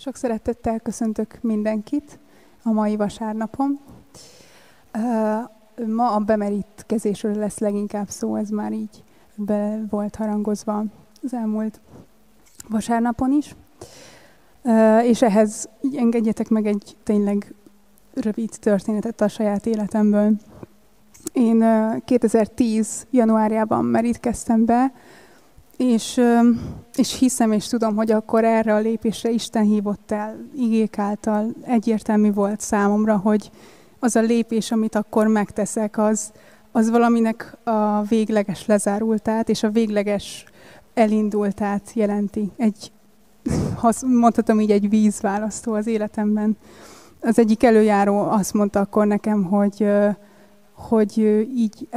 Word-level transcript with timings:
Sok 0.00 0.16
szeretettel 0.16 0.80
köszöntök 0.80 1.38
mindenkit 1.40 2.18
a 2.62 2.70
mai 2.70 2.96
vasárnapon. 2.96 3.78
Ma 5.86 6.14
a 6.14 6.18
bemerítkezésről 6.18 7.34
lesz 7.34 7.58
leginkább 7.58 8.08
szó, 8.08 8.36
ez 8.36 8.48
már 8.48 8.72
így 8.72 9.04
be 9.34 9.80
volt 9.90 10.16
harangozva 10.16 10.84
az 11.22 11.34
elmúlt 11.34 11.80
vasárnapon 12.68 13.32
is. 13.32 13.54
És 15.02 15.22
ehhez 15.22 15.68
engedjetek 15.96 16.48
meg 16.48 16.66
egy 16.66 16.96
tényleg 17.02 17.54
rövid 18.14 18.50
történetet 18.60 19.20
a 19.20 19.28
saját 19.28 19.66
életemből. 19.66 20.32
Én 21.32 21.64
2010. 22.04 23.06
januárjában 23.10 23.84
merítkeztem 23.84 24.64
be, 24.64 24.92
és, 25.78 26.20
és 26.94 27.18
hiszem 27.18 27.52
és 27.52 27.66
tudom, 27.66 27.96
hogy 27.96 28.10
akkor 28.10 28.44
erre 28.44 28.74
a 28.74 28.78
lépésre 28.78 29.30
Isten 29.30 29.62
hívott 29.64 30.10
el 30.10 30.36
igék 30.54 30.98
által. 30.98 31.54
Egyértelmű 31.62 32.32
volt 32.32 32.60
számomra, 32.60 33.16
hogy 33.16 33.50
az 33.98 34.16
a 34.16 34.20
lépés, 34.20 34.72
amit 34.72 34.94
akkor 34.94 35.26
megteszek, 35.26 35.98
az, 35.98 36.32
az 36.72 36.90
valaminek 36.90 37.56
a 37.64 38.02
végleges 38.02 38.66
lezárultát 38.66 39.48
és 39.48 39.62
a 39.62 39.70
végleges 39.70 40.44
elindultát 40.94 41.90
jelenti. 41.94 42.52
Egy, 42.56 42.92
mondhatom 44.06 44.60
így, 44.60 44.70
egy 44.70 44.88
vízválasztó 44.88 45.72
az 45.72 45.86
életemben. 45.86 46.56
Az 47.20 47.38
egyik 47.38 47.62
előjáró 47.62 48.18
azt 48.18 48.52
mondta 48.52 48.80
akkor 48.80 49.06
nekem, 49.06 49.44
hogy, 49.44 49.86
hogy 50.72 51.18
így 51.56 51.88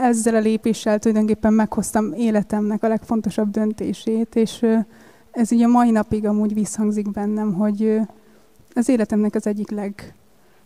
ezzel 0.00 0.34
a 0.34 0.40
lépéssel 0.40 0.98
tulajdonképpen 0.98 1.52
meghoztam 1.52 2.12
életemnek 2.12 2.82
a 2.82 2.88
legfontosabb 2.88 3.50
döntését, 3.50 4.36
és 4.36 4.66
ez 5.30 5.50
így 5.50 5.62
a 5.62 5.68
mai 5.68 5.90
napig 5.90 6.26
amúgy 6.26 6.54
visszhangzik 6.54 7.10
bennem, 7.10 7.52
hogy 7.52 8.00
az 8.74 8.88
életemnek 8.88 9.34
az 9.34 9.46
egyik 9.46 9.70
leg, 9.70 10.14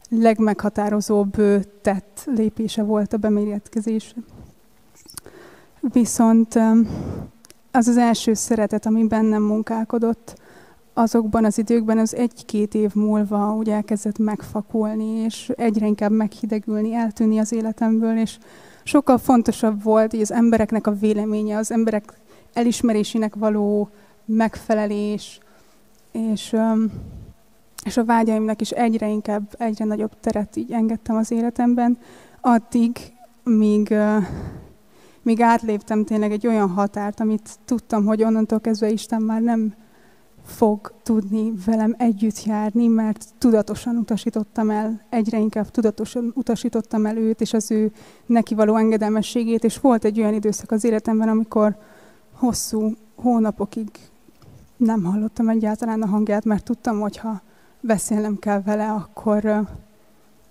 legmeghatározóbb 0.09 1.37
tett 1.83 2.29
lépése 2.35 2.83
volt 2.83 3.13
a 3.13 3.17
bemérjetkezés. 3.17 4.15
Viszont 5.81 6.55
az 7.71 7.89
az 7.89 7.97
első 7.97 8.35
szeretet, 8.35 8.87
ami 8.87 9.07
bennem 9.07 9.43
munkálkodott, 9.43 10.43
azokban 10.93 11.45
az 11.45 11.59
időkben 11.59 11.99
az 11.99 12.15
egy-két 12.15 12.75
év 12.75 12.95
múlva 12.95 13.55
úgy 13.55 13.71
elkezdett 13.71 14.19
megfakulni, 14.19 15.05
és 15.05 15.53
egyre 15.57 15.87
inkább 15.87 16.11
meghidegülni, 16.11 16.95
eltűnni 16.95 17.39
az 17.39 17.53
életemből, 17.53 18.19
és 18.19 18.39
sokkal 18.85 19.19
fontosabb 19.19 19.83
volt 19.83 20.11
hogy 20.11 20.21
az 20.21 20.33
embereknek 20.33 20.87
a 20.87 20.95
véleménye, 20.95 21.57
az 21.57 21.73
emberek 21.73 22.13
elismerésének 22.53 23.35
való 23.35 23.89
megfelelés, 24.25 25.41
és, 26.13 26.57
és 27.85 27.97
a 27.97 28.05
vágyaimnak 28.05 28.61
is 28.61 28.71
egyre 28.71 29.09
inkább, 29.09 29.55
egyre 29.59 29.85
nagyobb 29.85 30.21
teret 30.21 30.57
így 30.57 30.73
engedtem 30.73 31.17
az 31.17 31.31
életemben, 31.31 31.99
addig, 32.41 32.97
míg, 33.43 33.95
míg 35.23 35.41
átléptem 35.41 36.05
tényleg 36.05 36.33
egy 36.33 36.47
olyan 36.47 36.69
határt, 36.69 37.21
amit 37.21 37.51
tudtam, 37.65 38.05
hogy 38.05 38.23
onnantól 38.23 38.61
kezdve 38.61 38.89
Isten 38.91 39.23
már 39.23 39.41
nem 39.41 39.75
fog 40.45 40.93
tudni 41.03 41.53
velem 41.67 41.95
együtt 41.99 42.45
járni, 42.45 42.87
mert 42.87 43.27
tudatosan 43.39 43.97
utasítottam 43.97 44.71
el, 44.71 45.01
egyre 45.11 45.39
inkább 45.39 45.71
tudatosan 45.71 46.33
utasítottam 46.35 47.07
el 47.07 47.17
őt, 47.17 47.41
és 47.41 47.53
az 47.53 47.71
ő 47.71 47.93
neki 48.27 48.55
való 48.55 48.77
engedelmességét, 48.77 49.65
és 49.65 49.79
volt 49.79 50.05
egy 50.05 50.21
olyan 50.21 50.35
időszak 50.35 50.71
az 50.71 50.85
életemben, 50.85 51.29
amikor 51.29 51.77
hosszú 52.33 52.93
hónapokig 53.17 53.89
nem 54.77 55.05
hallottam 55.05 55.49
egyáltalán 55.49 56.03
a 56.03 56.07
hangját, 56.07 56.45
mert 56.45 56.65
tudtam, 56.65 57.01
hogy 57.01 57.17
ha 57.17 57.43
beszélnem 57.81 58.39
kell 58.39 58.63
vele, 58.63 58.91
akkor 58.91 59.69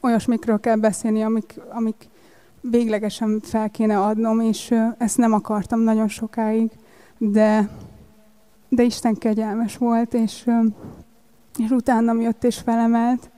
olyasmikről 0.01 0.59
kell 0.59 0.75
beszélni, 0.75 1.23
amik, 1.23 1.59
amik 1.69 2.09
véglegesen 2.61 3.39
fel 3.43 3.69
kéne 3.69 3.99
adnom, 3.99 4.39
és 4.39 4.73
ezt 4.97 5.17
nem 5.17 5.33
akartam 5.33 5.79
nagyon 5.79 6.07
sokáig, 6.07 6.71
de 7.17 7.69
de 8.75 8.83
Isten 8.83 9.15
kegyelmes 9.15 9.77
volt, 9.77 10.13
és, 10.13 10.49
és 11.57 11.69
utána 11.69 12.21
jött 12.21 12.43
és 12.43 12.57
felemelt, 12.57 13.31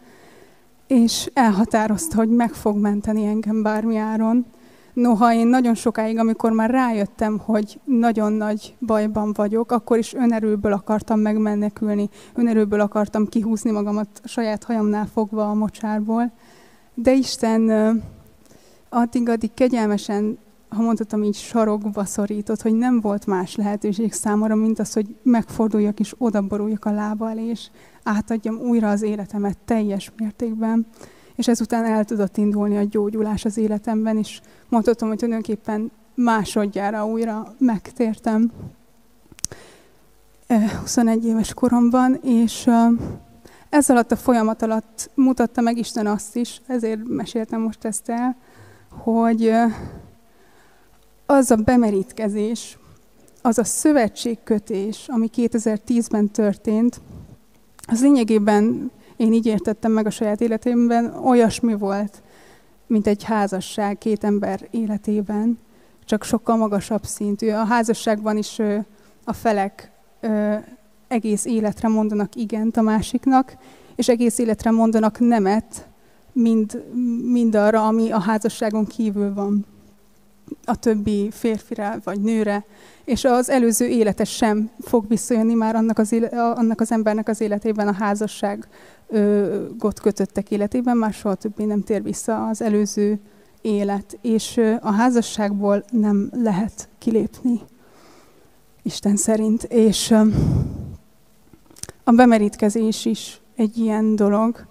és 0.88 1.30
elhatározta, 1.34 2.16
hogy 2.16 2.30
meg 2.30 2.54
fog 2.54 2.78
menteni 2.78 3.26
engem 3.26 3.62
bármi 3.62 3.98
áron. 3.98 4.46
Noha 4.94 5.34
én 5.34 5.48
nagyon 5.48 5.76
sokáig, 5.76 6.18
amikor 6.18 6.52
már 6.52 6.70
rájöttem, 6.70 7.40
hogy 7.40 7.80
nagyon 7.84 8.34
nagy 8.34 8.76
bajban 8.80 9.34
vagyok, 9.34 9.72
akkor 9.72 9.98
is 9.98 10.14
önerőből 10.14 10.74
akartam 10.74 11.20
megmenekülni, 11.20 12.10
önerőből 12.36 12.80
akartam 12.80 13.28
kihúzni 13.28 13.72
magamat 13.72 14.08
saját 14.24 14.64
hajamnál 14.64 15.06
fogva 15.14 15.50
a 15.50 15.54
mocsárból. 15.54 16.32
De 16.94 17.14
Isten 17.14 17.72
addig-addig 18.90 19.54
kegyelmesen 19.54 20.38
ha 20.76 20.82
mondhatom 20.82 21.24
így, 21.24 21.36
sarokba 21.36 22.06
szorított, 22.06 22.62
hogy 22.62 22.74
nem 22.74 23.02
volt 23.02 23.26
más 23.26 23.56
lehetőség 23.56 24.14
számomra, 24.14 24.56
mint 24.56 24.80
az, 24.80 24.94
hogy 24.94 25.16
megforduljak 25.24 26.00
és 26.00 26.16
odaboruljak 26.18 26.86
a 26.86 26.92
lába 26.92 27.30
elé, 27.30 27.46
és 27.46 27.70
átadjam 28.04 28.56
újra 28.56 28.90
az 28.90 29.02
életemet 29.02 29.58
teljes 29.66 30.12
mértékben. 30.18 30.88
És 31.36 31.48
ezután 31.48 31.86
el 31.86 32.06
tudott 32.06 32.38
indulni 32.38 32.78
a 32.78 32.84
gyógyulás 32.84 33.46
az 33.46 33.58
életemben, 33.58 34.18
és 34.18 34.42
mondhatom, 34.70 35.08
hogy 35.08 35.18
tulajdonképpen 35.18 35.92
másodjára 36.16 37.06
újra 37.06 37.54
megtértem 37.58 38.52
21 40.82 41.26
éves 41.26 41.54
koromban, 41.54 42.20
és 42.24 42.70
ez 43.70 43.90
alatt 43.90 44.12
a 44.12 44.16
folyamat 44.16 44.62
alatt 44.62 45.10
mutatta 45.14 45.62
meg 45.62 45.78
Isten 45.78 46.08
azt 46.08 46.36
is, 46.36 46.62
ezért 46.68 47.08
meséltem 47.08 47.62
most 47.62 47.86
ezt 47.86 48.10
el, 48.10 48.36
hogy 48.90 49.52
az 51.26 51.52
a 51.52 51.56
bemerítkezés, 51.56 52.78
az 53.42 53.58
a 53.58 53.64
szövetségkötés, 53.64 55.06
ami 55.08 55.30
2010-ben 55.36 56.32
történt, 56.32 57.02
az 57.88 58.02
lényegében 58.02 58.92
én 59.18 59.34
így 59.34 59.46
értettem 59.46 59.92
meg 59.92 60.06
a 60.06 60.10
saját 60.10 60.42
életemben, 60.42 61.16
olyasmi 61.24 61.74
volt, 61.74 62.24
mint 62.88 63.08
egy 63.08 63.24
házasság 63.24 63.98
két 63.98 64.24
ember 64.24 64.68
életében, 64.72 65.60
csak 66.06 66.24
sokkal 66.24 66.58
magasabb 66.58 67.04
szintű. 67.04 67.50
A 67.50 67.64
házasságban 67.64 68.38
is 68.38 68.60
a 69.24 69.34
felek 69.34 69.92
egész 71.08 71.46
életre 71.46 71.88
mondanak 71.88 72.36
igent 72.36 72.78
a 72.78 72.82
másiknak, 72.82 73.58
és 73.96 74.08
egész 74.08 74.38
életre 74.38 74.72
mondanak 74.72 75.20
nemet 75.20 75.88
mind, 76.32 76.84
mind 77.32 77.56
arra, 77.56 77.88
ami 77.88 78.12
a 78.12 78.20
házasságon 78.20 78.86
kívül 78.86 79.34
van 79.34 79.66
a 80.66 80.76
többi 80.76 81.30
férfire 81.32 82.00
vagy 82.04 82.22
nőre, 82.22 82.66
és 83.04 83.24
az 83.24 83.50
előző 83.50 83.86
élete 83.86 84.24
sem 84.24 84.70
fog 84.80 85.08
visszajönni 85.08 85.54
már 85.54 85.76
annak 85.76 86.00
az, 86.00 86.12
éle, 86.12 86.28
annak 86.28 86.82
az 86.82 86.92
embernek 86.92 87.28
az 87.28 87.42
életében, 87.42 87.88
a 87.88 87.94
házasság 87.94 88.68
gott 89.78 90.00
kötöttek 90.00 90.52
életében, 90.52 90.98
már 90.98 91.14
soha 91.14 91.36
többé 91.36 91.64
nem 91.64 91.84
tér 91.84 92.04
vissza 92.04 92.48
az 92.48 92.62
előző 92.62 93.20
élet, 93.62 94.18
és 94.22 94.62
a 94.82 94.92
házasságból 94.92 95.84
nem 95.92 96.30
lehet 96.34 96.90
kilépni, 96.98 97.60
Isten 98.82 99.16
szerint. 99.16 99.64
És 99.64 100.12
a 102.04 102.12
bemerítkezés 102.12 103.06
is 103.06 103.42
egy 103.56 103.78
ilyen 103.78 104.16
dolog, 104.16 104.66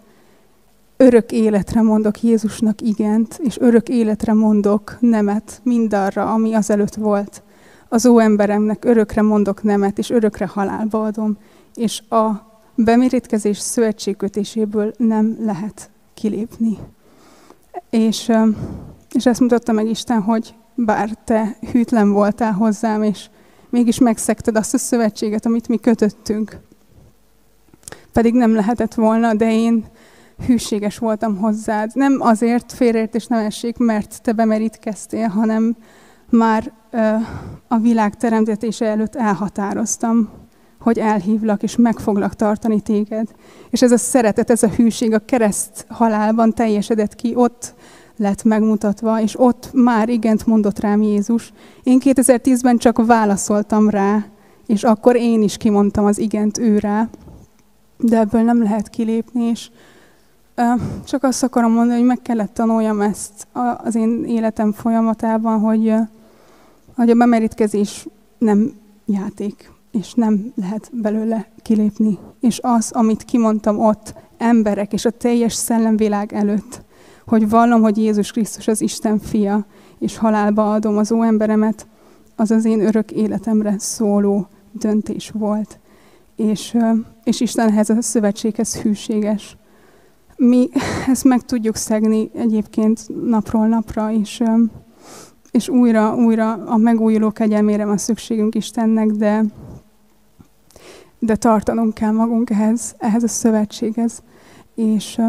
örök 0.96 1.32
életre 1.32 1.82
mondok 1.82 2.22
Jézusnak 2.22 2.80
igent, 2.80 3.38
és 3.42 3.58
örök 3.58 3.88
életre 3.88 4.32
mondok 4.32 4.96
nemet 5.00 5.60
mindarra, 5.62 6.32
ami 6.32 6.54
azelőtt 6.54 6.94
volt. 6.94 7.42
Az 7.88 8.06
ó 8.06 8.18
emberemnek 8.18 8.84
örökre 8.84 9.22
mondok 9.22 9.62
nemet, 9.62 9.98
és 9.98 10.10
örökre 10.10 10.46
halálba 10.46 11.02
adom, 11.02 11.36
és 11.74 12.02
a 12.08 12.52
bemérítkezés 12.74 13.58
szövetségkötéséből 13.58 14.92
nem 14.96 15.36
lehet 15.40 15.90
kilépni. 16.14 16.78
És, 17.90 18.32
és 19.12 19.26
ezt 19.26 19.40
mutatta 19.40 19.72
meg 19.72 19.86
Isten, 19.86 20.22
hogy 20.22 20.54
bár 20.74 21.10
te 21.24 21.56
hűtlen 21.72 22.12
voltál 22.12 22.52
hozzám, 22.52 23.02
és 23.02 23.26
mégis 23.70 23.98
megszekted 23.98 24.56
azt 24.56 24.74
a 24.74 24.78
szövetséget, 24.78 25.46
amit 25.46 25.68
mi 25.68 25.76
kötöttünk. 25.76 26.58
Pedig 28.12 28.34
nem 28.34 28.54
lehetett 28.54 28.94
volna, 28.94 29.34
de 29.34 29.52
én 29.52 29.84
hűséges 30.46 30.98
voltam 30.98 31.36
hozzád. 31.36 31.90
Nem 31.94 32.16
azért 32.20 32.72
félreértés 32.72 33.26
nem 33.26 33.44
essék, 33.44 33.76
mert 33.76 34.22
te 34.22 34.32
bemerítkeztél, 34.32 35.28
hanem 35.28 35.76
már 36.30 36.72
a 37.68 37.78
világ 37.78 38.16
teremtetése 38.16 38.86
előtt 38.86 39.14
elhatároztam, 39.14 40.28
hogy 40.80 40.98
elhívlak 40.98 41.62
és 41.62 41.76
meg 41.76 41.98
foglak 41.98 42.34
tartani 42.34 42.80
téged. 42.80 43.28
És 43.70 43.82
ez 43.82 43.92
a 43.92 43.96
szeretet, 43.96 44.50
ez 44.50 44.62
a 44.62 44.68
hűség 44.68 45.12
a 45.12 45.18
kereszt 45.18 45.86
halálban 45.88 46.52
teljesedett 46.52 47.14
ki, 47.14 47.32
ott 47.34 47.74
lett 48.16 48.44
megmutatva, 48.44 49.20
és 49.20 49.40
ott 49.40 49.70
már 49.72 50.08
igent 50.08 50.46
mondott 50.46 50.80
rám 50.80 51.02
Jézus. 51.02 51.52
Én 51.82 52.00
2010-ben 52.04 52.76
csak 52.76 53.06
válaszoltam 53.06 53.90
rá, 53.90 54.24
és 54.66 54.82
akkor 54.82 55.16
én 55.16 55.42
is 55.42 55.56
kimondtam 55.56 56.04
az 56.04 56.18
igent 56.18 56.58
ő 56.58 56.78
rá 56.78 57.08
de 57.98 58.18
ebből 58.18 58.42
nem 58.42 58.62
lehet 58.62 58.88
kilépni, 58.88 59.42
és 59.42 59.70
csak 61.04 61.22
azt 61.22 61.42
akarom 61.42 61.72
mondani, 61.72 61.98
hogy 61.98 62.08
meg 62.08 62.22
kellett 62.22 62.54
tanuljam 62.54 63.00
ezt 63.00 63.46
az 63.76 63.94
én 63.94 64.24
életem 64.24 64.72
folyamatában, 64.72 65.60
hogy, 65.60 65.94
hogy 66.96 67.10
a 67.10 67.14
bemerítkezés 67.14 68.06
nem 68.38 68.72
játék, 69.06 69.72
és 69.90 70.14
nem 70.14 70.52
lehet 70.54 70.90
belőle 70.92 71.48
kilépni. 71.62 72.18
És 72.40 72.60
az, 72.62 72.92
amit 72.92 73.24
kimondtam 73.24 73.78
ott 73.78 74.14
emberek 74.38 74.92
és 74.92 75.04
a 75.04 75.10
teljes 75.10 75.54
szellemvilág 75.54 76.32
előtt, 76.32 76.82
hogy 77.26 77.48
vallom, 77.48 77.82
hogy 77.82 77.96
Jézus 77.96 78.30
Krisztus 78.30 78.68
az 78.68 78.80
Isten 78.80 79.18
fia, 79.18 79.66
és 79.98 80.16
halálba 80.16 80.72
adom 80.72 80.96
az 80.96 81.12
ó 81.12 81.22
emberemet, 81.22 81.86
az 82.36 82.50
az 82.50 82.64
én 82.64 82.80
örök 82.80 83.10
életemre 83.10 83.74
szóló 83.78 84.46
döntés 84.72 85.30
volt. 85.30 85.78
És, 86.36 86.76
és 87.24 87.40
Isten 87.40 87.68
ehhez 87.68 87.90
a 87.90 88.02
szövetséghez 88.02 88.76
hűséges. 88.76 89.56
Mi 90.36 90.68
ezt 91.06 91.24
meg 91.24 91.42
tudjuk 91.42 91.76
szegni 91.76 92.30
egyébként 92.34 93.28
napról 93.28 93.66
napra, 93.66 94.12
és, 94.12 94.42
és 95.50 95.68
újra, 95.68 96.14
újra 96.14 96.52
a 96.52 96.76
megújuló 96.76 97.30
kegyelmére 97.30 97.84
van 97.84 97.98
szükségünk 97.98 98.54
Istennek, 98.54 99.06
de, 99.06 99.44
de 101.18 101.36
tartanunk 101.36 101.94
kell 101.94 102.10
magunk 102.10 102.50
ehhez, 102.50 102.94
ehhez 102.98 103.22
a 103.22 103.28
szövetséghez. 103.28 104.22
És, 104.74 105.20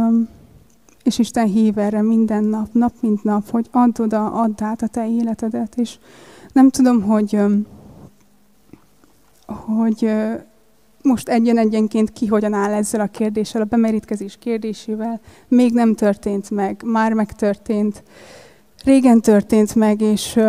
és 1.04 1.20
Isten 1.20 1.48
hív 1.48 1.78
erre 1.78 2.02
minden 2.02 2.44
nap, 2.44 2.68
nap 2.72 2.94
mint 3.00 3.24
nap, 3.24 3.50
hogy 3.50 3.68
add 3.72 4.02
oda, 4.02 4.32
add 4.32 4.64
át 4.64 4.82
a 4.82 4.88
te 4.88 5.10
életedet. 5.10 5.76
És 5.76 5.98
nem 6.54 6.70
tudom, 6.70 7.02
hogy, 7.02 7.40
hogy 9.46 10.10
most 11.06 11.30
egyen-egyenként 11.30 12.12
ki 12.12 12.28
hogyan 12.28 12.54
áll 12.54 12.74
ezzel 12.74 13.02
a 13.02 13.08
kérdéssel, 13.08 13.62
a 13.62 13.66
bemerítkezés 13.66 14.38
kérdésével. 14.40 15.20
Még 15.48 15.74
nem 15.74 15.96
történt 15.96 16.50
meg, 16.50 16.82
már 16.86 17.14
megtörtént. 17.14 18.04
Régen 18.84 19.22
történt 19.22 19.76
meg, 19.76 20.02
és 20.02 20.40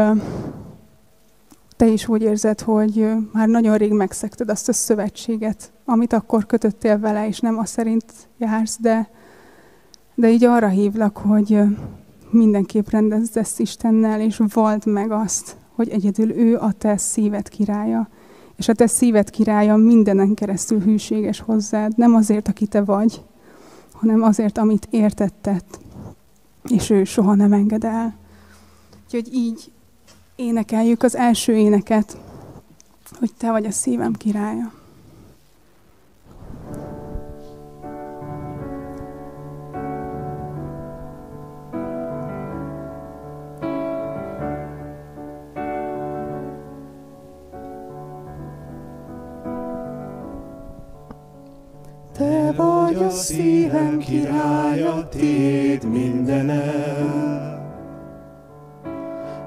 te 1.76 1.86
is 1.86 2.08
úgy 2.08 2.22
érzed, 2.22 2.60
hogy 2.60 3.08
már 3.32 3.48
nagyon 3.48 3.76
rég 3.76 3.92
megszekted 3.92 4.50
azt 4.50 4.68
a 4.68 4.72
szövetséget, 4.72 5.72
amit 5.84 6.12
akkor 6.12 6.46
kötöttél 6.46 6.98
vele, 6.98 7.26
és 7.26 7.40
nem 7.40 7.58
azt 7.58 7.72
szerint 7.72 8.04
jársz, 8.38 8.78
de, 8.80 9.10
de 10.14 10.30
így 10.30 10.44
arra 10.44 10.68
hívlak, 10.68 11.16
hogy 11.16 11.60
mindenképp 12.30 12.88
rendezd 12.88 13.36
ezt 13.36 13.60
Istennel, 13.60 14.20
és 14.20 14.40
vald 14.52 14.86
meg 14.86 15.10
azt, 15.10 15.56
hogy 15.74 15.88
egyedül 15.88 16.32
ő 16.32 16.56
a 16.58 16.72
te 16.72 16.96
szíved 16.96 17.48
királya. 17.48 18.08
És 18.56 18.68
a 18.68 18.74
te 18.74 18.86
szíved 18.86 19.30
királya 19.30 19.76
mindenen 19.76 20.34
keresztül 20.34 20.80
hűséges 20.80 21.40
hozzád, 21.40 21.96
nem 21.96 22.14
azért, 22.14 22.48
aki 22.48 22.66
te 22.66 22.84
vagy, 22.84 23.22
hanem 23.92 24.22
azért, 24.22 24.58
amit 24.58 24.88
értettett, 24.90 25.78
és 26.68 26.90
ő 26.90 27.04
soha 27.04 27.34
nem 27.34 27.52
enged 27.52 27.84
el. 27.84 28.16
Úgyhogy 29.04 29.34
így 29.34 29.72
énekeljük 30.36 31.02
az 31.02 31.16
első 31.16 31.52
éneket, 31.56 32.18
hogy 33.18 33.30
te 33.38 33.50
vagy 33.50 33.64
a 33.64 33.70
szívem 33.70 34.12
királya. 34.12 34.72
Vagy 52.86 53.02
a 53.02 53.10
szívem 53.10 53.98
királya, 53.98 55.08
téd 55.08 55.84
mindenem. 55.84 57.64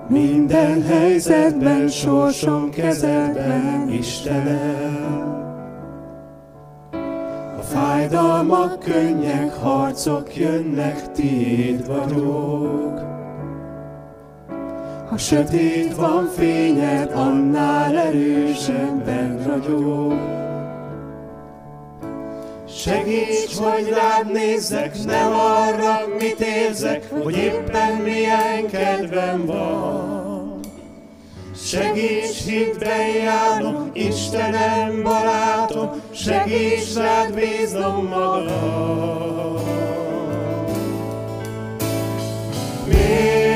Minden 0.07 0.83
helyzetben 0.83 1.87
sorsom 1.87 2.69
kezedben, 2.69 3.89
Istenem. 3.89 5.37
A 7.57 7.61
fájdalmak, 7.61 8.79
könnyek, 8.79 9.53
harcok 9.53 10.35
jönnek, 10.35 11.11
tiéd 11.11 11.87
vagyok. 11.87 12.99
Ha 15.09 15.17
sötét 15.17 15.95
van 15.95 16.25
fényed, 16.25 17.11
annál 17.11 17.97
erősebben 17.97 19.43
ragyog. 19.45 20.48
Segíts, 22.79 23.57
hogy 23.57 23.89
rád 23.89 24.31
nézzek, 24.31 25.03
nem 25.05 25.33
arra, 25.33 26.07
mit 26.19 26.39
érzek, 26.39 27.09
hogy 27.23 27.37
éppen 27.37 27.95
milyen 27.95 28.67
kedvem 28.67 29.45
van. 29.45 30.59
Segíts, 31.55 32.43
hitben 32.45 33.07
járnom, 33.07 33.89
Istenem, 33.93 35.03
barátom, 35.03 35.89
segíts, 36.11 36.95
rád 36.95 37.33
bízom 37.33 38.05
magam. 38.05 39.57
Méltó 42.87 43.48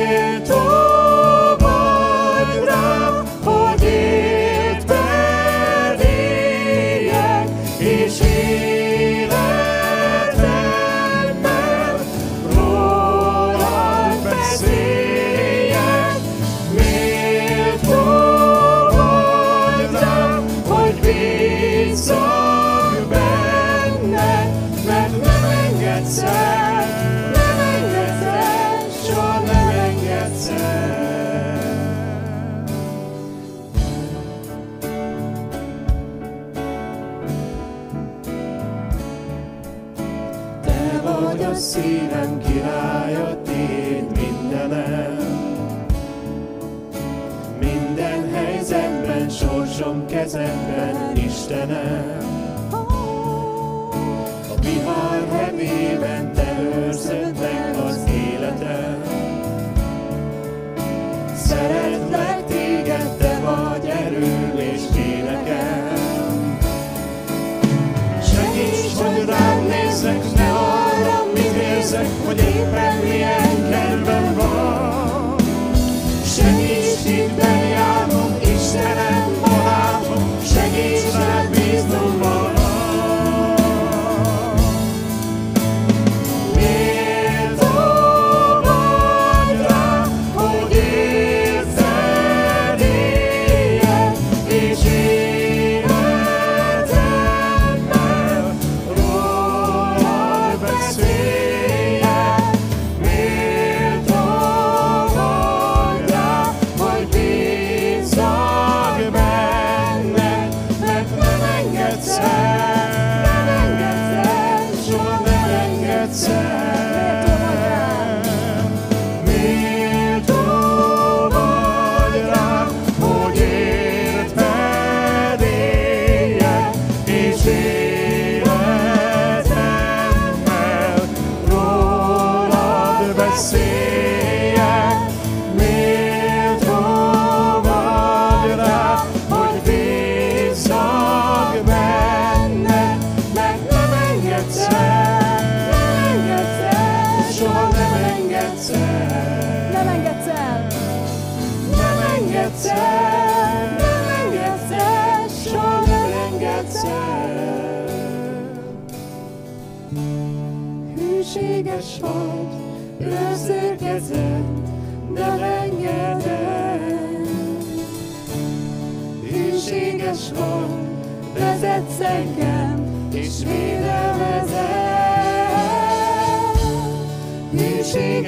kezedben, 50.34 51.16
Istenem. 51.16 52.03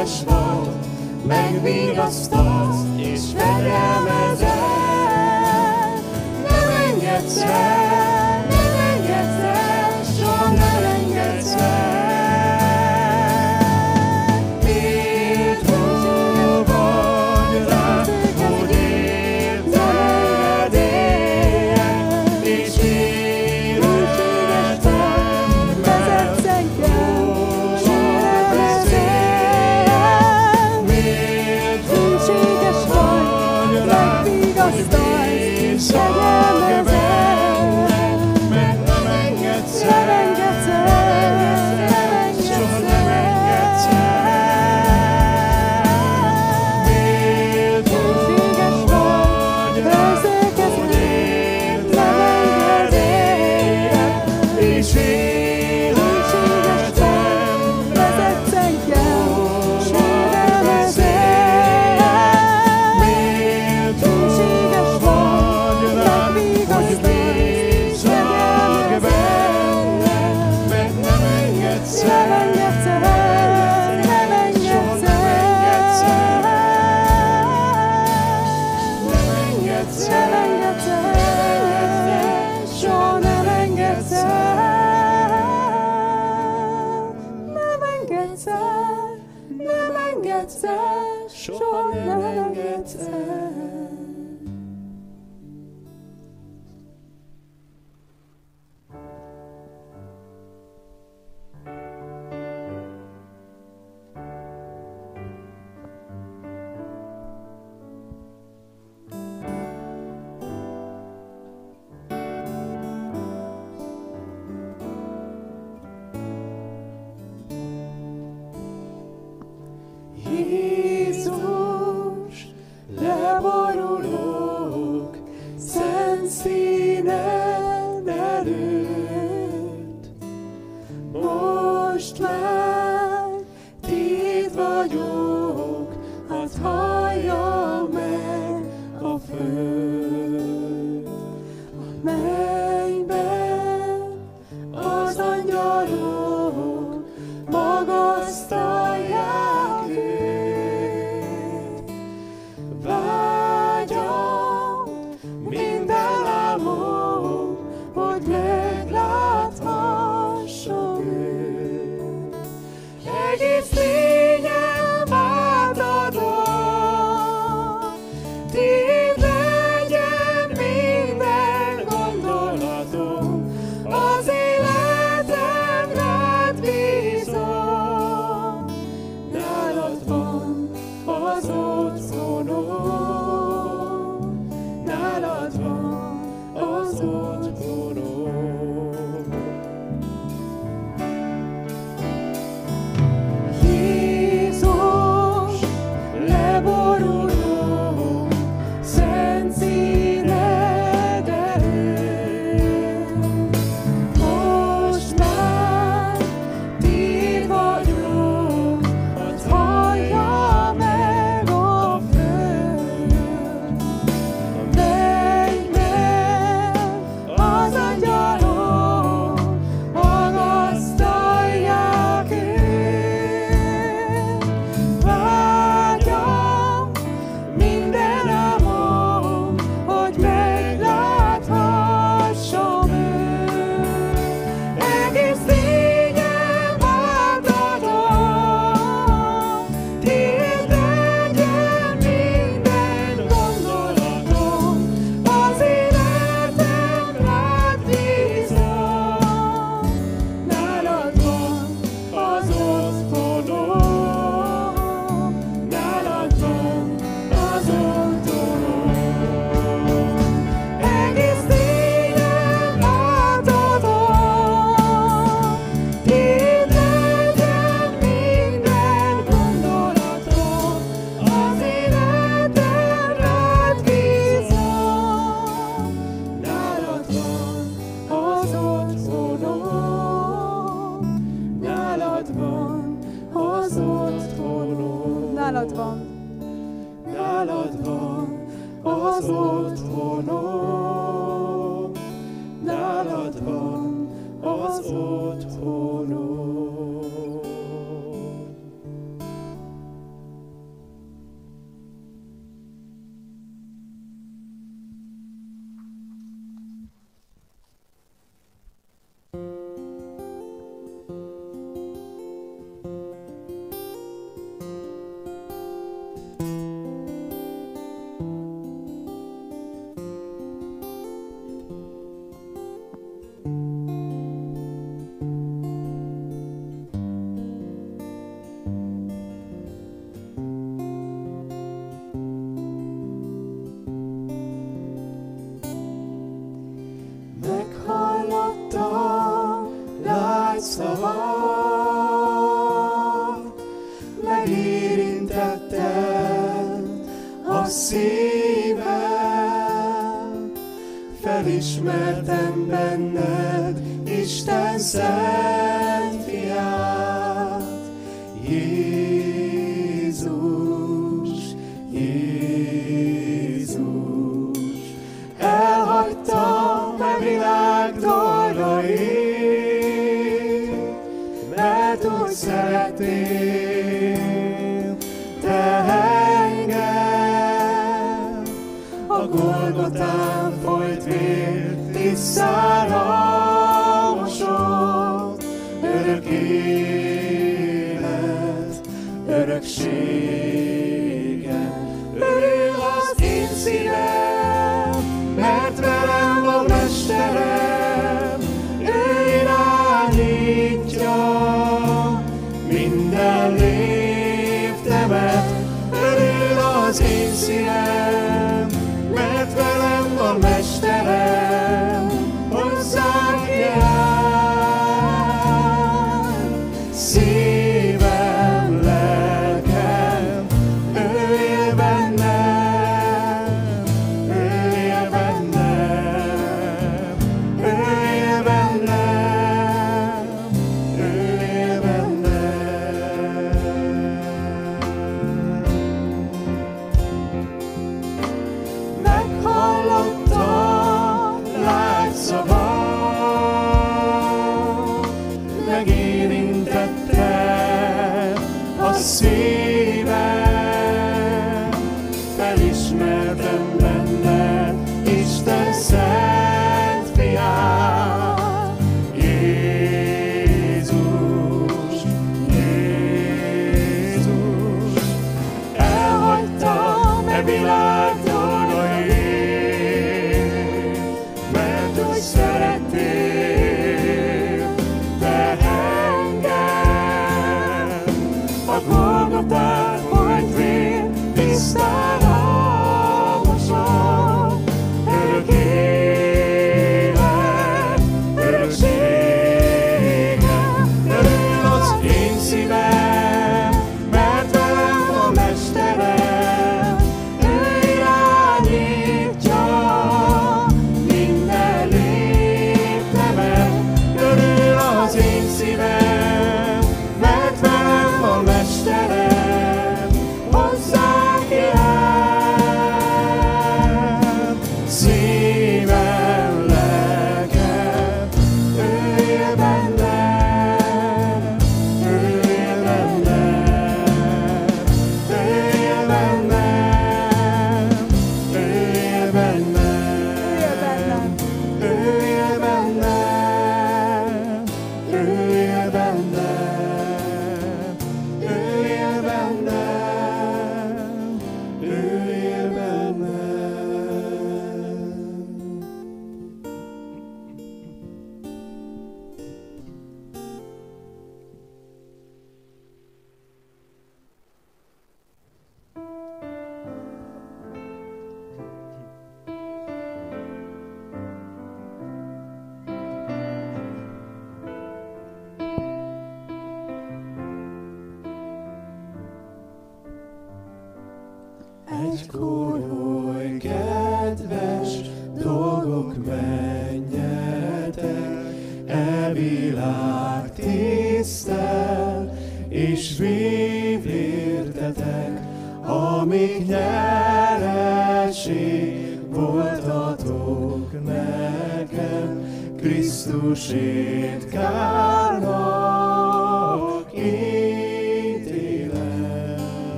Hűséges 0.00 0.22
vagy, 0.26 0.68
megvigasztalsz, 1.26 2.84
és 2.96 3.20
fegyelmezel. 3.36 4.48
Nem 6.48 6.68
engedsz 6.90 7.42
el, 7.42 7.79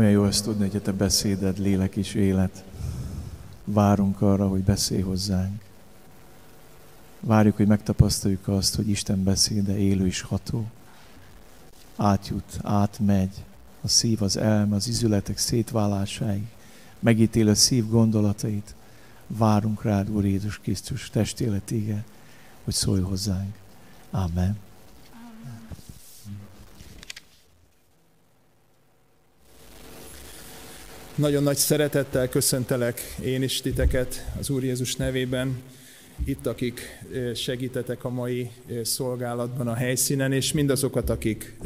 Olyan 0.00 0.12
jó 0.12 0.24
ezt 0.24 0.44
tudni, 0.44 0.66
hogy 0.66 0.76
a 0.76 0.82
te 0.82 0.92
beszéded 0.92 1.58
lélek 1.58 1.96
és 1.96 2.14
élet. 2.14 2.64
Várunk 3.64 4.20
arra, 4.20 4.48
hogy 4.48 4.60
beszélj 4.60 5.00
hozzánk. 5.00 5.62
Várjuk, 7.20 7.56
hogy 7.56 7.66
megtapasztaljuk 7.66 8.48
azt, 8.48 8.74
hogy 8.74 8.88
Isten 8.88 9.22
beszéde 9.22 9.78
élő 9.78 10.06
és 10.06 10.20
ható. 10.20 10.66
Átjut, 11.96 12.58
átmegy 12.62 13.44
a 13.80 13.88
szív, 13.88 14.22
az 14.22 14.36
elme, 14.36 14.74
az 14.74 14.88
izületek 14.88 15.38
szétválásáig. 15.38 16.46
Megítél 16.98 17.48
a 17.48 17.54
szív 17.54 17.88
gondolatait. 17.88 18.74
Várunk 19.26 19.82
rád, 19.82 20.10
Úr 20.10 20.24
Jézus 20.24 20.58
Krisztus 20.58 21.10
testéletége, 21.10 22.04
hogy 22.64 22.74
szólj 22.74 23.00
hozzánk. 23.00 23.54
Amen. 24.10 24.69
Nagyon 31.20 31.42
nagy 31.42 31.56
szeretettel 31.56 32.28
köszöntelek 32.28 33.00
én 33.24 33.42
is 33.42 33.60
titeket 33.60 34.26
az 34.38 34.50
Úr 34.50 34.64
Jézus 34.64 34.96
nevében, 34.96 35.56
itt, 36.24 36.46
akik 36.46 36.80
segítetek 37.34 38.04
a 38.04 38.08
mai 38.08 38.50
szolgálatban 38.82 39.68
a 39.68 39.74
helyszínen, 39.74 40.32
és 40.32 40.52
mindazokat, 40.52 41.10
akik 41.10 41.56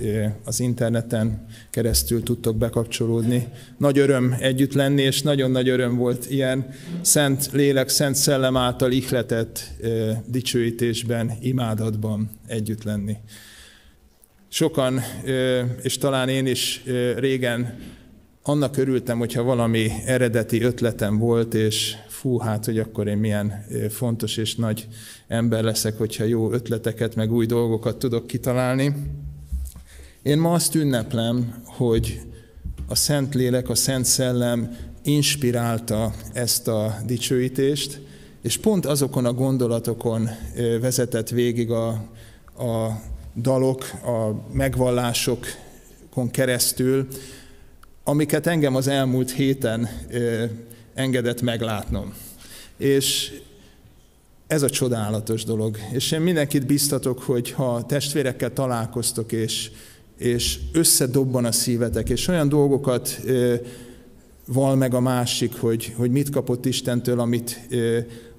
az 0.44 0.60
interneten 0.60 1.46
keresztül 1.70 2.22
tudtok 2.22 2.56
bekapcsolódni. 2.56 3.48
Nagy 3.78 3.98
öröm 3.98 4.36
együtt 4.38 4.72
lenni, 4.72 5.02
és 5.02 5.22
nagyon 5.22 5.50
nagy 5.50 5.68
öröm 5.68 5.96
volt 5.96 6.30
ilyen 6.30 6.74
szent 7.00 7.48
lélek, 7.52 7.88
szent 7.88 8.14
szellem 8.14 8.56
által 8.56 8.92
ihletett 8.92 9.70
dicsőítésben, 10.26 11.32
imádatban 11.40 12.30
együtt 12.46 12.84
lenni. 12.84 13.16
Sokan, 14.48 15.00
és 15.82 15.98
talán 15.98 16.28
én 16.28 16.46
is 16.46 16.82
régen 17.16 17.78
annak 18.46 18.76
örültem, 18.76 19.18
hogyha 19.18 19.42
valami 19.42 19.90
eredeti 20.04 20.62
ötletem 20.62 21.18
volt, 21.18 21.54
és 21.54 21.96
fú, 22.08 22.38
hát, 22.38 22.64
hogy 22.64 22.78
akkor 22.78 23.06
én 23.06 23.16
milyen 23.16 23.66
fontos 23.90 24.36
és 24.36 24.54
nagy 24.54 24.86
ember 25.28 25.62
leszek, 25.62 25.98
hogyha 25.98 26.24
jó 26.24 26.52
ötleteket, 26.52 27.14
meg 27.14 27.32
új 27.32 27.46
dolgokat 27.46 27.98
tudok 27.98 28.26
kitalálni. 28.26 28.94
Én 30.22 30.38
ma 30.38 30.52
azt 30.52 30.74
ünneplem, 30.74 31.62
hogy 31.64 32.20
a 32.86 32.94
Szent 32.94 33.34
Lélek, 33.34 33.68
a 33.68 33.74
Szent 33.74 34.04
Szellem 34.04 34.76
inspirálta 35.02 36.12
ezt 36.32 36.68
a 36.68 36.96
dicsőítést, 37.06 38.00
és 38.42 38.56
pont 38.56 38.86
azokon 38.86 39.24
a 39.24 39.32
gondolatokon 39.32 40.28
vezetett 40.80 41.28
végig 41.28 41.70
a, 41.70 41.88
a 42.58 43.00
dalok, 43.36 43.82
a 44.04 44.46
megvallások 44.52 45.46
pillanatokon 46.14 46.30
keresztül, 46.30 47.06
amiket 48.04 48.46
engem 48.46 48.74
az 48.74 48.88
elmúlt 48.88 49.30
héten 49.30 49.88
engedett 50.94 51.42
meglátnom. 51.42 52.14
És 52.76 53.32
ez 54.46 54.62
a 54.62 54.70
csodálatos 54.70 55.44
dolog. 55.44 55.78
És 55.92 56.12
én 56.12 56.20
mindenkit 56.20 56.66
biztatok, 56.66 57.22
hogy 57.22 57.50
ha 57.50 57.86
testvérekkel 57.86 58.52
találkoztok, 58.52 59.32
és, 59.32 59.70
és 60.18 60.58
összedobban 60.72 61.44
a 61.44 61.52
szívetek, 61.52 62.08
és 62.08 62.28
olyan 62.28 62.48
dolgokat 62.48 63.20
val 64.46 64.76
meg 64.76 64.94
a 64.94 65.00
másik, 65.00 65.56
hogy, 65.56 65.92
hogy 65.96 66.10
mit 66.10 66.30
kapott 66.30 66.66
Istentől, 66.66 67.20
amit, 67.20 67.68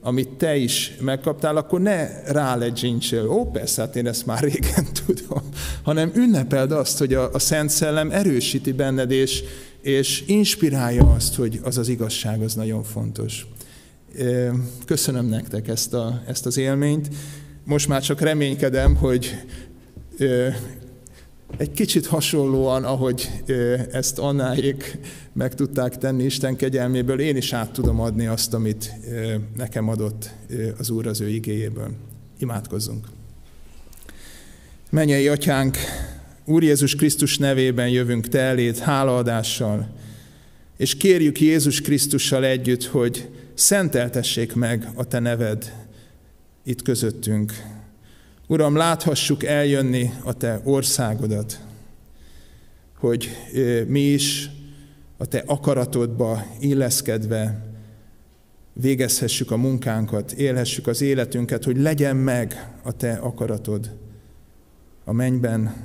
amit 0.06 0.30
te 0.30 0.56
is 0.56 0.96
megkaptál, 1.00 1.58
akkor 1.58 1.82
ne 1.82 2.22
rálegyintsél, 2.24 3.30
ó 3.30 3.52
persze, 3.52 3.82
hát 3.82 3.96
én 3.96 4.08
ezt 4.08 4.26
már 4.26 4.44
régen 4.44 4.86
tudom, 5.06 5.44
hanem 5.84 6.12
ünnepeld 6.16 6.72
azt, 6.72 6.98
hogy 6.98 7.14
a, 7.14 7.30
a 7.34 7.40
Szent 7.40 7.70
Szellem 7.70 8.12
erősíti 8.12 8.72
benned, 8.72 9.12
és, 9.12 9.44
és 9.82 10.24
inspirálja 10.28 11.14
azt, 11.14 11.36
hogy 11.36 11.60
az 11.64 11.78
az 11.78 11.88
igazság, 11.88 12.42
az 12.42 12.54
nagyon 12.54 12.84
fontos. 12.84 13.46
Köszönöm 14.86 15.26
nektek 15.26 15.68
ezt, 15.68 15.94
a, 15.94 16.22
ezt 16.28 16.46
az 16.46 16.58
élményt. 16.58 17.08
Most 17.64 17.88
már 17.88 18.02
csak 18.02 18.22
reménykedem, 18.22 18.96
hogy 18.96 19.36
egy 21.58 21.72
kicsit 21.72 22.06
hasonlóan, 22.06 22.84
ahogy 22.84 23.30
ezt 23.92 24.20
Annáék 24.20 24.98
meg 25.34 25.56
tudták 25.56 25.98
tenni 25.98 26.24
Isten 26.24 26.56
kegyelméből, 26.56 27.20
én 27.20 27.36
is 27.36 27.54
át 27.54 27.72
tudom 27.72 28.00
adni 28.00 28.26
azt, 28.26 28.54
amit 28.54 28.94
nekem 29.56 29.90
adott 29.90 30.30
az 30.78 30.90
Úr 30.90 31.08
az 31.08 31.22
ő 31.22 31.30
igéjéből. 31.30 31.90
Imádkozzunk. 32.40 33.08
Menjei 34.90 35.28
Atyánk, 35.28 35.78
Úr 36.46 36.64
Jézus 36.64 36.96
Krisztus 36.96 37.38
nevében 37.38 37.90
jövünk 37.90 38.28
Te 38.28 38.40
eléd 38.40 38.78
hálaadással, 38.78 39.88
és 40.78 40.96
kérjük 40.96 41.42
Jézus 41.42 41.82
Krisztussal 41.82 42.46
együtt, 42.46 42.84
hogy 42.84 43.30
szenteltessék 43.54 44.54
meg 44.54 44.90
a 44.96 45.04
Te 45.04 45.20
neved 45.20 45.74
itt 46.64 46.82
közöttünk. 46.82 47.54
Uram, 48.48 48.76
láthassuk 48.76 49.44
eljönni 49.44 50.10
a 50.24 50.34
Te 50.34 50.62
országodat, 50.64 51.60
hogy 52.98 53.30
mi 53.88 54.00
is 54.00 54.50
a 55.18 55.26
Te 55.26 55.44
akaratodba 55.46 56.46
illeszkedve 56.60 57.66
végezhessük 58.74 59.52
a 59.52 59.58
munkánkat, 59.58 60.32
élhessük 60.32 60.88
az 60.88 61.02
életünket, 61.02 61.64
hogy 61.64 61.78
legyen 61.78 62.16
meg 62.16 62.72
a 62.84 62.92
Te 62.92 63.14
akaratod 63.14 63.96
a 65.06 65.12
mennyben, 65.12 65.76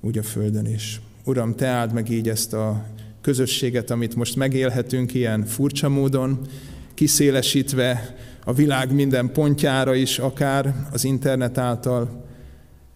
úgy 0.00 0.18
a 0.18 0.22
földön 0.22 0.66
is. 0.66 1.00
Uram, 1.24 1.54
Te 1.54 1.66
áld 1.66 1.92
meg 1.92 2.10
így 2.10 2.28
ezt 2.28 2.52
a 2.52 2.86
közösséget, 3.20 3.90
amit 3.90 4.14
most 4.14 4.36
megélhetünk 4.36 5.14
ilyen 5.14 5.44
furcsa 5.44 5.88
módon, 5.88 6.46
kiszélesítve 6.94 8.16
a 8.48 8.52
világ 8.52 8.92
minden 8.92 9.32
pontjára 9.32 9.94
is, 9.94 10.18
akár 10.18 10.74
az 10.92 11.04
internet 11.04 11.58
által, 11.58 12.24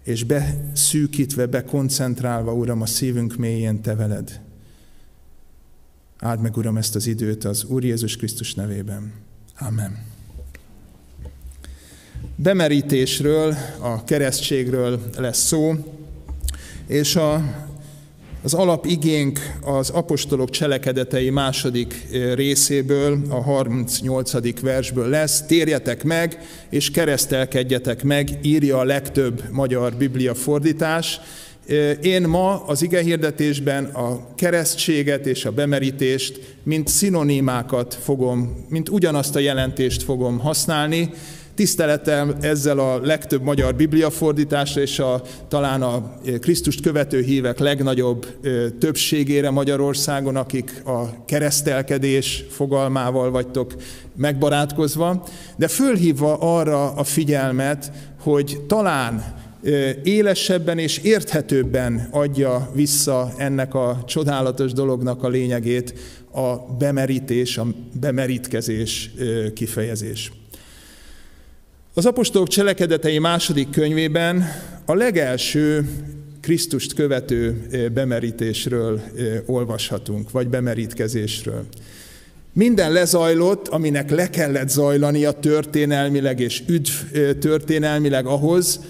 és 0.05 0.25
beszűkítve, 0.25 1.47
bekoncentrálva, 1.47 2.53
Uram, 2.53 2.83
a 2.83 2.87
szívünk 2.87 3.37
mélyén 3.37 3.81
Te 3.81 3.95
veled. 3.95 4.41
Áld 6.19 6.41
meg, 6.41 6.57
Uram, 6.57 6.77
ezt 6.77 6.95
az 6.95 7.07
időt 7.07 7.45
az 7.45 7.65
Úr 7.65 7.85
Jézus 7.85 8.17
Krisztus 8.17 8.55
nevében. 8.55 9.13
Amen. 9.59 9.99
Bemerítésről, 12.37 13.55
a 13.81 14.05
keresztségről 14.05 15.01
lesz 15.17 15.47
szó, 15.47 15.75
és 16.87 17.17
a 17.17 17.43
az 18.43 18.55
alapigénk 18.55 19.39
az 19.63 19.91
apostolok 19.91 20.51
cselekedetei 20.51 21.31
második 21.31 22.07
részéből, 22.35 23.19
a 23.29 23.43
38. 23.43 24.61
versből 24.61 25.09
lesz. 25.09 25.43
Térjetek 25.43 26.05
meg, 26.05 26.39
és 26.71 26.91
keresztelkedjetek 26.91 28.03
meg, 28.03 28.39
írja 28.43 28.79
a 28.79 28.85
legtöbb 28.85 29.43
magyar 29.51 29.95
biblia 29.95 30.35
fordítás. 30.35 31.21
Én 32.03 32.23
ma 32.23 32.65
az 32.67 32.83
igehirdetésben 32.83 33.85
a 33.85 34.35
keresztséget 34.35 35.27
és 35.27 35.45
a 35.45 35.53
bemerítést, 35.53 36.57
mint 36.63 36.89
szinonimákat 36.89 37.99
fogom, 38.03 38.67
mint 38.69 38.89
ugyanazt 38.89 39.37
a 39.37 39.39
jelentést 39.39 40.03
fogom 40.03 40.39
használni, 40.39 41.11
Tiszteletem 41.55 42.37
ezzel 42.41 42.79
a 42.79 43.01
legtöbb 43.01 43.43
magyar 43.43 43.75
bibliafordításra 43.75 44.81
és 44.81 44.99
a, 44.99 45.23
talán 45.49 45.83
a 45.83 46.19
Krisztust 46.41 46.81
követő 46.81 47.23
hívek 47.23 47.59
legnagyobb 47.59 48.27
többségére 48.79 49.51
Magyarországon, 49.51 50.37
akik 50.37 50.83
a 50.85 51.25
keresztelkedés 51.25 52.45
fogalmával 52.51 53.31
vagytok 53.31 53.75
megbarátkozva, 54.17 55.27
de 55.57 55.69
fölhívva 55.69 56.37
arra 56.57 56.93
a 56.93 57.05
figyelmet, 57.05 57.93
hogy 58.21 58.61
talán 58.67 59.35
élesebben 60.03 60.79
és 60.79 60.99
érthetőbben 60.99 62.09
adja 62.11 62.71
vissza 62.75 63.33
ennek 63.37 63.75
a 63.75 64.03
csodálatos 64.07 64.73
dolognak 64.73 65.23
a 65.23 65.29
lényegét 65.29 65.95
a 66.33 66.57
bemerítés, 66.79 67.59
a 67.59 67.67
bemerítkezés 68.01 69.11
kifejezés. 69.55 70.33
Az 71.95 72.07
apostolok 72.07 72.49
cselekedetei 72.49 73.19
második 73.19 73.71
könyvében 73.71 74.45
a 74.85 74.95
legelső 74.95 75.89
Krisztust 76.41 76.95
követő 76.95 77.67
bemerítésről 77.95 79.01
olvashatunk, 79.47 80.31
vagy 80.31 80.49
bemerítkezésről. 80.49 81.65
Minden 82.53 82.93
lezajlott, 82.93 83.69
aminek 83.69 84.11
le 84.11 84.31
kellett 84.31 84.69
zajlania 84.69 85.33
történelmileg 85.33 86.41
és 86.41 86.63
üdv 86.67 86.91
történelmileg 87.39 88.27
ahhoz, 88.27 88.81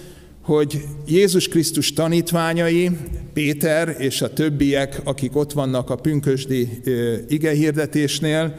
hogy 0.41 0.83
Jézus 1.07 1.47
Krisztus 1.47 1.93
tanítványai, 1.93 2.89
Péter 3.33 3.95
és 3.99 4.21
a 4.21 4.33
többiek, 4.33 5.01
akik 5.03 5.35
ott 5.35 5.51
vannak 5.51 5.89
a 5.89 5.95
pünkösdi 5.95 6.81
igehirdetésnél, 7.27 8.55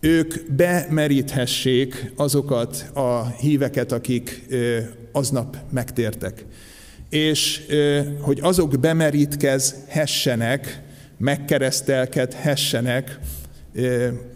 ők 0.00 0.52
bemeríthessék 0.52 2.12
azokat 2.16 2.90
a 2.94 3.26
híveket, 3.26 3.92
akik 3.92 4.46
aznap 5.12 5.56
megtértek. 5.70 6.44
És 7.10 7.62
hogy 8.20 8.38
azok 8.42 8.80
bemerítkezhessenek, 8.80 10.82
megkeresztelkedhessenek, 11.18 13.18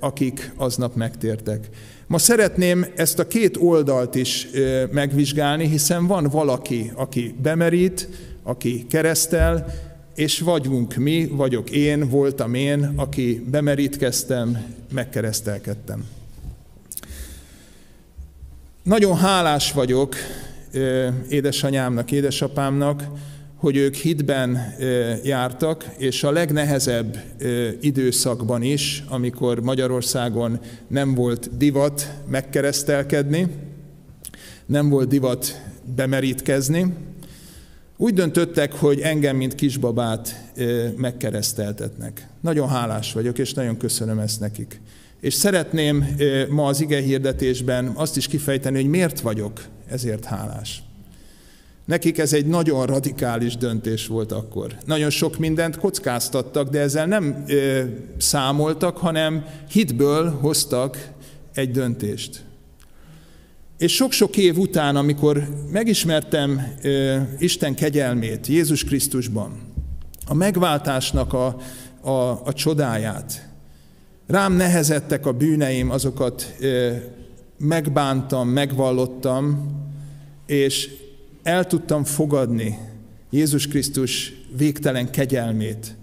akik 0.01 0.53
aznap 0.57 0.95
megtértek. 0.95 1.69
Ma 2.07 2.19
szeretném 2.19 2.87
ezt 2.97 3.19
a 3.19 3.27
két 3.27 3.57
oldalt 3.57 4.15
is 4.15 4.49
megvizsgálni, 4.91 5.69
hiszen 5.69 6.07
van 6.07 6.25
valaki, 6.25 6.93
aki 6.95 7.35
bemerít, 7.43 8.09
aki 8.43 8.87
keresztel, 8.89 9.67
és 10.15 10.41
vagyunk 10.41 10.95
mi, 10.95 11.27
vagyok 11.27 11.71
én, 11.71 12.09
voltam 12.09 12.55
én, 12.55 12.93
aki 12.97 13.45
bemerítkeztem, 13.51 14.65
megkeresztelkedtem. 14.93 16.05
Nagyon 18.83 19.17
hálás 19.17 19.73
vagyok 19.73 20.15
édesanyámnak, 21.29 22.11
édesapámnak, 22.11 23.03
hogy 23.57 23.77
ők 23.77 23.95
hitben 23.95 24.75
jártak, 25.25 25.85
és 25.97 26.25
a 26.25 26.31
legnehezebb 26.31 27.23
időszakban 27.81 28.63
is, 28.63 29.05
amikor 29.09 29.61
Magyarországon 29.61 30.61
nem 30.87 31.15
volt 31.15 31.57
divat 31.57 32.13
megkeresztelkedni, 32.27 33.47
nem 34.67 34.89
volt 34.89 35.09
divat 35.09 35.63
bemerítkezni, 35.97 36.95
úgy 38.03 38.15
döntöttek, 38.15 38.73
hogy 38.73 39.01
engem, 39.01 39.37
mint 39.37 39.55
kisbabát 39.55 40.53
megkereszteltetnek. 40.97 42.29
Nagyon 42.41 42.69
hálás 42.69 43.13
vagyok, 43.13 43.39
és 43.39 43.53
nagyon 43.53 43.77
köszönöm 43.77 44.19
ezt 44.19 44.41
nekik. 44.41 44.81
És 45.21 45.35
szeretném 45.35 46.17
ma 46.49 46.67
az 46.67 46.81
ige 46.81 47.01
hirdetésben 47.01 47.93
azt 47.95 48.17
is 48.17 48.27
kifejteni, 48.27 48.81
hogy 48.81 48.91
miért 48.91 49.21
vagyok 49.21 49.61
ezért 49.89 50.25
hálás. 50.25 50.83
Nekik 51.85 52.19
ez 52.19 52.33
egy 52.33 52.47
nagyon 52.47 52.87
radikális 52.87 53.57
döntés 53.57 54.07
volt 54.07 54.33
akkor. 54.33 54.77
Nagyon 54.85 55.11
sok 55.11 55.39
mindent 55.39 55.77
kockáztattak, 55.77 56.69
de 56.69 56.81
ezzel 56.81 57.07
nem 57.07 57.45
ö, 57.47 57.83
számoltak, 58.19 58.97
hanem 58.97 59.45
hitből 59.71 60.31
hoztak 60.31 61.09
egy 61.55 61.71
döntést. 61.71 62.43
És 63.83 63.95
sok-sok 63.95 64.37
év 64.37 64.59
után, 64.59 64.97
amikor 64.97 65.49
megismertem 65.71 66.77
Isten 67.39 67.75
kegyelmét 67.75 68.47
Jézus 68.47 68.85
Krisztusban, 68.85 69.61
a 70.27 70.35
megváltásnak 70.35 71.33
a, 71.33 71.57
a, 72.01 72.47
a 72.47 72.53
csodáját, 72.53 73.49
rám 74.27 74.53
nehezettek 74.53 75.27
a 75.27 75.33
bűneim, 75.33 75.91
azokat 75.91 76.57
megbántam, 77.59 78.49
megvallottam, 78.49 79.71
és 80.47 80.91
el 81.43 81.67
tudtam 81.67 82.05
fogadni 82.05 82.79
Jézus 83.31 83.69
Krisztus 83.69 84.33
végtelen 84.57 85.11
kegyelmét, 85.11 85.95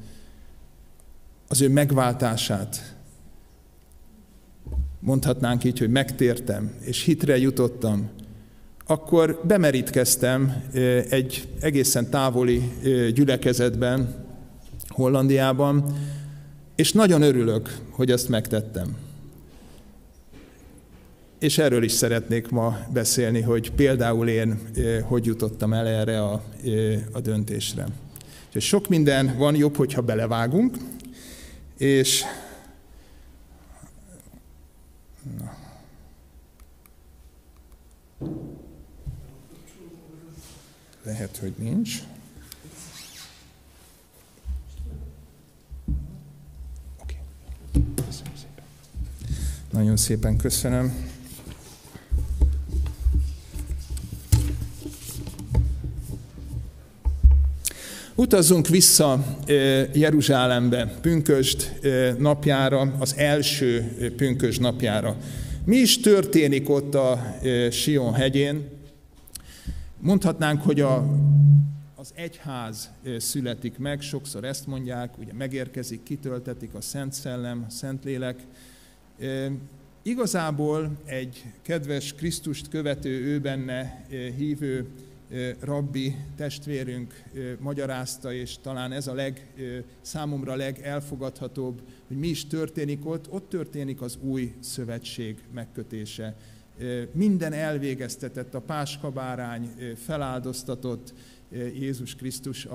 az 1.48 1.62
ő 1.62 1.70
megváltását. 1.70 2.89
Mondhatnánk 5.00 5.64
így, 5.64 5.80
hogy 5.80 5.90
megtértem, 5.90 6.72
és 6.80 7.04
hitre 7.04 7.38
jutottam, 7.38 8.10
akkor 8.86 9.42
bemerítkeztem 9.44 10.64
egy 11.10 11.48
egészen 11.60 12.10
távoli 12.10 12.72
gyülekezetben, 13.14 14.26
Hollandiában, 14.88 15.98
és 16.76 16.92
nagyon 16.92 17.22
örülök, 17.22 17.78
hogy 17.90 18.12
ezt 18.12 18.30
megtettem. 18.30 18.96
És 21.40 21.58
erről 21.58 21.84
is 21.84 21.92
szeretnék 21.92 22.50
ma 22.50 22.78
beszélni, 22.94 23.42
hogy 23.42 23.72
például 23.72 24.28
én 24.28 24.60
hogy 25.04 25.26
jutottam 25.26 25.74
el 25.74 25.88
erre 25.88 26.22
a, 26.24 26.44
a 27.12 27.20
döntésre. 27.20 27.86
Úgyhogy 28.48 28.62
sok 28.62 28.88
minden 28.88 29.36
van 29.38 29.56
jobb, 29.56 29.76
hogyha 29.76 30.02
belevágunk, 30.02 30.78
és 31.78 32.24
na. 35.38 35.58
Lehet, 41.04 41.38
hogy 41.38 41.54
nincs. 41.58 42.04
Oké. 47.02 47.18
Köszönöm 47.96 48.34
szépen. 48.36 48.64
Nagyon 49.72 49.98
szépen 49.98 50.38
köszönöm. 50.38 51.09
Utazzunk 58.20 58.68
vissza 58.68 59.38
Jeruzsálembe, 59.94 60.98
pünköst 61.02 61.80
napjára, 62.18 62.96
az 63.00 63.16
első 63.18 63.92
pünkös 64.16 64.58
napjára. 64.58 65.18
Mi 65.66 65.76
is 65.76 66.00
történik 66.00 66.70
ott 66.70 66.96
a 66.96 67.38
Sion 67.72 68.14
hegyén? 68.14 68.68
Mondhatnánk, 70.00 70.62
hogy 70.62 70.82
a, 70.82 71.06
az 71.96 72.12
egyház 72.16 72.90
születik 73.18 73.78
meg, 73.78 74.02
sokszor 74.02 74.44
ezt 74.44 74.68
mondják, 74.68 75.18
ugye 75.18 75.34
megérkezik, 75.34 76.04
kitöltetik 76.04 76.74
a 76.74 76.82
Szent 76.82 77.14
Szellem, 77.14 77.66
a 77.68 77.72
Szentlélek. 77.72 78.40
Igazából 80.02 80.92
egy 81.06 81.44
kedves 81.62 82.14
Krisztust 82.14 82.70
követő, 82.70 83.10
ő 83.10 83.40
benne 83.40 84.06
hívő 84.38 84.86
rabbi 85.60 86.16
testvérünk 86.36 87.24
magyarázta, 87.60 88.34
és 88.34 88.58
talán 88.62 88.92
ez 88.92 89.08
a 89.08 89.14
leg, 89.14 89.54
számomra 90.02 90.56
legelfogadhatóbb, 90.56 91.82
hogy 92.08 92.18
mi 92.18 92.28
is 92.28 92.48
történik 92.48 93.06
ott. 93.06 93.32
Ott 93.32 93.50
történik 93.50 94.02
az 94.02 94.18
új 94.22 94.54
szövetség 94.60 95.44
megkötése. 95.54 96.36
Minden 97.12 97.54
elvégeztetett, 97.54 98.54
a 98.54 98.62
páskabárány 98.62 99.70
feláldoztatott, 99.96 101.14
Jézus 101.80 102.16
Krisztus 102.16 102.68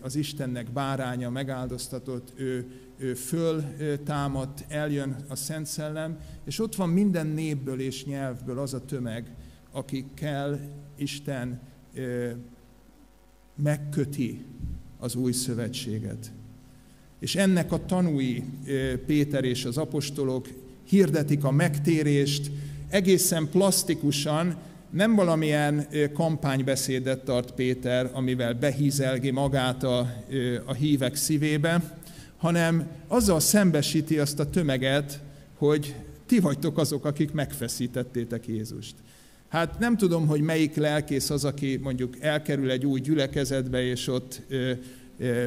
az 0.00 0.16
Istennek 0.16 0.72
báránya 0.72 1.30
megáldoztatott, 1.30 2.32
ő, 2.36 2.66
ő 2.96 3.14
föl 3.14 3.64
támadt, 4.04 4.64
eljön 4.68 5.16
a 5.28 5.34
Szent 5.34 5.66
Szellem, 5.66 6.18
és 6.44 6.58
ott 6.58 6.74
van 6.74 6.88
minden 6.88 7.26
népből 7.26 7.80
és 7.80 8.04
nyelvből 8.04 8.58
az 8.58 8.74
a 8.74 8.84
tömeg, 8.84 9.34
akikkel 9.72 10.60
Isten 10.96 11.60
megköti 13.62 14.44
az 14.98 15.14
új 15.14 15.32
szövetséget. 15.32 16.30
És 17.18 17.36
ennek 17.36 17.72
a 17.72 17.86
tanúi 17.86 18.44
Péter 19.06 19.44
és 19.44 19.64
az 19.64 19.76
apostolok 19.76 20.48
hirdetik 20.84 21.44
a 21.44 21.50
megtérést, 21.50 22.50
egészen 22.88 23.48
plastikusan, 23.50 24.56
nem 24.90 25.14
valamilyen 25.14 25.86
kampánybeszédet 26.12 27.24
tart 27.24 27.52
Péter, 27.52 28.10
amivel 28.12 28.54
behízelgi 28.54 29.30
magát 29.30 29.82
a, 29.82 29.98
a 30.64 30.72
hívek 30.72 31.14
szívébe, 31.14 31.98
hanem 32.36 32.86
azzal 33.06 33.40
szembesíti 33.40 34.18
azt 34.18 34.38
a 34.38 34.50
tömeget, 34.50 35.20
hogy 35.54 35.94
ti 36.26 36.38
vagytok 36.38 36.78
azok, 36.78 37.04
akik 37.04 37.32
megfeszítettétek 37.32 38.46
Jézust. 38.46 38.94
Hát 39.48 39.78
nem 39.78 39.96
tudom, 39.96 40.26
hogy 40.26 40.40
melyik 40.40 40.76
lelkész 40.76 41.30
az, 41.30 41.44
aki 41.44 41.80
mondjuk 41.82 42.16
elkerül 42.20 42.70
egy 42.70 42.86
új 42.86 43.00
gyülekezetbe, 43.00 43.82
és 43.82 44.08
ott 44.08 44.42
ö, 44.48 44.72
ö, 45.18 45.46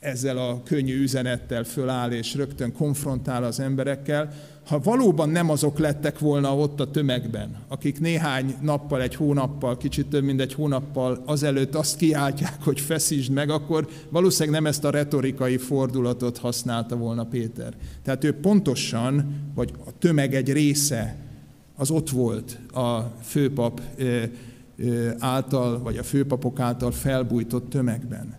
ezzel 0.00 0.38
a 0.38 0.62
könnyű 0.64 1.02
üzenettel 1.02 1.64
föláll, 1.64 2.10
és 2.10 2.34
rögtön 2.34 2.72
konfrontál 2.72 3.44
az 3.44 3.60
emberekkel, 3.60 4.32
ha 4.66 4.78
valóban 4.78 5.28
nem 5.28 5.50
azok 5.50 5.78
lettek 5.78 6.18
volna 6.18 6.56
ott 6.56 6.80
a 6.80 6.90
tömegben, 6.90 7.56
akik 7.68 8.00
néhány 8.00 8.54
nappal, 8.60 9.02
egy 9.02 9.14
hónappal, 9.14 9.76
kicsit 9.76 10.06
több 10.06 10.24
mint 10.24 10.40
egy 10.40 10.54
hónappal 10.54 11.22
azelőtt 11.26 11.74
azt 11.74 11.96
kiáltják, 11.96 12.56
hogy 12.62 12.80
feszítsd 12.80 13.32
meg, 13.32 13.50
akkor 13.50 13.88
valószínűleg 14.08 14.60
nem 14.60 14.70
ezt 14.70 14.84
a 14.84 14.90
retorikai 14.90 15.56
fordulatot 15.56 16.38
használta 16.38 16.96
volna 16.96 17.24
Péter. 17.24 17.74
Tehát 18.02 18.24
ő 18.24 18.32
pontosan, 18.32 19.34
vagy 19.54 19.72
a 19.86 19.90
tömeg 19.98 20.34
egy 20.34 20.52
része 20.52 21.16
az 21.80 21.90
ott 21.90 22.10
volt 22.10 22.58
a 22.72 22.98
főpap 23.22 23.80
által, 25.18 25.78
vagy 25.82 25.96
a 25.96 26.02
főpapok 26.02 26.60
által 26.60 26.90
felbújtott 26.90 27.70
tömegben. 27.70 28.34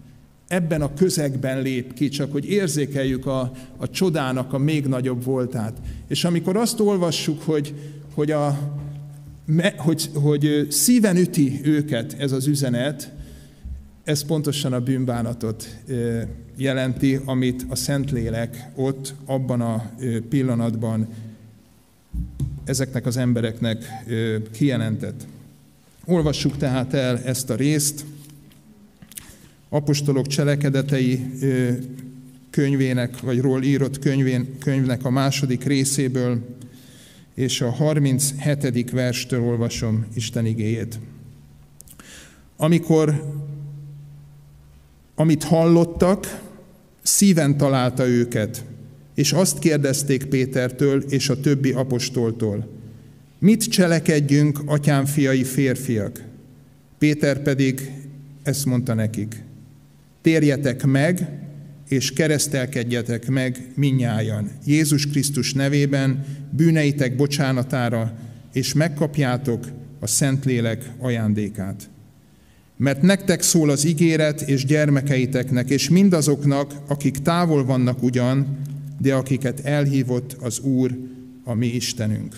Ebben 0.48 0.82
a 0.82 0.94
közegben 0.94 1.62
lép 1.62 1.94
ki, 1.94 2.10
csak 2.10 2.32
hogy 2.32 2.50
érzékeljük 2.50 3.26
a, 3.26 3.52
a 3.78 3.90
csodának 3.90 4.54
a 4.54 4.58
még 4.58 4.86
nagyobb 4.86 5.24
voltát. 5.24 5.78
És 6.08 6.24
amikor 6.24 6.56
azt 6.56 6.80
olvassuk, 6.80 7.42
hogy, 7.42 7.74
hogy, 8.14 8.32
a, 8.32 8.60
hogy, 9.78 10.10
hogy 10.14 10.68
szíven 10.70 11.18
üti 11.18 11.60
őket 11.64 12.16
ez 12.20 12.32
az 12.32 12.48
üzenet, 12.48 13.12
ez 14.04 14.26
pontosan 14.26 14.74
a 14.74 14.80
bűnbánatot 14.80 15.78
jelenti, 16.58 17.20
amit 17.26 17.66
a 17.70 17.76
Szentlélek 17.76 18.72
ott, 18.76 19.14
abban 19.26 19.62
a 19.62 19.92
pillanatban 20.30 21.08
ezeknek 22.66 23.06
az 23.06 23.18
embereknek 23.18 23.86
kijelentett. 24.52 25.28
Olvassuk 26.06 26.58
tehát 26.58 26.94
el 26.94 27.20
ezt 27.20 27.50
a 27.50 27.56
részt, 27.56 28.06
apostolok 29.70 30.28
cselekedetei 30.28 31.26
könyvének, 32.50 33.20
vagy 33.20 33.40
ról 33.40 33.64
írott 33.64 34.00
könyvén, 34.00 34.58
könyvnek 34.60 35.06
a 35.06 35.10
második 35.10 35.64
részéből, 35.64 36.56
és 37.34 37.62
a 37.62 37.70
37. 37.70 38.92
verstől 38.92 39.42
olvasom 39.42 40.06
Isten 40.14 40.46
igéjét. 40.46 41.00
Amikor, 42.58 43.34
amit 45.16 45.44
hallottak, 45.44 46.42
szíven 47.02 47.58
találta 47.58 48.08
őket, 48.08 48.64
és 49.22 49.32
azt 49.32 49.60
kérdezték 49.60 50.26
Pétertől 50.26 51.04
és 51.10 51.30
a 51.30 51.40
többi 51.40 51.72
apostoltól, 51.72 52.68
mit 53.40 53.64
cselekedjünk, 53.64 54.60
atyám 54.66 55.06
fiai 55.06 55.44
férfiak? 55.44 56.24
Péter 56.98 57.42
pedig 57.42 57.92
ezt 58.44 58.66
mondta 58.66 58.94
nekik, 58.94 59.44
térjetek 60.22 60.86
meg, 60.86 61.30
és 61.90 62.14
keresztelkedjetek 62.14 63.28
meg 63.28 63.72
minnyájan 63.76 64.50
Jézus 64.66 65.08
Krisztus 65.08 65.54
nevében 65.54 66.26
bűneitek 66.52 67.16
bocsánatára, 67.16 68.14
és 68.54 68.74
megkapjátok 68.74 69.66
a 70.00 70.08
Szentlélek 70.08 70.92
ajándékát. 71.00 71.90
Mert 72.78 73.02
nektek 73.02 73.42
szól 73.42 73.70
az 73.70 73.86
ígéret, 73.86 74.42
és 74.42 74.66
gyermekeiteknek, 74.66 75.70
és 75.70 75.90
mindazoknak, 75.90 76.74
akik 76.88 77.18
távol 77.18 77.66
vannak 77.66 78.04
ugyan, 78.04 78.60
de 79.02 79.14
akiket 79.14 79.60
elhívott 79.60 80.36
az 80.40 80.60
Úr, 80.60 80.98
a 81.44 81.54
mi 81.54 81.68
Istenünk. 81.68 82.36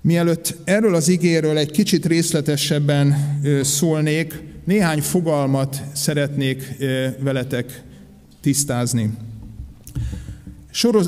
Mielőtt 0.00 0.56
erről 0.64 0.94
az 0.94 1.08
igéről 1.08 1.58
egy 1.58 1.70
kicsit 1.70 2.06
részletesebben 2.06 3.16
szólnék, 3.62 4.42
néhány 4.64 5.00
fogalmat 5.00 5.82
szeretnék 5.92 6.76
veletek 7.18 7.82
tisztázni. 8.40 9.10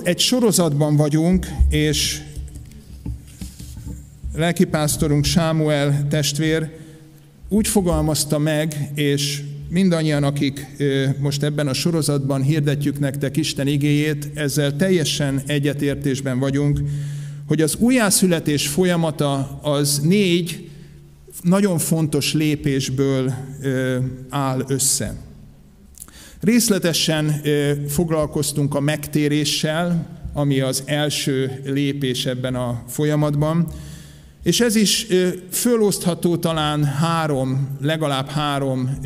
Egy 0.03 0.19
sorozatban 0.19 0.97
vagyunk, 0.97 1.47
és 1.69 2.23
lelkipásztorunk 4.35 5.25
Sámuel 5.25 6.07
testvér 6.09 6.71
úgy 7.49 7.69
fogalmazta 7.69 8.39
meg, 8.39 8.91
és 8.95 9.43
mindannyian, 9.69 10.25
akik 10.25 10.67
most 11.19 11.43
ebben 11.43 11.69
a 11.69 11.73
sorozatban 11.73 12.43
hirdetjük 12.43 12.99
nektek 12.99 13.37
Isten 13.37 13.67
igéjét, 13.67 14.31
ezzel 14.35 14.77
teljesen 14.77 15.43
egyetértésben 15.47 16.39
vagyunk, 16.39 16.81
hogy 17.47 17.61
az 17.61 17.77
újjászületés 17.79 18.69
folyamata 18.69 19.59
az 19.63 19.99
négy 19.99 20.71
nagyon 21.43 21.79
fontos 21.79 22.33
lépésből 22.33 23.35
áll 24.29 24.65
össze. 24.69 25.15
Részletesen 26.41 27.43
foglalkoztunk 27.89 28.75
a 28.75 28.81
megtéréssel, 28.81 30.07
ami 30.33 30.61
az 30.61 30.83
első 30.87 31.61
lépés 31.65 32.27
ebben 32.27 32.55
a 32.55 32.83
folyamatban, 32.89 33.67
és 34.47 34.61
ez 34.61 34.77
is 34.77 35.07
fölosztható 35.51 36.37
talán 36.37 36.85
három, 36.85 37.69
legalább 37.81 38.29
három 38.29 38.99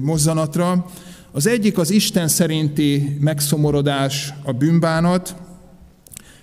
mozzanatra. 0.00 0.86
Az 1.32 1.46
egyik 1.46 1.78
az 1.78 1.90
Isten 1.90 2.28
szerinti 2.28 3.16
megszomorodás, 3.20 4.32
a 4.42 4.52
bűnbánat. 4.52 5.36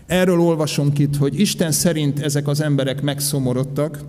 Erről 0.05 0.39
olvasunk 0.39 0.99
itt, 0.99 1.15
hogy 1.15 1.39
Isten 1.39 1.71
szerint 1.71 2.19
ezek 2.19 2.47
az 2.47 2.61
emberek 2.61 3.01
megszomorodtak, 3.01 3.99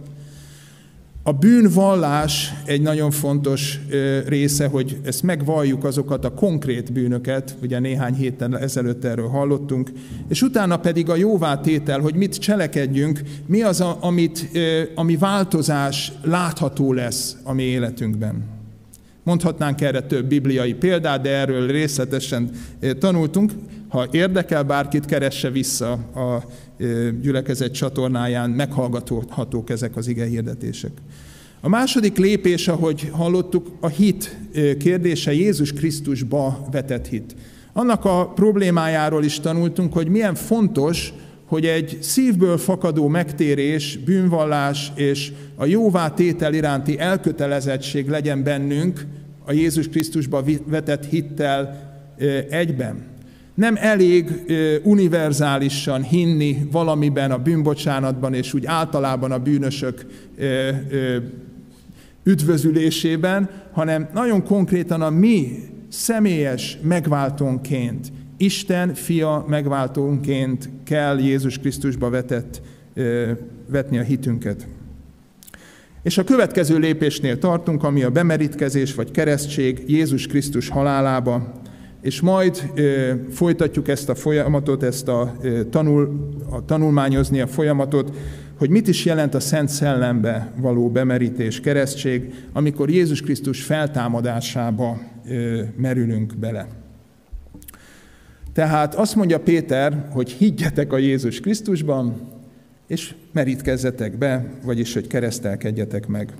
a 1.26 1.32
bűnvallás 1.32 2.52
egy 2.64 2.82
nagyon 2.82 3.10
fontos 3.10 3.80
része, 4.26 4.66
hogy 4.66 4.98
ezt 5.04 5.22
megvalljuk 5.22 5.84
azokat 5.84 6.24
a 6.24 6.34
konkrét 6.34 6.92
bűnöket, 6.92 7.56
ugye 7.62 7.78
néhány 7.78 8.14
héten 8.14 8.58
ezelőtt 8.58 9.04
erről 9.04 9.28
hallottunk, 9.28 9.90
és 10.28 10.42
utána 10.42 10.76
pedig 10.76 11.10
a 11.10 11.16
jóvátétel, 11.16 12.00
hogy 12.00 12.14
mit 12.14 12.38
cselekedjünk, 12.38 13.20
mi 13.46 13.62
az, 13.62 13.80
amit, 13.80 14.48
ami 14.94 15.16
változás 15.16 16.12
látható 16.22 16.92
lesz 16.92 17.36
a 17.42 17.52
mi 17.52 17.62
életünkben. 17.62 18.55
Mondhatnánk 19.26 19.80
erre 19.80 20.00
több 20.00 20.26
bibliai 20.26 20.74
példát, 20.74 21.20
de 21.22 21.30
erről 21.30 21.66
részletesen 21.66 22.50
tanultunk. 22.98 23.52
Ha 23.88 24.06
érdekel 24.10 24.62
bárkit, 24.62 25.04
keresse 25.04 25.50
vissza 25.50 25.92
a 25.92 26.44
gyülekezet 27.20 27.72
csatornáján, 27.72 28.50
meghallgathatók 28.50 29.70
ezek 29.70 29.96
az 29.96 30.06
ige 30.06 30.26
hirdetések. 30.26 30.90
A 31.60 31.68
második 31.68 32.16
lépés, 32.16 32.68
ahogy 32.68 33.08
hallottuk, 33.12 33.76
a 33.80 33.88
hit 33.88 34.36
kérdése 34.78 35.32
Jézus 35.32 35.72
Krisztusba 35.72 36.66
vetett 36.70 37.06
hit. 37.06 37.36
Annak 37.72 38.04
a 38.04 38.32
problémájáról 38.34 39.24
is 39.24 39.40
tanultunk, 39.40 39.92
hogy 39.92 40.08
milyen 40.08 40.34
fontos, 40.34 41.12
hogy 41.46 41.66
egy 41.66 41.98
szívből 42.00 42.58
fakadó 42.58 43.08
megtérés, 43.08 43.98
bűnvallás 44.04 44.92
és 44.94 45.32
a 45.54 45.64
jóvá 45.66 46.10
tétel 46.10 46.54
iránti 46.54 46.98
elkötelezettség 46.98 48.08
legyen 48.08 48.42
bennünk 48.42 49.06
a 49.44 49.52
Jézus 49.52 49.88
Krisztusba 49.88 50.44
vetett 50.66 51.04
hittel 51.04 51.92
egyben. 52.50 53.02
Nem 53.54 53.76
elég 53.80 54.30
univerzálisan 54.82 56.02
hinni 56.02 56.68
valamiben, 56.70 57.30
a 57.30 57.38
bűnbocsánatban, 57.38 58.34
és 58.34 58.54
úgy 58.54 58.66
általában 58.66 59.32
a 59.32 59.38
bűnösök 59.38 60.06
üdvözülésében, 62.24 63.50
hanem 63.72 64.08
nagyon 64.14 64.44
konkrétan 64.44 65.02
a 65.02 65.10
mi 65.10 65.58
személyes 65.88 66.78
megváltónként, 66.82 68.12
Isten 68.36 68.94
fia 68.94 69.44
megváltónként 69.48 70.68
kell 70.84 71.18
Jézus 71.18 71.58
Krisztusba 71.58 72.10
vetett, 72.10 72.60
vetni 73.68 73.98
a 73.98 74.02
hitünket. 74.02 74.66
És 76.02 76.18
a 76.18 76.24
következő 76.24 76.78
lépésnél 76.78 77.38
tartunk, 77.38 77.84
ami 77.84 78.02
a 78.02 78.10
bemerítkezés 78.10 78.94
vagy 78.94 79.10
keresztség 79.10 79.82
Jézus 79.86 80.26
Krisztus 80.26 80.68
halálába, 80.68 81.52
és 82.00 82.20
majd 82.20 82.70
ö, 82.74 83.12
folytatjuk 83.30 83.88
ezt 83.88 84.08
a 84.08 84.14
folyamatot, 84.14 84.82
ezt 84.82 85.08
a, 85.08 85.34
ö, 85.40 85.64
tanul, 85.64 86.30
a 86.50 86.64
tanulmányozni 86.64 87.40
a 87.40 87.46
folyamatot, 87.46 88.16
hogy 88.58 88.70
mit 88.70 88.88
is 88.88 89.04
jelent 89.04 89.34
a 89.34 89.40
Szent 89.40 89.68
Szellembe 89.68 90.52
való 90.56 90.90
bemerítés, 90.90 91.60
keresztség, 91.60 92.34
amikor 92.52 92.90
Jézus 92.90 93.20
Krisztus 93.20 93.62
feltámadásába 93.62 95.00
ö, 95.28 95.62
merülünk 95.76 96.36
bele. 96.36 96.85
Tehát 98.56 98.94
azt 98.94 99.14
mondja 99.14 99.40
Péter, 99.40 100.08
hogy 100.12 100.30
higgyetek 100.30 100.92
a 100.92 100.98
Jézus 100.98 101.40
Krisztusban, 101.40 102.14
és 102.86 103.14
merítkezzetek 103.32 104.18
be, 104.18 104.44
vagyis 104.62 104.94
hogy 104.94 105.06
keresztelkedjetek 105.06 106.06
meg. 106.06 106.32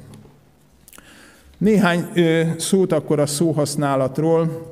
Néhány 1.58 2.08
ö, 2.14 2.42
szót 2.56 2.92
akkor 2.92 3.20
a 3.20 3.26
szóhasználatról, 3.26 4.70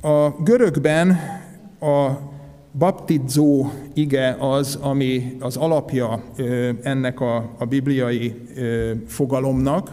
a 0.00 0.30
görögben 0.42 1.18
a 1.80 2.10
baptizó 2.78 3.72
ige 3.94 4.36
az, 4.40 4.78
ami 4.80 5.36
az 5.40 5.56
alapja 5.56 6.24
ennek 6.82 7.20
a, 7.20 7.54
a 7.58 7.64
bibliai 7.64 8.34
fogalomnak. 9.06 9.90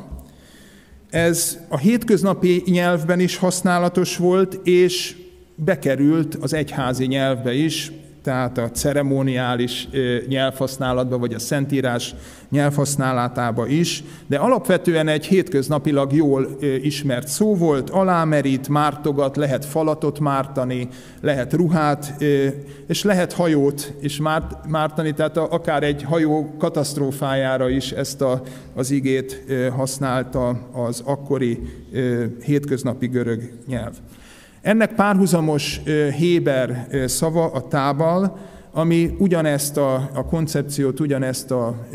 Ez 1.10 1.60
a 1.68 1.78
hétköznapi 1.78 2.64
nyelvben 2.66 3.20
is 3.20 3.38
használatos 3.38 4.18
volt, 4.18 4.60
és 4.68 5.22
bekerült 5.66 6.36
az 6.36 6.54
egyházi 6.54 7.06
nyelvbe 7.06 7.54
is, 7.54 7.92
tehát 8.24 8.58
a 8.58 8.70
ceremoniális 8.72 9.88
nyelvhasználatba, 10.28 11.18
vagy 11.18 11.34
a 11.34 11.40
szentírás 11.40 12.16
nyelvhasználatába 12.50 13.68
is, 13.68 14.04
de 14.28 14.38
alapvetően 14.38 15.08
egy 15.08 15.26
hétköznapilag 15.26 16.14
jól 16.14 16.58
ismert 16.82 17.28
szó 17.28 17.56
volt, 17.56 17.90
alámerít, 17.90 18.70
mártogat, 18.70 19.36
lehet 19.36 19.66
falatot 19.66 20.20
mártani, 20.20 20.88
lehet 21.22 21.54
ruhát, 21.54 22.24
és 22.88 23.04
lehet 23.04 23.34
hajót 23.34 23.94
is 24.02 24.20
mártani, 24.68 25.14
tehát 25.14 25.38
akár 25.38 25.84
egy 25.84 26.04
hajó 26.04 26.56
katasztrófájára 26.58 27.70
is 27.70 27.92
ezt 27.92 28.22
a, 28.22 28.42
az 28.76 28.92
igét 28.92 29.44
használta 29.76 30.50
az 30.72 31.02
akkori 31.06 31.60
hétköznapi 32.44 33.08
görög 33.08 33.52
nyelv. 33.68 33.94
Ennek 34.64 34.94
párhuzamos 34.94 35.82
Héber 36.18 36.88
szava 37.06 37.52
a 37.52 37.68
tábal, 37.68 38.38
ami 38.72 39.16
ugyanezt 39.18 39.78
a, 39.78 40.10
a 40.14 40.26
koncepciót, 40.26 41.00
ugyanezt 41.00 41.52
a 41.52 41.88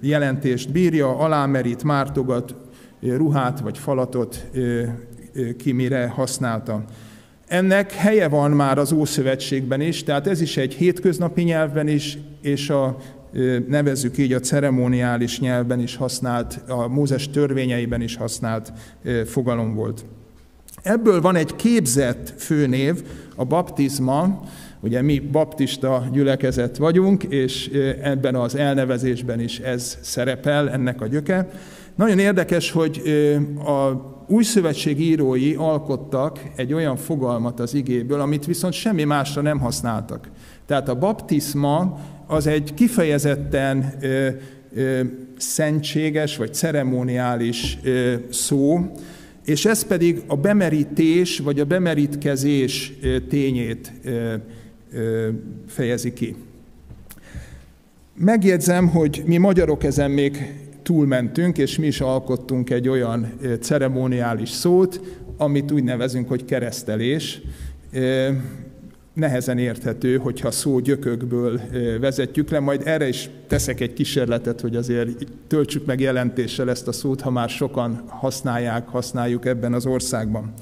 jelentést 0.00 0.72
bírja, 0.72 1.18
alámerít, 1.18 1.84
mártogat 1.84 2.54
ruhát 3.00 3.60
vagy 3.60 3.78
falatot 3.78 4.46
ö, 4.52 4.82
ki 5.56 5.72
mire 5.72 6.06
használta. 6.06 6.84
Ennek 7.46 7.92
helye 7.92 8.28
van 8.28 8.50
már 8.50 8.78
az 8.78 8.92
Ószövetségben 8.92 9.80
is, 9.80 10.02
tehát 10.02 10.26
ez 10.26 10.40
is 10.40 10.56
egy 10.56 10.74
hétköznapi 10.74 11.42
nyelvben 11.42 11.88
is, 11.88 12.18
és 12.42 12.70
a 12.70 12.96
nevezzük 13.66 14.18
így 14.18 14.32
a 14.32 14.40
ceremoniális 14.40 15.40
nyelvben 15.40 15.80
is 15.80 15.96
használt, 15.96 16.60
a 16.68 16.88
Mózes 16.88 17.30
törvényeiben 17.30 18.00
is 18.00 18.16
használt 18.16 18.72
fogalom 19.26 19.74
volt. 19.74 20.04
Ebből 20.82 21.20
van 21.20 21.36
egy 21.36 21.56
képzett 21.56 22.34
főnév, 22.36 23.02
a 23.36 23.44
baptizma, 23.44 24.40
ugye 24.80 25.02
mi 25.02 25.18
baptista 25.18 26.08
gyülekezet 26.12 26.76
vagyunk, 26.76 27.22
és 27.22 27.70
ebben 28.02 28.34
az 28.34 28.54
elnevezésben 28.54 29.40
is 29.40 29.58
ez 29.58 29.98
szerepel, 30.00 30.70
ennek 30.70 31.00
a 31.00 31.06
gyöke. 31.06 31.48
Nagyon 31.94 32.18
érdekes, 32.18 32.70
hogy 32.70 33.02
a 33.64 33.90
új 34.28 34.42
szövetség 34.42 35.00
írói 35.00 35.54
alkottak 35.54 36.40
egy 36.56 36.72
olyan 36.72 36.96
fogalmat 36.96 37.60
az 37.60 37.74
igéből, 37.74 38.20
amit 38.20 38.46
viszont 38.46 38.72
semmi 38.72 39.04
másra 39.04 39.42
nem 39.42 39.58
használtak. 39.58 40.30
Tehát 40.66 40.88
a 40.88 40.98
baptizma 40.98 42.00
az 42.26 42.46
egy 42.46 42.74
kifejezetten 42.74 43.94
szentséges 45.36 46.36
vagy 46.36 46.54
ceremoniális 46.54 47.78
szó, 48.30 48.92
és 49.48 49.64
ez 49.64 49.84
pedig 49.84 50.22
a 50.26 50.36
bemerítés 50.36 51.38
vagy 51.38 51.60
a 51.60 51.64
bemerítkezés 51.64 52.92
tényét 53.28 53.92
fejezi 55.66 56.12
ki. 56.12 56.36
Megjegyzem, 58.14 58.88
hogy 58.88 59.22
mi 59.26 59.36
magyarok 59.36 59.84
ezen 59.84 60.10
még 60.10 60.54
túlmentünk, 60.82 61.58
és 61.58 61.78
mi 61.78 61.86
is 61.86 62.00
alkottunk 62.00 62.70
egy 62.70 62.88
olyan 62.88 63.32
ceremoniális 63.60 64.50
szót, 64.50 65.00
amit 65.36 65.70
úgy 65.70 65.84
nevezünk, 65.84 66.28
hogy 66.28 66.44
keresztelés 66.44 67.40
nehezen 69.18 69.58
érthető, 69.58 70.16
hogyha 70.16 70.50
szó 70.50 70.78
gyökökből 70.78 71.60
vezetjük 72.00 72.50
le, 72.50 72.60
majd 72.60 72.82
erre 72.84 73.08
is 73.08 73.30
teszek 73.46 73.80
egy 73.80 73.92
kísérletet, 73.92 74.60
hogy 74.60 74.76
azért 74.76 75.08
töltsük 75.46 75.86
meg 75.86 76.00
jelentéssel 76.00 76.70
ezt 76.70 76.88
a 76.88 76.92
szót, 76.92 77.20
ha 77.20 77.30
már 77.30 77.48
sokan 77.48 78.02
használják, 78.06 78.88
használjuk 78.88 79.46
ebben 79.46 79.72
az 79.72 79.86
országban. 79.86 80.52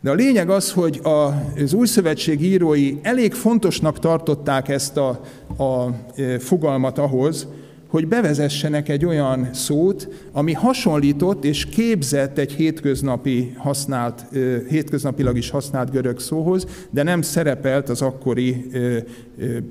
De 0.00 0.10
a 0.10 0.14
lényeg 0.14 0.50
az, 0.50 0.72
hogy 0.72 1.00
az 1.02 1.72
új 1.72 1.86
szövetség 1.86 2.42
írói 2.42 2.98
elég 3.02 3.34
fontosnak 3.34 3.98
tartották 3.98 4.68
ezt 4.68 4.96
a, 4.96 5.20
a 5.58 5.94
fogalmat 6.38 6.98
ahhoz, 6.98 7.48
hogy 7.90 8.08
bevezessenek 8.08 8.88
egy 8.88 9.04
olyan 9.04 9.48
szót, 9.52 10.08
ami 10.32 10.52
hasonlított 10.52 11.44
és 11.44 11.66
képzett 11.66 12.38
egy 12.38 12.52
hétköznapi 12.52 13.54
használt, 13.56 14.26
hétköznapilag 14.68 15.36
is 15.36 15.50
használt 15.50 15.90
görög 15.90 16.18
szóhoz, 16.18 16.66
de 16.90 17.02
nem 17.02 17.22
szerepelt 17.22 17.88
az 17.88 18.02
akkori 18.02 18.66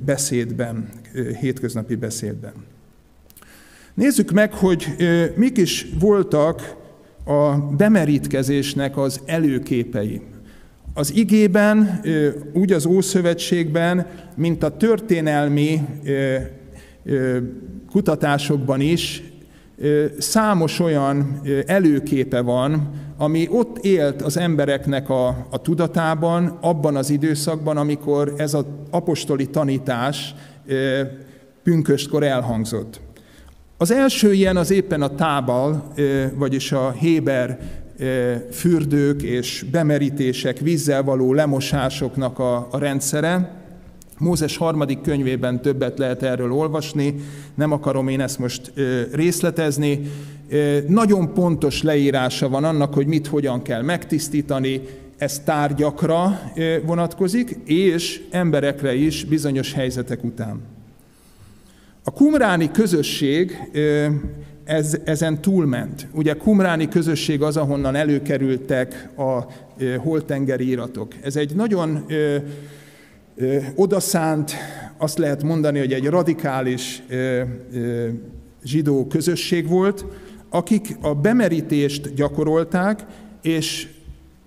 beszédben, 0.05 0.89
hétköznapi 1.39 1.95
beszédben. 1.95 2.53
Nézzük 3.93 4.31
meg, 4.31 4.53
hogy 4.53 4.87
mik 5.35 5.57
is 5.57 5.87
voltak 5.99 6.75
a 7.25 7.55
bemerítkezésnek 7.57 8.97
az 8.97 9.21
előképei. 9.25 10.21
Az 10.93 11.15
igében, 11.15 12.01
úgy 12.53 12.71
az 12.71 12.85
Ószövetségben, 12.85 14.07
mint 14.35 14.63
a 14.63 14.77
történelmi 14.77 15.81
kutatásokban 17.91 18.81
is 18.81 19.23
számos 20.17 20.79
olyan 20.79 21.41
előképe 21.65 22.41
van, 22.41 22.89
ami 23.17 23.47
ott 23.51 23.77
élt 23.85 24.21
az 24.21 24.37
embereknek 24.37 25.09
a, 25.09 25.27
a 25.49 25.61
tudatában, 25.61 26.57
abban 26.61 26.95
az 26.95 27.09
időszakban, 27.09 27.77
amikor 27.77 28.33
ez 28.37 28.53
az 28.53 28.65
apostoli 28.89 29.49
tanítás 29.49 30.35
pünköstkor 31.63 32.23
elhangzott. 32.23 33.01
Az 33.77 33.91
első 33.91 34.33
ilyen 34.33 34.57
az 34.57 34.71
éppen 34.71 35.01
a 35.01 35.15
tábal, 35.15 35.93
vagyis 36.35 36.71
a 36.71 36.91
héber 36.91 37.59
fürdők 38.51 39.21
és 39.21 39.65
bemerítések, 39.71 40.59
vízzel 40.59 41.03
való 41.03 41.33
lemosásoknak 41.33 42.39
a, 42.39 42.67
a 42.71 42.77
rendszere. 42.77 43.58
Mózes 44.19 44.57
harmadik 44.57 45.01
könyvében 45.01 45.61
többet 45.61 45.97
lehet 45.97 46.23
erről 46.23 46.51
olvasni, 46.51 47.15
nem 47.55 47.71
akarom 47.71 48.07
én 48.07 48.21
ezt 48.21 48.39
most 48.39 48.71
részletezni. 49.11 50.11
Nagyon 50.87 51.33
pontos 51.33 51.81
leírása 51.83 52.49
van 52.49 52.63
annak, 52.63 52.93
hogy 52.93 53.07
mit 53.07 53.27
hogyan 53.27 53.61
kell 53.61 53.81
megtisztítani, 53.81 54.81
ez 55.17 55.39
tárgyakra 55.39 56.39
vonatkozik, 56.85 57.57
és 57.65 58.21
emberekre 58.29 58.95
is 58.95 59.23
bizonyos 59.23 59.73
helyzetek 59.73 60.23
után. 60.23 60.61
A 62.03 62.11
kumráni 62.11 62.71
közösség 62.71 63.57
ez, 64.63 64.97
ezen 65.03 65.41
túlment. 65.41 66.07
Ugye 66.11 66.33
kumráni 66.33 66.87
közösség 66.87 67.41
az, 67.41 67.57
ahonnan 67.57 67.95
előkerültek 67.95 69.09
a 69.17 69.45
holtengeri 69.97 70.69
iratok. 70.69 71.13
Ez 71.21 71.35
egy 71.35 71.55
nagyon 71.55 72.05
odaszánt, 73.75 74.53
azt 74.97 75.17
lehet 75.17 75.43
mondani, 75.43 75.79
hogy 75.79 75.93
egy 75.93 76.05
radikális 76.05 77.03
zsidó 78.63 79.07
közösség 79.07 79.67
volt, 79.67 80.05
akik 80.49 80.97
a 81.01 81.13
bemerítést 81.13 82.13
gyakorolták, 82.13 83.05
és 83.41 83.87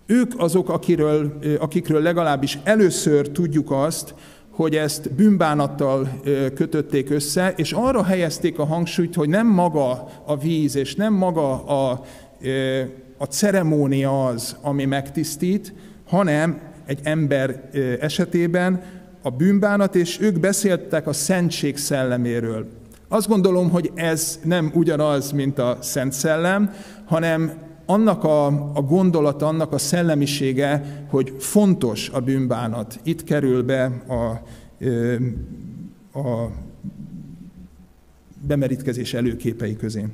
ők 0.06 0.32
azok, 0.36 0.68
akiről, 0.68 1.38
akikről 1.58 2.02
legalábbis 2.02 2.58
először 2.64 3.28
tudjuk 3.28 3.70
azt, 3.70 4.14
hogy 4.50 4.74
ezt 4.74 5.12
bűnbánattal 5.12 6.20
kötötték 6.54 7.10
össze, 7.10 7.52
és 7.56 7.72
arra 7.72 8.04
helyezték 8.04 8.58
a 8.58 8.64
hangsúlyt, 8.64 9.14
hogy 9.14 9.28
nem 9.28 9.46
maga 9.46 10.08
a 10.24 10.36
víz, 10.36 10.76
és 10.76 10.94
nem 10.94 11.14
maga 11.14 11.64
a, 11.64 12.04
a 13.18 13.24
ceremónia 13.24 14.26
az, 14.26 14.56
ami 14.62 14.84
megtisztít, 14.84 15.72
hanem 16.06 16.71
egy 16.92 17.00
ember 17.02 17.68
esetében 18.00 18.82
a 19.22 19.30
bűnbánat, 19.30 19.94
és 19.94 20.20
ők 20.20 20.40
beszéltek 20.40 21.06
a 21.06 21.12
szentség 21.12 21.76
szelleméről. 21.76 22.66
Azt 23.08 23.28
gondolom, 23.28 23.70
hogy 23.70 23.90
ez 23.94 24.40
nem 24.44 24.70
ugyanaz, 24.74 25.30
mint 25.30 25.58
a 25.58 25.78
Szent 25.80 26.12
Szellem, 26.12 26.70
hanem 27.04 27.52
annak 27.86 28.24
a, 28.24 28.46
a 28.74 28.82
gondolata, 28.82 29.46
annak 29.46 29.72
a 29.72 29.78
szellemisége, 29.78 31.04
hogy 31.10 31.34
fontos 31.38 32.08
a 32.08 32.20
bűnbánat. 32.20 33.00
Itt 33.02 33.24
kerül 33.24 33.62
be 33.62 33.84
a, 34.08 34.22
a 36.18 36.50
bemerítkezés 38.46 39.14
előképei 39.14 39.76
közé. 39.76 40.06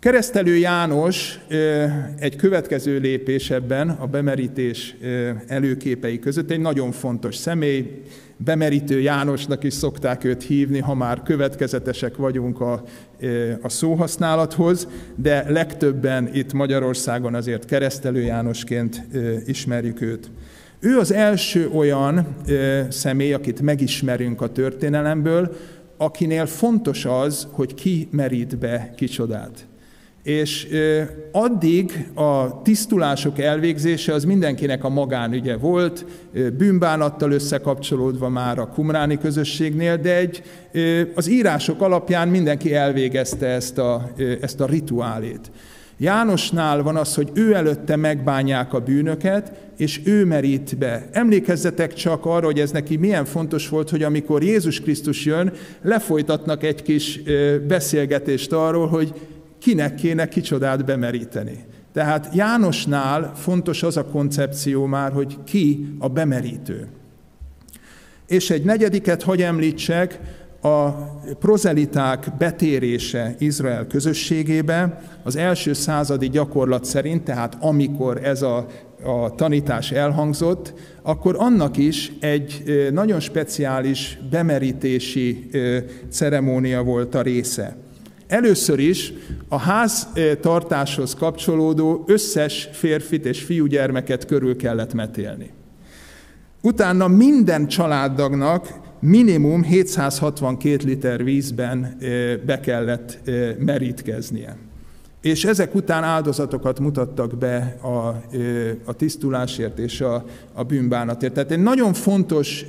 Keresztelő 0.00 0.56
János 0.56 1.38
egy 2.18 2.36
következő 2.36 2.98
lépés 2.98 3.50
ebben 3.50 3.88
a 3.88 4.06
bemerítés 4.06 4.96
előképei 5.46 6.18
között 6.18 6.50
egy 6.50 6.60
nagyon 6.60 6.92
fontos 6.92 7.36
személy, 7.36 8.02
bemerítő 8.36 9.00
Jánosnak 9.00 9.64
is 9.64 9.74
szokták 9.74 10.24
őt 10.24 10.42
hívni, 10.42 10.78
ha 10.78 10.94
már 10.94 11.22
következetesek 11.22 12.16
vagyunk 12.16 12.60
a, 12.60 12.84
a 13.62 13.68
szóhasználathoz, 13.68 14.88
de 15.14 15.50
legtöbben 15.50 16.30
itt 16.34 16.52
Magyarországon 16.52 17.34
azért 17.34 17.64
keresztelő 17.64 18.20
Jánosként 18.20 19.02
ismerjük 19.46 20.00
őt. 20.00 20.30
Ő 20.78 20.98
az 20.98 21.12
első 21.12 21.68
olyan 21.68 22.36
személy, 22.88 23.32
akit 23.32 23.60
megismerünk 23.60 24.40
a 24.40 24.52
történelemből, 24.52 25.56
akinél 25.96 26.46
fontos 26.46 27.04
az, 27.04 27.48
hogy 27.50 27.74
ki 27.74 28.08
merít 28.10 28.58
be 28.58 28.92
kicsodát. 28.96 29.68
És 30.22 30.68
addig 31.32 32.08
a 32.14 32.62
tisztulások 32.62 33.38
elvégzése 33.38 34.12
az 34.12 34.24
mindenkinek 34.24 34.84
a 34.84 34.88
magánügye 34.88 35.56
volt, 35.56 36.04
bűnbánattal 36.58 37.32
összekapcsolódva 37.32 38.28
már 38.28 38.58
a 38.58 38.68
kumráni 38.68 39.18
közösségnél, 39.18 39.96
de 39.96 40.16
egy, 40.16 40.42
az 41.14 41.28
írások 41.28 41.80
alapján 41.82 42.28
mindenki 42.28 42.74
elvégezte 42.74 43.46
ezt 43.46 43.78
a, 43.78 44.10
ezt 44.40 44.60
a 44.60 44.66
rituálét. 44.66 45.50
Jánosnál 45.98 46.82
van 46.82 46.96
az, 46.96 47.14
hogy 47.14 47.30
ő 47.34 47.54
előtte 47.54 47.96
megbánják 47.96 48.72
a 48.72 48.80
bűnöket, 48.80 49.52
és 49.76 50.00
ő 50.04 50.24
merít 50.24 50.78
be. 50.78 51.08
Emlékezzetek 51.12 51.94
csak 51.94 52.26
arra, 52.26 52.46
hogy 52.46 52.60
ez 52.60 52.70
neki 52.70 52.96
milyen 52.96 53.24
fontos 53.24 53.68
volt, 53.68 53.90
hogy 53.90 54.02
amikor 54.02 54.42
Jézus 54.42 54.80
Krisztus 54.80 55.24
jön, 55.24 55.52
lefolytatnak 55.82 56.62
egy 56.62 56.82
kis 56.82 57.20
beszélgetést 57.68 58.52
arról, 58.52 58.88
hogy 58.88 59.12
kinek 59.60 59.94
kéne 59.94 60.28
kicsodát 60.28 60.84
bemeríteni. 60.84 61.64
Tehát 61.92 62.34
Jánosnál 62.34 63.32
fontos 63.34 63.82
az 63.82 63.96
a 63.96 64.04
koncepció 64.04 64.86
már, 64.86 65.12
hogy 65.12 65.38
ki 65.44 65.94
a 65.98 66.08
bemerítő. 66.08 66.88
És 68.26 68.50
egy 68.50 68.64
negyediket, 68.64 69.22
hogy 69.22 69.42
említsek, 69.42 70.20
a 70.62 70.88
prozeliták 71.38 72.36
betérése 72.38 73.34
Izrael 73.38 73.86
közösségébe 73.86 75.02
az 75.22 75.36
első 75.36 75.72
századi 75.72 76.28
gyakorlat 76.28 76.84
szerint, 76.84 77.22
tehát 77.22 77.56
amikor 77.60 78.24
ez 78.24 78.42
a, 78.42 78.66
a 79.04 79.34
tanítás 79.34 79.90
elhangzott, 79.90 80.74
akkor 81.02 81.36
annak 81.38 81.76
is 81.76 82.12
egy 82.20 82.62
nagyon 82.92 83.20
speciális 83.20 84.18
bemerítési 84.30 85.50
ceremónia 86.10 86.82
volt 86.82 87.14
a 87.14 87.22
része. 87.22 87.76
Először 88.30 88.78
is 88.78 89.12
a 89.48 89.58
háztartáshoz 89.58 91.14
kapcsolódó 91.14 92.04
összes 92.06 92.68
férfit 92.72 93.26
és 93.26 93.42
fiúgyermeket 93.42 94.26
körül 94.26 94.56
kellett 94.56 94.94
metélni. 94.94 95.50
Utána 96.62 97.08
minden 97.08 97.66
családdagnak 97.66 98.80
minimum 99.00 99.62
762 99.62 100.84
liter 100.84 101.24
vízben 101.24 101.96
be 102.46 102.60
kellett 102.60 103.18
merítkeznie. 103.58 104.56
És 105.20 105.44
ezek 105.44 105.74
után 105.74 106.02
áldozatokat 106.04 106.80
mutattak 106.80 107.38
be 107.38 107.76
a, 107.82 107.88
a 108.84 108.92
tisztulásért 108.92 109.78
és 109.78 110.00
a, 110.00 110.24
a 110.52 110.62
bűnbánatért. 110.62 111.32
Tehát 111.32 111.50
egy 111.50 111.62
nagyon 111.62 111.92
fontos 111.92 112.66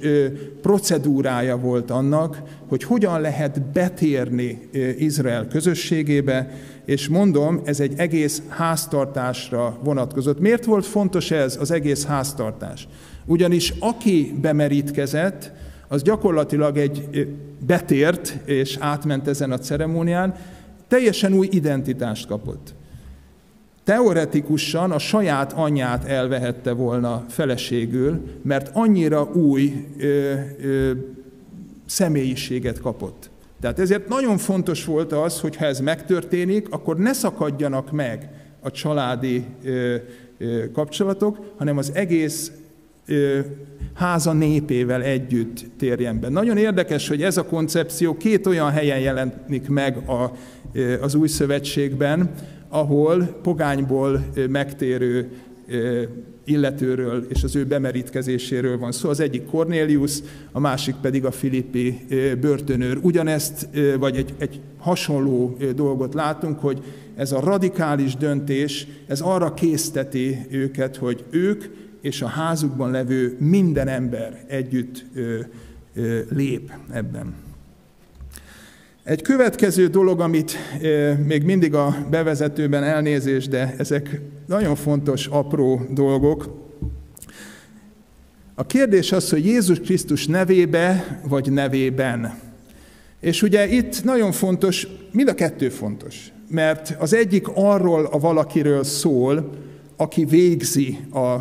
procedúrája 0.62 1.58
volt 1.58 1.92
annak, 1.92 2.42
hogy 2.68 2.84
hogyan 2.84 3.22
lehet 3.22 3.62
betérni 3.62 4.70
Izrael 4.98 5.48
közösségébe, 5.48 6.52
és 6.86 7.08
mondom, 7.08 7.62
ez 7.64 7.80
egy 7.80 7.94
egész 7.98 8.42
háztartásra 8.48 9.78
vonatkozott. 9.84 10.40
Miért 10.40 10.66
volt 10.66 10.86
fontos 10.86 11.32
ez, 11.32 11.58
az 11.60 11.72
egész 11.72 12.06
háztartás? 12.06 12.88
Ugyanis 13.26 13.74
aki 13.80 14.38
bemerítkezett, 14.42 15.52
az 15.88 16.02
gyakorlatilag 16.02 16.78
egy 16.78 17.28
betért 17.66 18.38
és 18.46 18.78
átment 18.80 19.28
ezen 19.28 19.52
a 19.52 19.58
ceremónián, 19.58 20.36
teljesen 20.92 21.34
új 21.34 21.48
identitást 21.52 22.28
kapott. 22.28 22.74
Teoretikusan 23.84 24.92
a 24.92 25.00
saját 25.00 25.54
anyját 25.54 26.06
elvehette 26.06 26.72
volna 26.72 27.26
feleségül, 27.30 28.22
mert 28.42 28.70
annyira 28.74 29.24
új 29.24 29.88
ö, 29.98 30.34
ö, 30.62 30.92
személyiséget 31.86 32.80
kapott. 32.80 33.30
Tehát 33.62 33.80
ezért 33.80 34.08
nagyon 34.08 34.38
fontos 34.38 34.86
volt 34.86 35.12
az, 35.12 35.40
hogy 35.40 35.56
ha 35.56 35.66
ez 35.66 35.80
megtörténik, 35.80 36.68
akkor 36.70 36.98
ne 36.98 37.14
szakadjanak 37.14 37.92
meg 37.92 38.30
a 38.60 38.72
családi 38.72 39.46
ö, 39.64 39.96
ö, 40.38 40.72
kapcsolatok, 40.72 41.54
hanem 41.58 41.78
az 41.78 41.92
egész 41.94 42.52
háza 43.94 44.34
népével 44.34 45.02
együtt 45.02 45.66
térjen 45.78 46.20
be. 46.20 46.30
Nagyon 46.30 46.58
érdekes, 46.58 47.08
hogy 47.08 47.22
ez 47.22 47.38
a 47.38 47.46
koncepció 47.46 48.18
két 48.18 48.48
olyan 48.48 48.70
helyen 48.70 49.00
jelenik 49.00 49.68
meg 49.68 49.98
a, 50.10 50.32
az 51.02 51.16
új 51.16 51.28
szövetségben, 51.28 52.32
ahol 52.70 53.24
pogányból 53.24 54.26
megtérő 54.50 55.30
illetőről 56.44 57.26
és 57.30 57.44
az 57.44 57.56
ő 57.56 57.66
bemerítkezéséről 57.66 58.78
van 58.78 58.92
szó. 58.92 59.10
Az 59.10 59.20
egyik 59.20 59.46
Cornelius, 59.46 60.20
a 60.52 60.60
másik 60.60 60.96
pedig 61.02 61.26
a 61.26 61.32
filippi 61.32 62.06
börtönőr. 62.42 62.98
Ugyanezt, 63.02 63.68
vagy 64.00 64.16
egy, 64.18 64.34
egy 64.38 64.60
hasonló 64.78 65.58
dolgot 65.76 66.14
látunk, 66.14 66.60
hogy 66.60 66.82
ez 67.16 67.32
a 67.32 67.40
radikális 67.40 68.16
döntés, 68.16 68.88
ez 69.08 69.22
arra 69.22 69.54
készteti 69.54 70.38
őket, 70.50 70.96
hogy 70.96 71.24
ők 71.30 71.64
és 72.02 72.22
a 72.22 72.28
házukban 72.28 72.92
levő 72.92 73.36
minden 73.40 73.88
ember 73.88 74.44
együtt 74.48 75.06
lép 76.30 76.72
ebben. 76.92 77.34
Egy 79.04 79.22
következő 79.22 79.88
dolog, 79.88 80.20
amit 80.20 80.58
még 81.26 81.44
mindig 81.44 81.74
a 81.74 81.96
bevezetőben 82.10 82.84
elnézés, 82.84 83.48
de 83.48 83.76
ezek 83.78 84.22
nagyon 84.46 84.76
fontos, 84.76 85.28
apró 85.28 85.82
dolgok. 85.90 86.60
A 88.56 88.66
kérdés 88.66 89.12
az, 89.12 89.30
hogy 89.30 89.46
Jézus 89.46 89.80
Krisztus 89.80 90.28
nevébe 90.28 91.20
vagy 91.28 91.52
nevében. 91.52 92.34
És 93.20 93.42
ugye 93.42 93.68
itt 93.68 94.04
nagyon 94.04 94.32
fontos, 94.32 94.88
mind 95.12 95.28
a 95.28 95.34
kettő 95.34 95.70
fontos, 95.70 96.32
mert 96.48 96.96
az 97.00 97.14
egyik 97.14 97.48
arról 97.54 98.06
a 98.06 98.20
valakiről 98.20 98.84
szól, 98.84 99.50
aki 100.02 100.26
végzi 100.26 101.00
a 101.14 101.36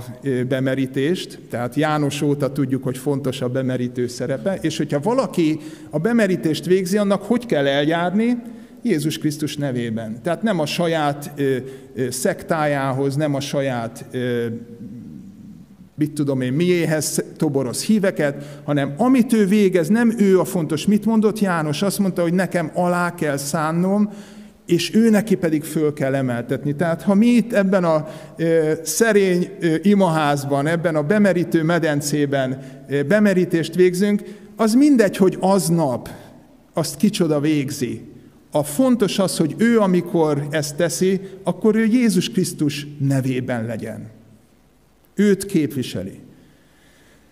bemerítést, 0.48 1.38
tehát 1.50 1.74
János 1.74 2.22
óta 2.22 2.52
tudjuk, 2.52 2.82
hogy 2.82 2.98
fontos 2.98 3.40
a 3.40 3.48
bemerítő 3.48 4.06
szerepe, 4.06 4.58
és 4.60 4.76
hogyha 4.76 5.00
valaki 5.00 5.58
a 5.90 5.98
bemerítést 5.98 6.64
végzi, 6.64 6.96
annak 6.96 7.22
hogy 7.22 7.46
kell 7.46 7.66
eljárni? 7.66 8.36
Jézus 8.82 9.18
Krisztus 9.18 9.56
nevében. 9.56 10.22
Tehát 10.22 10.42
nem 10.42 10.60
a 10.60 10.66
saját 10.66 11.32
ö, 11.36 11.56
szektájához, 12.10 13.16
nem 13.16 13.34
a 13.34 13.40
saját 13.40 14.04
mit 15.94 16.12
tudom 16.12 16.40
én, 16.40 16.52
miéhez 16.52 17.24
toboroz 17.36 17.84
híveket, 17.84 18.60
hanem 18.64 18.94
amit 18.96 19.32
ő 19.32 19.46
végez, 19.46 19.88
nem 19.88 20.14
ő 20.18 20.40
a 20.40 20.44
fontos. 20.44 20.86
Mit 20.86 21.04
mondott 21.04 21.38
János? 21.38 21.82
Azt 21.82 21.98
mondta, 21.98 22.22
hogy 22.22 22.34
nekem 22.34 22.70
alá 22.74 23.14
kell 23.14 23.36
szánnom, 23.36 24.10
és 24.66 24.94
ő 24.94 25.10
neki 25.10 25.34
pedig 25.34 25.64
föl 25.64 25.92
kell 25.92 26.14
emeltetni. 26.14 26.74
Tehát 26.74 27.02
ha 27.02 27.14
mi 27.14 27.26
itt 27.26 27.52
ebben 27.52 27.84
a 27.84 28.08
szerény 28.82 29.50
imaházban, 29.82 30.66
ebben 30.66 30.96
a 30.96 31.02
bemerítő 31.02 31.62
medencében 31.62 32.62
bemerítést 33.08 33.74
végzünk, 33.74 34.22
az 34.56 34.74
mindegy, 34.74 35.16
hogy 35.16 35.36
aznap 35.40 36.08
azt 36.72 36.96
kicsoda 36.96 37.40
végzi. 37.40 38.02
A 38.50 38.62
fontos 38.62 39.18
az, 39.18 39.36
hogy 39.36 39.54
ő, 39.58 39.78
amikor 39.78 40.46
ezt 40.50 40.76
teszi, 40.76 41.20
akkor 41.42 41.76
ő 41.76 41.84
Jézus 41.84 42.30
Krisztus 42.30 42.86
nevében 42.98 43.66
legyen. 43.66 44.08
Őt 45.14 45.46
képviseli. 45.46 46.18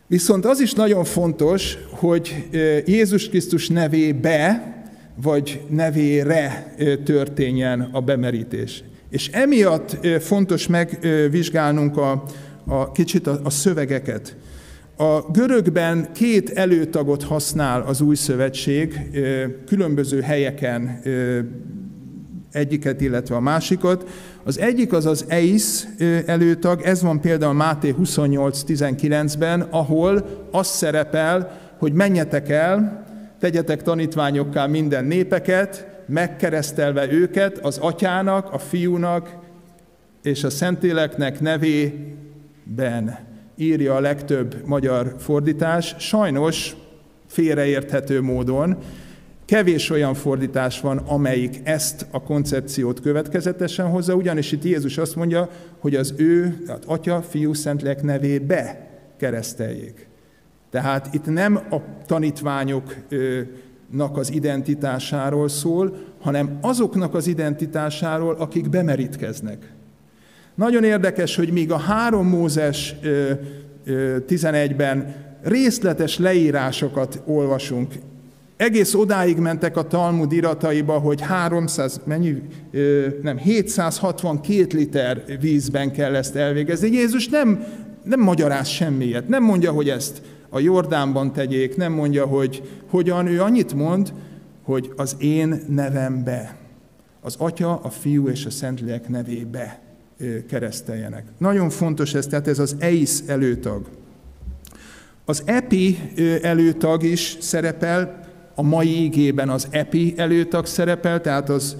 Viszont 0.06 0.44
az 0.44 0.60
is 0.60 0.72
nagyon 0.72 1.04
fontos, 1.04 1.78
hogy 1.90 2.48
Jézus 2.86 3.28
Krisztus 3.28 3.68
nevébe, 3.68 4.76
vagy 5.22 5.60
nevére 5.68 6.74
történjen 7.04 7.88
a 7.92 8.00
bemerítés. 8.00 8.82
És 9.10 9.28
emiatt 9.28 10.06
fontos 10.20 10.66
megvizsgálnunk 10.66 11.96
a, 11.96 12.24
a 12.66 12.92
kicsit 12.92 13.26
a, 13.26 13.40
a 13.42 13.50
szövegeket. 13.50 14.36
A 14.96 15.30
görögben 15.30 16.08
két 16.12 16.50
előtagot 16.50 17.22
használ 17.22 17.82
az 17.82 18.00
új 18.00 18.14
szövetség, 18.14 19.00
különböző 19.66 20.20
helyeken 20.20 21.00
egyiket, 22.52 23.00
illetve 23.00 23.34
a 23.34 23.40
másikat. 23.40 24.08
Az 24.44 24.58
egyik 24.58 24.92
az 24.92 25.06
az 25.06 25.24
eis 25.28 25.86
előtag, 26.26 26.80
ez 26.82 27.02
van 27.02 27.20
például 27.20 27.52
Máté 27.52 27.94
28.19-ben, 28.02 29.60
ahol 29.60 30.28
az 30.50 30.66
szerepel, 30.66 31.58
hogy 31.78 31.92
menjetek 31.92 32.48
el, 32.48 33.06
tegyetek 33.38 33.82
tanítványokká 33.82 34.66
minden 34.66 35.04
népeket, 35.04 35.86
megkeresztelve 36.06 37.12
őket 37.12 37.58
az 37.58 37.78
atyának, 37.78 38.52
a 38.52 38.58
fiúnak 38.58 39.36
és 40.22 40.44
a 40.44 40.50
Szentéleknek 40.50 41.40
nevében, 41.40 43.18
írja 43.56 43.94
a 43.94 44.00
legtöbb 44.00 44.66
magyar 44.66 45.14
fordítás. 45.18 45.94
Sajnos 45.98 46.76
félreérthető 47.26 48.22
módon 48.22 48.76
kevés 49.48 49.90
olyan 49.90 50.14
fordítás 50.14 50.80
van, 50.80 50.98
amelyik 50.98 51.60
ezt 51.64 52.06
a 52.10 52.22
koncepciót 52.22 53.00
következetesen 53.00 53.86
hozza, 53.86 54.14
ugyanis 54.14 54.52
itt 54.52 54.64
Jézus 54.64 54.98
azt 54.98 55.16
mondja, 55.16 55.48
hogy 55.78 55.94
az 55.94 56.14
ő, 56.16 56.64
az 56.66 56.78
Atya, 56.86 57.22
Fiú, 57.22 57.54
Szentlélek 57.54 58.02
nevébe 58.02 58.88
kereszteljék. 59.16 60.08
Tehát 60.70 61.14
itt 61.14 61.26
nem 61.26 61.60
a 61.70 61.76
tanítványoknak 62.06 64.16
az 64.16 64.32
identitásáról 64.32 65.48
szól, 65.48 65.96
hanem 66.20 66.58
azoknak 66.60 67.14
az 67.14 67.26
identitásáról, 67.26 68.34
akik 68.34 68.68
bemerítkeznek. 68.68 69.72
Nagyon 70.54 70.84
érdekes, 70.84 71.36
hogy 71.36 71.52
míg 71.52 71.72
a 71.72 71.78
három 71.78 72.28
Mózes 72.28 72.94
11-ben 74.28 75.14
részletes 75.42 76.18
leírásokat 76.18 77.22
olvasunk, 77.26 77.94
egész 78.56 78.94
odáig 78.94 79.36
mentek 79.36 79.76
a 79.76 79.86
Talmud 79.86 80.32
irataiba, 80.32 80.98
hogy 80.98 81.20
300, 81.20 82.00
mennyi, 82.04 82.42
nem, 83.22 83.36
762 83.36 84.76
liter 84.76 85.24
vízben 85.40 85.92
kell 85.92 86.14
ezt 86.14 86.36
elvégezni. 86.36 86.90
Jézus 86.90 87.28
nem, 87.28 87.64
nem 88.02 88.20
magyaráz 88.20 88.68
semmiet, 88.68 89.28
nem 89.28 89.42
mondja, 89.42 89.72
hogy 89.72 89.88
ezt 89.88 90.22
a 90.50 90.58
Jordánban 90.58 91.32
tegyék, 91.32 91.76
nem 91.76 91.92
mondja, 91.92 92.26
hogy 92.26 92.80
hogyan, 92.90 93.26
ő 93.26 93.42
annyit 93.42 93.74
mond, 93.74 94.12
hogy 94.62 94.92
az 94.96 95.16
én 95.18 95.62
nevembe, 95.68 96.56
az 97.20 97.34
Atya, 97.38 97.80
a 97.82 97.90
Fiú 97.90 98.28
és 98.28 98.46
a 98.46 98.50
Szentlélek 98.50 99.08
nevébe 99.08 99.80
kereszteljenek. 100.48 101.24
Nagyon 101.38 101.70
fontos 101.70 102.14
ez, 102.14 102.26
tehát 102.26 102.48
ez 102.48 102.58
az 102.58 102.76
EIS 102.78 103.20
előtag. 103.26 103.86
Az 105.24 105.42
EPI 105.44 105.98
előtag 106.42 107.02
is 107.02 107.36
szerepel, 107.40 108.26
a 108.54 108.62
mai 108.62 108.88
ígében 108.88 109.48
az 109.48 109.66
EPI 109.70 110.14
előtag 110.16 110.66
szerepel, 110.66 111.20
tehát 111.20 111.48
az 111.48 111.76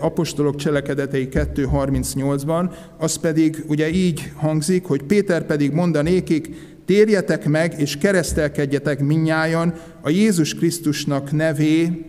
apostolok 0.00 0.56
cselekedetei 0.56 1.28
2.38-ban, 1.30 2.70
az 2.98 3.16
pedig 3.16 3.64
ugye 3.68 3.90
így 3.90 4.32
hangzik, 4.36 4.84
hogy 4.84 5.02
Péter 5.02 5.46
pedig 5.46 5.72
mondanékik, 5.72 6.71
térjetek 6.84 7.46
meg 7.46 7.80
és 7.80 7.96
keresztelkedjetek 7.96 9.00
minnyájan 9.00 9.74
a 10.00 10.10
Jézus 10.10 10.54
Krisztusnak 10.54 11.32
nevé, 11.32 12.06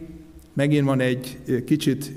megint 0.53 0.85
van 0.85 0.99
egy 0.99 1.37
kicsit 1.65 2.11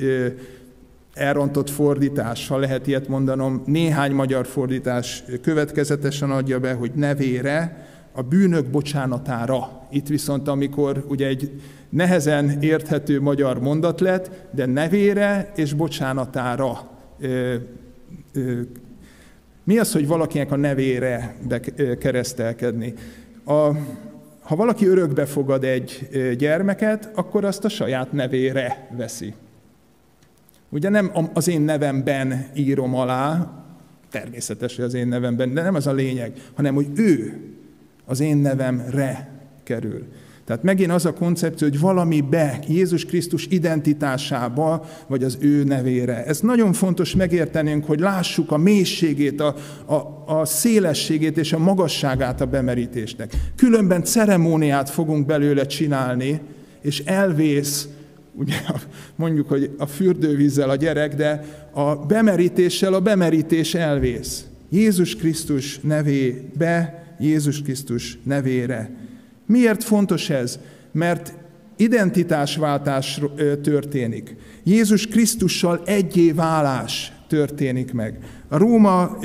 elrontott 1.14 1.70
fordítás, 1.70 2.48
ha 2.48 2.58
lehet 2.58 2.86
ilyet 2.86 3.08
mondanom, 3.08 3.62
néhány 3.66 4.12
magyar 4.12 4.46
fordítás 4.46 5.24
következetesen 5.42 6.30
adja 6.30 6.60
be, 6.60 6.72
hogy 6.72 6.90
nevére, 6.94 7.86
a 8.12 8.22
bűnök 8.22 8.66
bocsánatára. 8.66 9.86
Itt 9.90 10.06
viszont, 10.06 10.48
amikor 10.48 11.04
ugye 11.08 11.26
egy 11.26 11.50
nehezen 11.88 12.62
érthető 12.62 13.20
magyar 13.20 13.60
mondat 13.60 14.00
lett, 14.00 14.30
de 14.50 14.66
nevére 14.66 15.52
és 15.56 15.72
bocsánatára 15.72 16.90
mi 19.66 19.78
az, 19.78 19.92
hogy 19.92 20.06
valakinek 20.06 20.52
a 20.52 20.56
nevére 20.56 21.36
keresztelkedni? 21.98 22.94
A, 23.44 23.52
ha 24.40 24.56
valaki 24.56 24.86
örökbe 24.86 25.26
fogad 25.26 25.64
egy 25.64 26.08
gyermeket, 26.38 27.10
akkor 27.14 27.44
azt 27.44 27.64
a 27.64 27.68
saját 27.68 28.12
nevére 28.12 28.88
veszi. 28.96 29.34
Ugye 30.68 30.88
nem 30.88 31.10
az 31.32 31.48
én 31.48 31.60
nevemben 31.60 32.46
írom 32.54 32.94
alá, 32.94 33.52
természetes, 34.10 34.76
hogy 34.76 34.84
az 34.84 34.94
én 34.94 35.08
nevemben, 35.08 35.54
de 35.54 35.62
nem 35.62 35.74
az 35.74 35.86
a 35.86 35.92
lényeg, 35.92 36.32
hanem 36.54 36.74
hogy 36.74 36.88
ő 36.94 37.40
az 38.04 38.20
én 38.20 38.36
nevemre 38.36 39.28
kerül. 39.62 40.06
Tehát 40.46 40.62
megint 40.62 40.90
az 40.90 41.06
a 41.06 41.12
koncepció, 41.12 41.68
hogy 41.68 41.80
valami 41.80 42.20
be 42.20 42.58
Jézus 42.68 43.04
Krisztus 43.04 43.46
identitásába, 43.50 44.86
vagy 45.06 45.24
az 45.24 45.38
ő 45.40 45.64
nevére. 45.64 46.24
Ez 46.24 46.40
nagyon 46.40 46.72
fontos 46.72 47.14
megértenünk, 47.14 47.84
hogy 47.84 48.00
lássuk 48.00 48.52
a 48.52 48.56
mélységét, 48.56 49.40
a, 49.40 49.54
a, 49.86 50.24
a 50.26 50.44
szélességét 50.44 51.38
és 51.38 51.52
a 51.52 51.58
magasságát 51.58 52.40
a 52.40 52.46
bemerítésnek. 52.46 53.36
Különben 53.56 54.04
ceremóniát 54.04 54.90
fogunk 54.90 55.26
belőle 55.26 55.66
csinálni, 55.66 56.40
és 56.82 57.02
elvész, 57.04 57.88
ugye 58.34 58.54
mondjuk, 59.16 59.48
hogy 59.48 59.70
a 59.78 59.86
fürdővízzel 59.86 60.70
a 60.70 60.76
gyerek, 60.76 61.14
de 61.14 61.44
a 61.72 61.94
bemerítéssel 61.96 62.94
a 62.94 63.00
bemerítés 63.00 63.74
elvész. 63.74 64.44
Jézus 64.70 65.16
Krisztus 65.16 65.80
nevébe, 65.80 67.04
Jézus 67.18 67.62
Krisztus 67.62 68.18
nevére 68.22 69.04
Miért 69.46 69.84
fontos 69.84 70.30
ez? 70.30 70.58
Mert 70.92 71.34
identitásváltás 71.76 73.20
történik. 73.62 74.36
Jézus 74.62 75.06
Krisztussal 75.06 75.82
egyé 75.84 76.32
válás 76.32 77.12
történik 77.28 77.92
meg. 77.92 78.18
A 78.48 78.56
Róma 78.56 79.18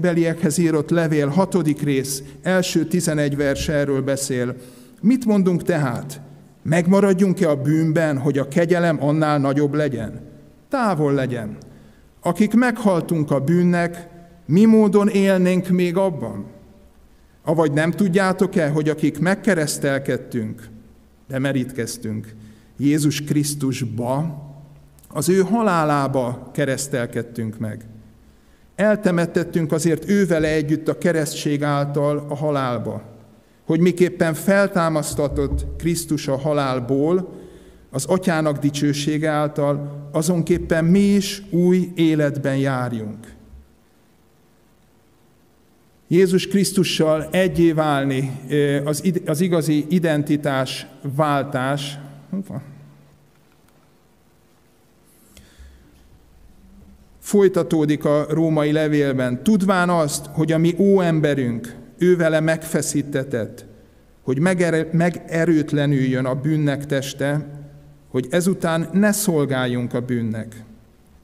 beliekhez 0.00 0.58
írott 0.58 0.90
levél 0.90 1.28
hatodik 1.28 1.82
rész, 1.82 2.22
első 2.42 2.84
11 2.84 3.36
vers 3.36 3.68
erről 3.68 4.02
beszél. 4.02 4.54
Mit 5.00 5.24
mondunk 5.24 5.62
tehát? 5.62 6.20
Megmaradjunk-e 6.62 7.50
a 7.50 7.56
bűnben, 7.56 8.18
hogy 8.18 8.38
a 8.38 8.48
kegyelem 8.48 9.04
annál 9.04 9.38
nagyobb 9.38 9.74
legyen? 9.74 10.20
Távol 10.68 11.12
legyen. 11.12 11.56
Akik 12.22 12.54
meghaltunk 12.54 13.30
a 13.30 13.40
bűnnek, 13.40 14.08
mi 14.46 14.64
módon 14.64 15.08
élnénk 15.08 15.68
még 15.68 15.96
abban? 15.96 16.46
Avagy 17.44 17.72
nem 17.72 17.90
tudjátok-e, 17.90 18.68
hogy 18.68 18.88
akik 18.88 19.18
megkeresztelkedtünk, 19.18 20.68
bemerítkeztünk 21.28 22.34
Jézus 22.76 23.22
Krisztusba, 23.22 24.42
az 25.08 25.28
ő 25.28 25.40
halálába 25.40 26.50
keresztelkedtünk 26.52 27.58
meg. 27.58 27.84
Eltemettettünk 28.74 29.72
azért 29.72 30.08
ővele 30.08 30.48
együtt 30.48 30.88
a 30.88 30.98
keresztség 30.98 31.62
által 31.62 32.26
a 32.28 32.36
halálba, 32.36 33.02
hogy 33.66 33.80
miképpen 33.80 34.34
feltámasztatott 34.34 35.66
Krisztus 35.78 36.28
a 36.28 36.36
halálból, 36.36 37.32
az 37.90 38.04
atyának 38.04 38.58
dicsősége 38.58 39.30
által, 39.30 40.08
azonképpen 40.12 40.84
mi 40.84 40.98
is 40.98 41.42
új 41.50 41.92
életben 41.94 42.56
járjunk. 42.56 43.33
Jézus 46.14 46.46
Krisztussal 46.46 47.28
egyé 47.30 47.72
válni, 47.72 48.40
az 49.26 49.40
igazi 49.40 49.86
identitás 49.88 50.86
váltás, 51.16 51.98
folytatódik 57.20 58.04
a 58.04 58.26
római 58.28 58.72
levélben, 58.72 59.42
tudván 59.42 59.90
azt, 59.90 60.26
hogy 60.26 60.52
a 60.52 60.58
mi 60.58 60.74
óemberünk 60.78 61.76
ővele 61.98 62.40
megfeszítetett, 62.40 63.64
hogy 64.22 64.38
megerőtlenüljön 64.92 66.24
a 66.24 66.34
bűnnek 66.34 66.86
teste, 66.86 67.46
hogy 68.08 68.26
ezután 68.30 68.88
ne 68.92 69.12
szolgáljunk 69.12 69.94
a 69.94 70.00
bűnnek, 70.00 70.64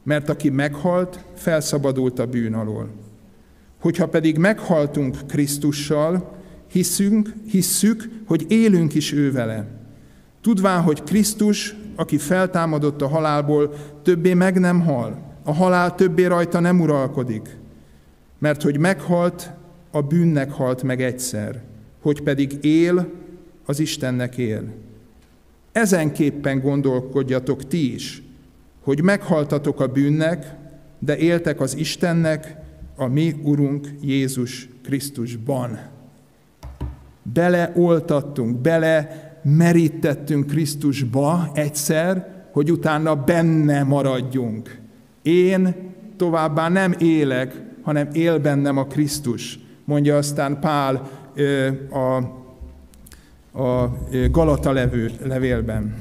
mert 0.03 0.29
aki 0.29 0.51
meghalt, 0.51 1.25
felszabadult 1.35 2.19
a 2.19 2.27
bűn 2.27 2.55
alól. 2.55 3.10
Hogyha 3.81 4.09
pedig 4.09 4.39
meghaltunk 4.39 5.17
Krisztussal, 5.27 6.37
hiszünk, 6.71 7.35
hisszük, 7.51 8.09
hogy 8.27 8.47
élünk 8.49 8.95
is 8.95 9.13
ő 9.13 9.33
vele. 9.33 9.67
Tudván, 10.41 10.83
hogy 10.83 11.03
Krisztus, 11.03 11.75
aki 11.97 12.19
feltámadott 12.19 13.03
a 13.03 13.09
halálból, 13.09 13.75
többé 14.03 14.35
meg 14.35 14.59
nem 14.59 14.81
hal, 14.81 15.19
a 15.45 15.53
halál 15.53 15.95
többé 15.95 16.25
rajta 16.25 16.61
nem 16.61 16.81
uralkodik, 16.81 17.57
mert 18.39 18.63
hogy 18.63 18.79
meghalt, 18.79 19.51
a 19.91 20.01
bűnnek 20.01 20.51
halt 20.53 20.83
meg 20.83 21.03
egyszer, 21.03 21.63
hogy 22.03 22.23
pedig 22.23 22.65
él, 22.65 23.09
az 23.67 23.81
Istennek 23.81 24.37
él. 24.37 24.65
Ezenképpen 25.73 26.61
gondolkodjatok 26.61 27.67
ti 27.67 27.95
is, 27.95 28.23
hogy 28.83 29.03
meghaltatok 29.03 29.81
a 29.81 29.87
bűnnek, 29.87 30.55
de 30.99 31.17
éltek 31.17 31.61
az 31.61 31.77
Istennek, 31.77 32.57
a 33.01 33.07
mi 33.07 33.35
Urunk 33.43 33.89
Jézus 34.01 34.69
Krisztusban. 34.83 35.79
Beleoltattunk, 37.23 38.59
bele 38.59 39.09
merítettünk 39.43 40.47
Krisztusba 40.47 41.51
egyszer, 41.55 42.29
hogy 42.53 42.73
utána 42.73 43.15
benne 43.15 43.83
maradjunk. 43.83 44.79
Én 45.23 45.75
továbbá 46.17 46.69
nem 46.69 46.95
élek, 46.99 47.63
hanem 47.83 48.09
él 48.13 48.39
bennem 48.39 48.77
a 48.77 48.87
Krisztus, 48.87 49.59
mondja 49.85 50.17
aztán 50.17 50.61
Pál 50.61 51.11
a, 51.91 52.17
a 53.63 53.99
Galata 54.31 54.73
levő, 54.73 55.11
levélben. 55.23 55.95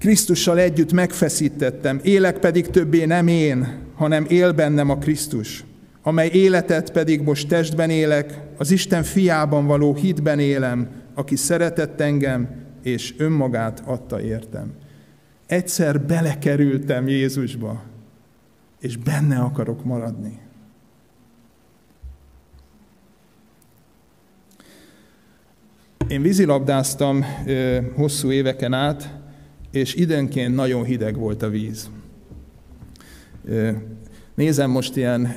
Krisztussal 0.00 0.58
együtt 0.58 0.92
megfeszítettem, 0.92 2.00
élek 2.02 2.38
pedig 2.38 2.66
többé 2.66 3.04
nem 3.04 3.26
én, 3.26 3.78
hanem 3.94 4.24
él 4.28 4.52
bennem 4.52 4.90
a 4.90 4.98
Krisztus, 4.98 5.64
amely 6.02 6.28
életet 6.28 6.92
pedig 6.92 7.22
most 7.22 7.48
testben 7.48 7.90
élek, 7.90 8.40
az 8.56 8.70
Isten 8.70 9.02
fiában 9.02 9.66
való 9.66 9.94
hitben 9.94 10.38
élem, 10.38 10.88
aki 11.14 11.36
szeretett 11.36 12.00
engem, 12.00 12.48
és 12.82 13.14
önmagát 13.18 13.82
adta 13.86 14.20
értem. 14.20 14.72
Egyszer 15.46 16.00
belekerültem 16.00 17.08
Jézusba, 17.08 17.82
és 18.80 18.96
benne 18.96 19.38
akarok 19.38 19.84
maradni. 19.84 20.38
Én 26.08 26.22
vízilabdáztam 26.22 27.24
hosszú 27.96 28.30
éveken 28.30 28.72
át, 28.72 29.19
és 29.70 29.94
időnként 29.94 30.54
nagyon 30.54 30.84
hideg 30.84 31.16
volt 31.16 31.42
a 31.42 31.48
víz. 31.48 31.90
Nézem 34.34 34.70
most 34.70 34.96
ilyen, 34.96 35.36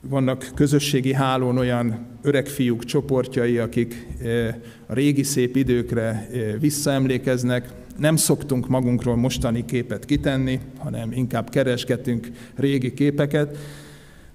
vannak 0.00 0.50
közösségi 0.54 1.12
hálón 1.12 1.58
olyan 1.58 2.06
öreg 2.22 2.46
fiúk 2.46 2.84
csoportjai, 2.84 3.58
akik 3.58 4.06
a 4.86 4.94
régi 4.94 5.22
szép 5.22 5.56
időkre 5.56 6.28
visszaemlékeznek. 6.60 7.68
Nem 7.98 8.16
szoktunk 8.16 8.68
magunkról 8.68 9.16
mostani 9.16 9.64
képet 9.64 10.04
kitenni, 10.04 10.60
hanem 10.78 11.12
inkább 11.12 11.50
keresgetünk 11.50 12.30
régi 12.54 12.94
képeket. 12.94 13.58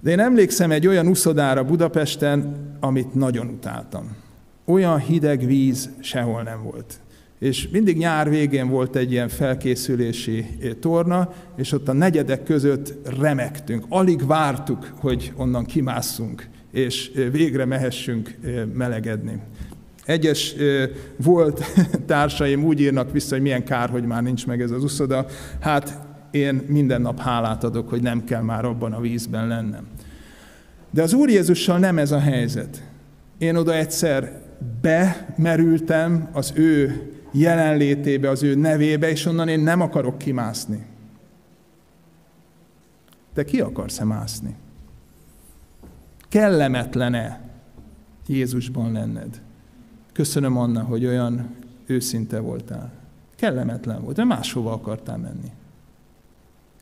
De 0.00 0.10
én 0.10 0.18
emlékszem 0.18 0.70
egy 0.70 0.86
olyan 0.86 1.06
uszodára 1.06 1.64
Budapesten, 1.64 2.56
amit 2.80 3.14
nagyon 3.14 3.46
utáltam. 3.46 4.16
Olyan 4.64 4.98
hideg 4.98 5.46
víz 5.46 5.90
sehol 6.00 6.42
nem 6.42 6.62
volt 6.62 7.01
és 7.42 7.68
mindig 7.68 7.96
nyár 7.96 8.30
végén 8.30 8.68
volt 8.68 8.96
egy 8.96 9.12
ilyen 9.12 9.28
felkészülési 9.28 10.46
eh, 10.60 10.70
torna, 10.80 11.32
és 11.56 11.72
ott 11.72 11.88
a 11.88 11.92
negyedek 11.92 12.42
között 12.42 12.94
remegtünk. 13.18 13.84
Alig 13.88 14.26
vártuk, 14.26 14.92
hogy 14.94 15.32
onnan 15.36 15.64
kimásszunk, 15.64 16.48
és 16.72 17.10
eh, 17.16 17.30
végre 17.30 17.64
mehessünk 17.64 18.34
eh, 18.44 18.64
melegedni. 18.74 19.38
Egyes 20.04 20.54
volt 21.16 21.64
társaim 22.06 22.64
úgy 22.64 22.80
írnak 22.80 23.12
vissza, 23.12 23.34
hogy 23.34 23.42
milyen 23.42 23.64
kár, 23.64 23.88
hogy 23.88 24.04
már 24.04 24.22
nincs 24.22 24.46
meg 24.46 24.60
ez 24.60 24.70
az 24.70 24.84
uszoda. 24.84 25.26
Hát 25.60 25.98
én 26.30 26.62
minden 26.66 27.00
nap 27.00 27.20
hálát 27.20 27.64
adok, 27.64 27.88
hogy 27.88 28.02
nem 28.02 28.24
kell 28.24 28.42
már 28.42 28.64
abban 28.64 28.92
a 28.92 29.00
vízben 29.00 29.46
lennem. 29.46 29.86
De 30.90 31.02
az 31.02 31.12
Úr 31.12 31.28
Jézussal 31.28 31.78
nem 31.78 31.98
ez 31.98 32.12
a 32.12 32.18
helyzet. 32.18 32.82
Én 33.38 33.56
oda 33.56 33.74
egyszer 33.74 34.42
bemerültem 34.80 36.28
az 36.32 36.52
ő 36.54 37.06
jelenlétébe, 37.32 38.30
az 38.30 38.42
ő 38.42 38.54
nevébe, 38.54 39.10
és 39.10 39.26
onnan 39.26 39.48
én 39.48 39.60
nem 39.60 39.80
akarok 39.80 40.18
kimászni. 40.18 40.86
Te 43.34 43.44
ki 43.44 43.60
akarsz-e 43.60 44.04
mászni? 44.04 44.56
Kellemetlene 46.28 47.40
Jézusban 48.26 48.92
lenned? 48.92 49.40
Köszönöm, 50.12 50.56
Anna, 50.56 50.82
hogy 50.82 51.06
olyan 51.06 51.54
őszinte 51.86 52.40
voltál. 52.40 52.92
Kellemetlen 53.36 54.02
volt, 54.02 54.16
de 54.16 54.24
máshova 54.24 54.72
akartál 54.72 55.16
menni. 55.16 55.50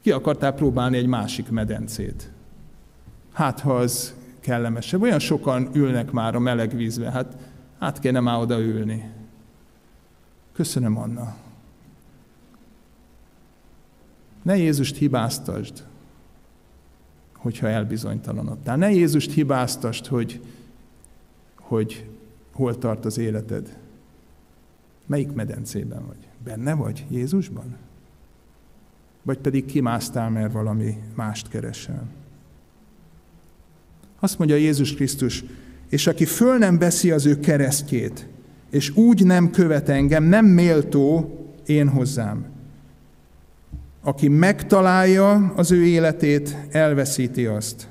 Ki 0.02 0.10
akartál 0.10 0.52
próbálni 0.52 0.96
egy 0.96 1.06
másik 1.06 1.50
medencét? 1.50 2.30
Hát, 3.32 3.60
ha 3.60 3.76
az 3.76 4.14
kellemesebb. 4.40 5.02
Olyan 5.02 5.18
sokan 5.18 5.70
ülnek 5.74 6.10
már 6.10 6.34
a 6.34 6.38
meleg 6.38 6.76
vízbe, 6.76 7.10
hát 7.10 7.36
át 7.78 7.98
kéne 7.98 8.20
már 8.20 8.40
oda 8.40 8.60
ülni. 8.60 9.10
Köszönöm, 10.60 10.96
Anna. 10.96 11.36
Ne 14.42 14.56
Jézust 14.56 14.96
hibáztasd, 14.96 15.84
hogyha 17.36 17.68
elbizonytalanodtál. 17.68 18.76
Ne 18.76 18.90
Jézust 18.90 19.32
hibáztasd, 19.32 20.06
hogy, 20.06 20.40
hogy 21.58 22.08
hol 22.52 22.78
tart 22.78 23.04
az 23.04 23.18
életed. 23.18 23.78
Melyik 25.06 25.32
medencében 25.32 26.06
vagy? 26.06 26.28
Benne 26.44 26.74
vagy? 26.74 27.06
Jézusban? 27.10 27.76
Vagy 29.22 29.38
pedig 29.38 29.64
kimásztál, 29.64 30.30
mert 30.30 30.52
valami 30.52 31.02
mást 31.14 31.48
keresel? 31.48 32.06
Azt 34.18 34.38
mondja 34.38 34.56
Jézus 34.56 34.94
Krisztus, 34.94 35.44
és 35.88 36.06
aki 36.06 36.24
föl 36.24 36.58
nem 36.58 36.78
veszi 36.78 37.10
az 37.10 37.26
ő 37.26 37.38
keresztjét, 37.38 38.29
és 38.70 38.96
úgy 38.96 39.24
nem 39.24 39.50
követ 39.50 39.88
engem, 39.88 40.24
nem 40.24 40.46
méltó 40.46 41.34
én 41.66 41.88
hozzám. 41.88 42.44
Aki 44.02 44.28
megtalálja 44.28 45.52
az 45.56 45.70
ő 45.72 45.86
életét, 45.86 46.56
elveszíti 46.70 47.46
azt. 47.46 47.88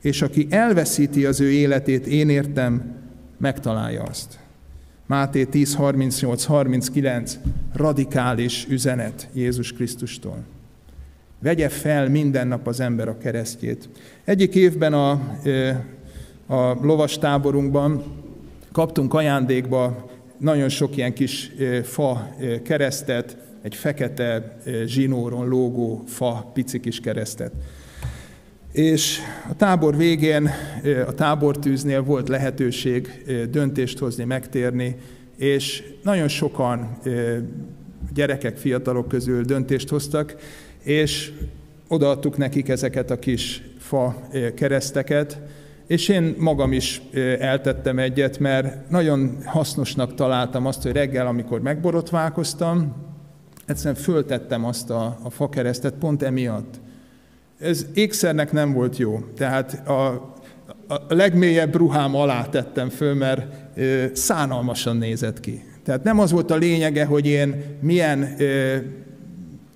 És 0.00 0.22
aki 0.22 0.46
elveszíti 0.50 1.24
az 1.24 1.40
ő 1.40 1.50
életét, 1.50 2.06
én 2.06 2.28
értem, 2.28 2.94
megtalálja 3.38 4.02
azt. 4.02 4.38
Máté 5.06 5.44
10, 5.44 5.74
38, 5.74 6.44
39, 6.44 7.38
radikális 7.72 8.66
üzenet 8.68 9.28
Jézus 9.32 9.72
Krisztustól. 9.72 10.44
Vegye 11.42 11.68
fel 11.68 12.08
minden 12.08 12.48
nap 12.48 12.66
az 12.66 12.80
ember 12.80 13.08
a 13.08 13.18
keresztjét. 13.18 13.88
Egyik 14.24 14.54
évben 14.54 14.92
a, 14.92 15.10
a 16.46 16.78
lovas 16.82 17.18
táborunkban 17.18 18.04
kaptunk 18.72 19.14
ajándékba 19.14 20.10
nagyon 20.38 20.68
sok 20.68 20.96
ilyen 20.96 21.12
kis 21.12 21.52
fa 21.82 22.34
keresztet, 22.64 23.36
egy 23.62 23.74
fekete 23.74 24.56
zsinóron 24.84 25.48
lógó 25.48 26.02
fa 26.06 26.50
pici 26.54 26.80
kis 26.80 27.00
keresztet. 27.00 27.52
És 28.72 29.18
a 29.50 29.56
tábor 29.56 29.96
végén, 29.96 30.50
a 31.06 31.14
tábortűznél 31.14 32.02
volt 32.02 32.28
lehetőség 32.28 33.24
döntést 33.50 33.98
hozni, 33.98 34.24
megtérni, 34.24 34.96
és 35.36 35.82
nagyon 36.02 36.28
sokan 36.28 36.98
gyerekek, 38.14 38.56
fiatalok 38.56 39.08
közül 39.08 39.42
döntést 39.42 39.88
hoztak, 39.88 40.36
és 40.82 41.32
odaadtuk 41.88 42.36
nekik 42.36 42.68
ezeket 42.68 43.10
a 43.10 43.18
kis 43.18 43.62
fa 43.78 44.28
kereszteket, 44.54 45.40
és 45.90 46.08
én 46.08 46.34
magam 46.38 46.72
is 46.72 47.02
eltettem 47.38 47.98
egyet, 47.98 48.38
mert 48.38 48.90
nagyon 48.90 49.38
hasznosnak 49.44 50.14
találtam 50.14 50.66
azt, 50.66 50.82
hogy 50.82 50.92
reggel, 50.92 51.26
amikor 51.26 51.60
megborotválkoztam, 51.60 52.94
egyszerűen 53.66 53.94
föltettem 53.94 54.64
azt 54.64 54.90
a, 54.90 55.18
a 55.22 55.30
fakeresztet 55.30 55.94
pont 55.94 56.22
emiatt. 56.22 56.80
Ez 57.60 57.86
ékszernek 57.94 58.52
nem 58.52 58.72
volt 58.72 58.96
jó, 58.96 59.20
tehát 59.36 59.88
a, 59.88 60.06
a 60.88 61.14
legmélyebb 61.14 61.76
ruhám 61.76 62.14
alá 62.14 62.44
tettem 62.44 62.88
föl, 62.88 63.14
mert 63.14 63.46
szánalmasan 64.16 64.96
nézett 64.96 65.40
ki. 65.40 65.64
Tehát 65.84 66.02
nem 66.04 66.18
az 66.18 66.30
volt 66.30 66.50
a 66.50 66.56
lényege, 66.56 67.04
hogy 67.04 67.26
én 67.26 67.64
milyen 67.80 68.36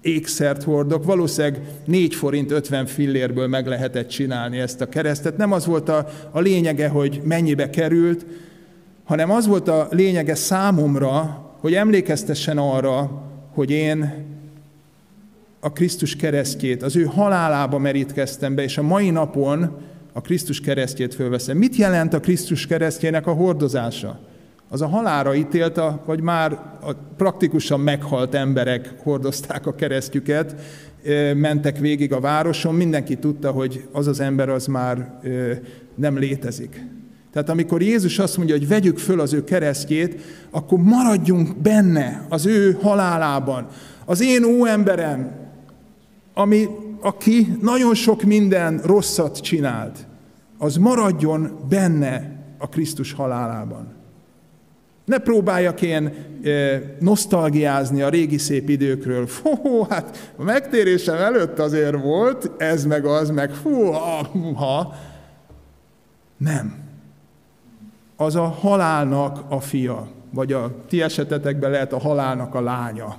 ékszert 0.04 0.62
hordok. 0.62 1.04
Valószínűleg 1.04 1.60
4 1.84 2.14
forint 2.14 2.50
50 2.50 2.86
fillérből 2.86 3.46
meg 3.46 3.66
lehetett 3.66 4.08
csinálni 4.08 4.58
ezt 4.58 4.80
a 4.80 4.88
keresztet. 4.88 5.36
Nem 5.36 5.52
az 5.52 5.66
volt 5.66 5.88
a, 5.88 6.08
a 6.30 6.40
lényege, 6.40 6.88
hogy 6.88 7.20
mennyibe 7.24 7.70
került, 7.70 8.26
hanem 9.04 9.30
az 9.30 9.46
volt 9.46 9.68
a 9.68 9.88
lényege 9.90 10.34
számomra, 10.34 11.44
hogy 11.60 11.74
emlékeztessen 11.74 12.58
arra, 12.58 13.22
hogy 13.54 13.70
én 13.70 14.24
a 15.60 15.72
Krisztus 15.72 16.16
keresztjét, 16.16 16.82
az 16.82 16.96
ő 16.96 17.04
halálába 17.04 17.78
merítkeztem 17.78 18.54
be, 18.54 18.62
és 18.62 18.78
a 18.78 18.82
mai 18.82 19.10
napon 19.10 19.76
a 20.12 20.20
Krisztus 20.20 20.60
keresztjét 20.60 21.14
fölveszem. 21.14 21.56
Mit 21.56 21.76
jelent 21.76 22.14
a 22.14 22.20
Krisztus 22.20 22.66
keresztjének 22.66 23.26
a 23.26 23.32
hordozása? 23.32 24.20
Az 24.68 24.82
a 24.82 24.86
halára 24.86 25.34
ítélt, 25.34 25.80
vagy 26.04 26.20
már 26.20 26.52
a 26.80 26.92
praktikusan 27.16 27.80
meghalt 27.80 28.34
emberek 28.34 28.94
hordozták 29.02 29.66
a 29.66 29.74
keresztjüket, 29.74 30.54
mentek 31.34 31.78
végig 31.78 32.12
a 32.12 32.20
városon, 32.20 32.74
mindenki 32.74 33.16
tudta, 33.16 33.50
hogy 33.50 33.88
az 33.92 34.06
az 34.06 34.20
ember 34.20 34.48
az 34.48 34.66
már 34.66 35.20
nem 35.94 36.18
létezik. 36.18 36.86
Tehát 37.32 37.48
amikor 37.48 37.82
Jézus 37.82 38.18
azt 38.18 38.36
mondja, 38.36 38.56
hogy 38.56 38.68
vegyük 38.68 38.98
föl 38.98 39.20
az 39.20 39.32
ő 39.32 39.44
keresztjét, 39.44 40.20
akkor 40.50 40.78
maradjunk 40.78 41.56
benne, 41.56 42.26
az 42.28 42.46
ő 42.46 42.78
halálában. 42.82 43.66
Az 44.04 44.22
én 44.22 44.44
ó 44.44 44.64
emberem, 44.64 45.30
ami, 46.34 46.66
aki 47.00 47.56
nagyon 47.60 47.94
sok 47.94 48.22
minden 48.22 48.80
rosszat 48.84 49.40
csinált, 49.40 50.06
az 50.58 50.76
maradjon 50.76 51.58
benne 51.68 52.44
a 52.58 52.68
Krisztus 52.68 53.12
halálában. 53.12 53.92
Ne 55.04 55.18
próbáljak 55.18 55.82
én 55.82 56.12
e, 56.44 56.82
nosztalgiázni 57.00 58.02
a 58.02 58.08
régi 58.08 58.38
szép 58.38 58.68
időkről. 58.68 59.26
Fú, 59.26 59.82
hát 59.88 60.32
a 60.36 60.42
megtérésem 60.42 61.16
előtt 61.16 61.58
azért 61.58 62.02
volt, 62.02 62.50
ez 62.56 62.84
meg 62.84 63.04
az, 63.04 63.30
meg 63.30 63.50
fú, 63.50 63.90
ha. 64.54 64.94
Nem. 66.36 66.74
Az 68.16 68.36
a 68.36 68.44
halálnak 68.44 69.44
a 69.48 69.60
fia, 69.60 70.08
vagy 70.30 70.52
a 70.52 70.74
ti 70.88 71.02
esetetekben 71.02 71.70
lehet 71.70 71.92
a 71.92 71.98
halálnak 71.98 72.54
a 72.54 72.60
lánya. 72.60 73.16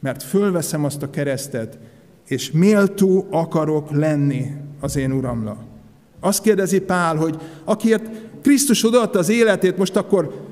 Mert 0.00 0.22
fölveszem 0.22 0.84
azt 0.84 1.02
a 1.02 1.10
keresztet, 1.10 1.78
és 2.26 2.50
méltó 2.50 3.26
akarok 3.30 3.90
lenni 3.90 4.54
az 4.80 4.96
én 4.96 5.12
Uramla. 5.12 5.56
Azt 6.20 6.42
kérdezi 6.42 6.80
Pál, 6.80 7.16
hogy 7.16 7.40
akiért 7.64 8.10
Krisztus 8.42 8.84
odaadta 8.84 9.18
az 9.18 9.28
életét, 9.28 9.76
most 9.76 9.96
akkor 9.96 10.46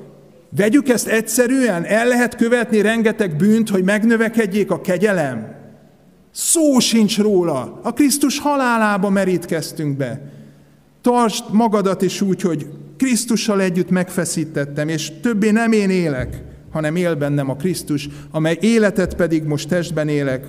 Vegyük 0.55 0.89
ezt 0.89 1.07
egyszerűen, 1.07 1.83
el 1.83 2.07
lehet 2.07 2.35
követni 2.35 2.81
rengeteg 2.81 3.35
bűnt, 3.35 3.69
hogy 3.69 3.83
megnövekedjék 3.83 4.71
a 4.71 4.81
kegyelem. 4.81 5.55
Szó 6.31 6.79
sincs 6.79 7.17
róla. 7.17 7.79
A 7.83 7.93
Krisztus 7.93 8.39
halálába 8.39 9.09
merítkeztünk 9.09 9.97
be. 9.97 10.31
Tartsd 11.01 11.43
magadat 11.51 12.01
is 12.01 12.21
úgy, 12.21 12.41
hogy 12.41 12.67
Krisztussal 12.97 13.61
együtt 13.61 13.89
megfeszítettem, 13.89 14.87
és 14.87 15.11
többé 15.21 15.51
nem 15.51 15.71
én 15.71 15.89
élek, 15.89 16.41
hanem 16.71 16.95
él 16.95 17.15
bennem 17.15 17.49
a 17.49 17.55
Krisztus, 17.55 18.09
amely 18.31 18.57
életet 18.61 19.15
pedig 19.15 19.43
most 19.43 19.67
testben 19.67 20.07
élek, 20.07 20.45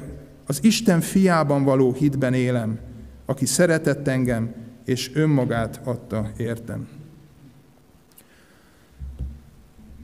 az 0.46 0.58
Isten 0.62 1.00
fiában 1.00 1.64
való 1.64 1.92
hitben 1.92 2.34
élem, 2.34 2.78
aki 3.26 3.46
szeretett 3.46 4.08
engem, 4.08 4.54
és 4.84 5.10
önmagát 5.14 5.80
adta 5.84 6.30
értem. 6.36 6.95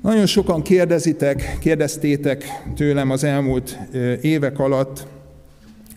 Nagyon 0.03 0.27
sokan 0.27 0.63
kérdezitek, 0.63 1.57
kérdeztétek 1.61 2.45
tőlem 2.77 3.11
az 3.11 3.25
elmúlt 3.25 3.79
évek 4.21 4.59
alatt, 4.59 5.07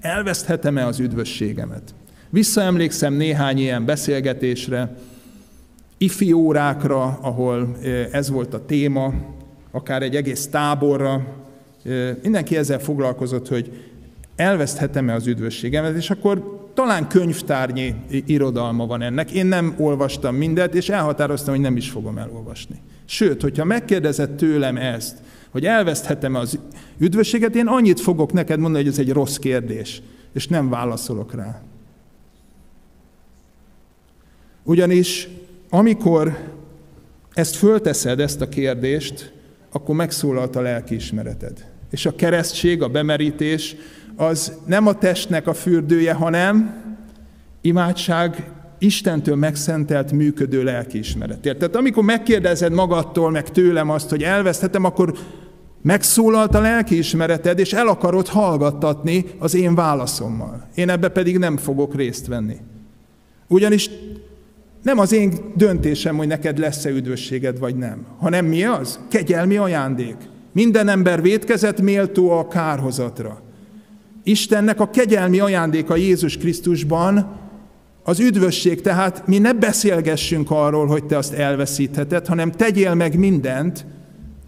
elveszthetem-e 0.01 0.85
az 0.85 0.99
üdvösségemet? 0.99 1.93
Visszaemlékszem 2.29 3.13
néhány 3.13 3.57
ilyen 3.57 3.85
beszélgetésre, 3.85 4.95
ifi 5.97 6.31
órákra, 6.31 7.19
ahol 7.21 7.77
ez 8.11 8.29
volt 8.29 8.53
a 8.53 8.65
téma, 8.65 9.13
akár 9.71 10.01
egy 10.01 10.15
egész 10.15 10.47
táborra. 10.47 11.25
Mindenki 12.21 12.57
ezzel 12.57 12.79
foglalkozott, 12.79 13.47
hogy 13.47 13.89
elveszthetem-e 14.35 15.13
az 15.13 15.27
üdvösségemet, 15.27 15.95
és 15.95 16.09
akkor 16.09 16.69
talán 16.73 17.07
könyvtárnyi 17.07 17.95
irodalma 18.09 18.85
van 18.85 19.01
ennek. 19.01 19.31
Én 19.31 19.45
nem 19.45 19.75
olvastam 19.77 20.35
mindet, 20.35 20.75
és 20.75 20.89
elhatároztam, 20.89 21.53
hogy 21.53 21.63
nem 21.63 21.77
is 21.77 21.89
fogom 21.89 22.17
elolvasni. 22.17 22.75
Sőt, 23.05 23.41
hogyha 23.41 23.63
megkérdezett 23.63 24.37
tőlem 24.37 24.77
ezt, 24.77 25.17
hogy 25.49 25.65
elveszthetem 25.65 26.35
az 26.35 26.59
üdvösséget, 26.97 27.55
én 27.55 27.67
annyit 27.67 27.99
fogok 27.99 28.33
neked 28.33 28.59
mondani, 28.59 28.83
hogy 28.83 28.93
ez 28.93 28.99
egy 28.99 29.11
rossz 29.11 29.35
kérdés, 29.35 30.01
és 30.33 30.47
nem 30.47 30.69
válaszolok 30.69 31.33
rá. 31.33 31.61
Ugyanis 34.63 35.27
amikor 35.69 36.37
ezt 37.33 37.55
fölteszed, 37.55 38.19
ezt 38.19 38.41
a 38.41 38.49
kérdést, 38.49 39.33
akkor 39.71 39.95
megszólalt 39.95 40.55
a 40.55 40.61
lelkiismereted. 40.61 41.65
És 41.91 42.05
a 42.05 42.15
keresztség, 42.15 42.81
a 42.81 42.87
bemerítés, 42.87 43.75
az 44.15 44.53
nem 44.65 44.87
a 44.87 44.97
testnek 44.97 45.47
a 45.47 45.53
fürdője, 45.53 46.13
hanem 46.13 46.83
imádság 47.61 48.51
Istentől 48.85 49.35
megszentelt 49.35 50.11
működő 50.11 50.63
lelkiismeretért. 50.63 51.57
Tehát 51.57 51.75
amikor 51.75 52.03
megkérdezed 52.03 52.73
magadtól, 52.73 53.31
meg 53.31 53.51
tőlem 53.51 53.89
azt, 53.89 54.09
hogy 54.09 54.23
elveszthetem, 54.23 54.83
akkor 54.83 55.13
megszólalt 55.81 56.55
a 56.55 56.59
lelkiismereted, 56.59 57.59
és 57.59 57.73
el 57.73 57.87
akarod 57.87 58.27
hallgattatni 58.27 59.25
az 59.39 59.55
én 59.55 59.75
válaszommal. 59.75 60.67
Én 60.75 60.89
ebbe 60.89 61.09
pedig 61.09 61.37
nem 61.37 61.57
fogok 61.57 61.95
részt 61.95 62.27
venni. 62.27 62.55
Ugyanis 63.47 63.89
nem 64.81 64.99
az 64.99 65.11
én 65.11 65.33
döntésem, 65.55 66.17
hogy 66.17 66.27
neked 66.27 66.57
lesz-e 66.57 66.89
üdvösséged, 66.89 67.59
vagy 67.59 67.75
nem, 67.75 68.05
hanem 68.19 68.45
mi 68.45 68.63
az? 68.63 68.99
Kegyelmi 69.09 69.57
ajándék. 69.57 70.15
Minden 70.51 70.87
ember 70.87 71.21
vétkezett 71.21 71.81
méltó 71.81 72.29
a 72.29 72.47
kárhozatra. 72.47 73.41
Istennek 74.23 74.79
a 74.79 74.89
kegyelmi 74.89 75.39
ajándéka 75.39 75.95
Jézus 75.95 76.37
Krisztusban 76.37 77.43
az 78.07 78.19
üdvösség, 78.19 78.81
tehát 78.81 79.27
mi 79.27 79.37
ne 79.37 79.53
beszélgessünk 79.53 80.51
arról, 80.51 80.87
hogy 80.87 81.05
te 81.05 81.17
azt 81.17 81.33
elveszítheted, 81.33 82.27
hanem 82.27 82.51
tegyél 82.51 82.93
meg 82.93 83.17
mindent, 83.17 83.85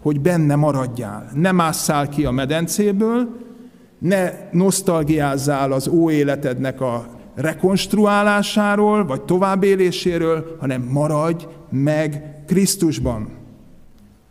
hogy 0.02 0.20
benne 0.20 0.54
maradjál. 0.54 1.30
Ne 1.34 1.52
másszál 1.52 2.08
ki 2.08 2.24
a 2.24 2.30
medencéből, 2.30 3.28
ne 3.98 4.32
nosztalgiázzál 4.52 5.72
az 5.72 5.90
életednek 6.10 6.80
a 6.80 7.06
rekonstruálásáról, 7.34 9.06
vagy 9.06 9.22
továbbéléséről, 9.22 10.56
hanem 10.60 10.82
maradj 10.82 11.46
meg 11.70 12.22
Krisztusban. 12.46 13.28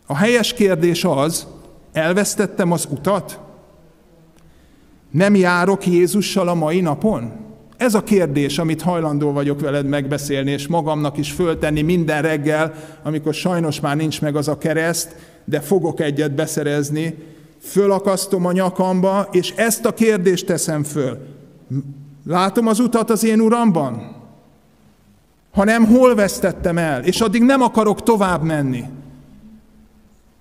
A 0.06 0.16
helyes 0.16 0.52
kérdés 0.52 1.04
az, 1.04 1.46
elvesztettem 1.92 2.72
az 2.72 2.88
utat? 2.90 3.40
Nem 5.10 5.34
járok 5.34 5.86
Jézussal 5.86 6.48
a 6.48 6.54
mai 6.54 6.80
napon? 6.80 7.46
Ez 7.78 7.94
a 7.94 8.02
kérdés, 8.02 8.58
amit 8.58 8.82
hajlandó 8.82 9.32
vagyok 9.32 9.60
veled 9.60 9.86
megbeszélni, 9.86 10.50
és 10.50 10.66
magamnak 10.66 11.16
is 11.16 11.32
föltenni 11.32 11.82
minden 11.82 12.22
reggel, 12.22 12.74
amikor 13.02 13.34
sajnos 13.34 13.80
már 13.80 13.96
nincs 13.96 14.20
meg 14.20 14.36
az 14.36 14.48
a 14.48 14.58
kereszt, 14.58 15.14
de 15.44 15.60
fogok 15.60 16.00
egyet 16.00 16.34
beszerezni, 16.34 17.14
fölakasztom 17.62 18.46
a 18.46 18.52
nyakamba, 18.52 19.28
és 19.32 19.52
ezt 19.56 19.84
a 19.84 19.94
kérdést 19.94 20.46
teszem 20.46 20.82
föl. 20.82 21.18
Látom 22.26 22.66
az 22.66 22.80
utat 22.80 23.10
az 23.10 23.24
én 23.24 23.40
uramban? 23.40 24.16
Ha 25.52 25.64
nem, 25.64 25.86
hol 25.86 26.14
vesztettem 26.14 26.78
el? 26.78 27.04
És 27.04 27.20
addig 27.20 27.42
nem 27.42 27.62
akarok 27.62 28.02
tovább 28.02 28.42
menni. 28.42 28.84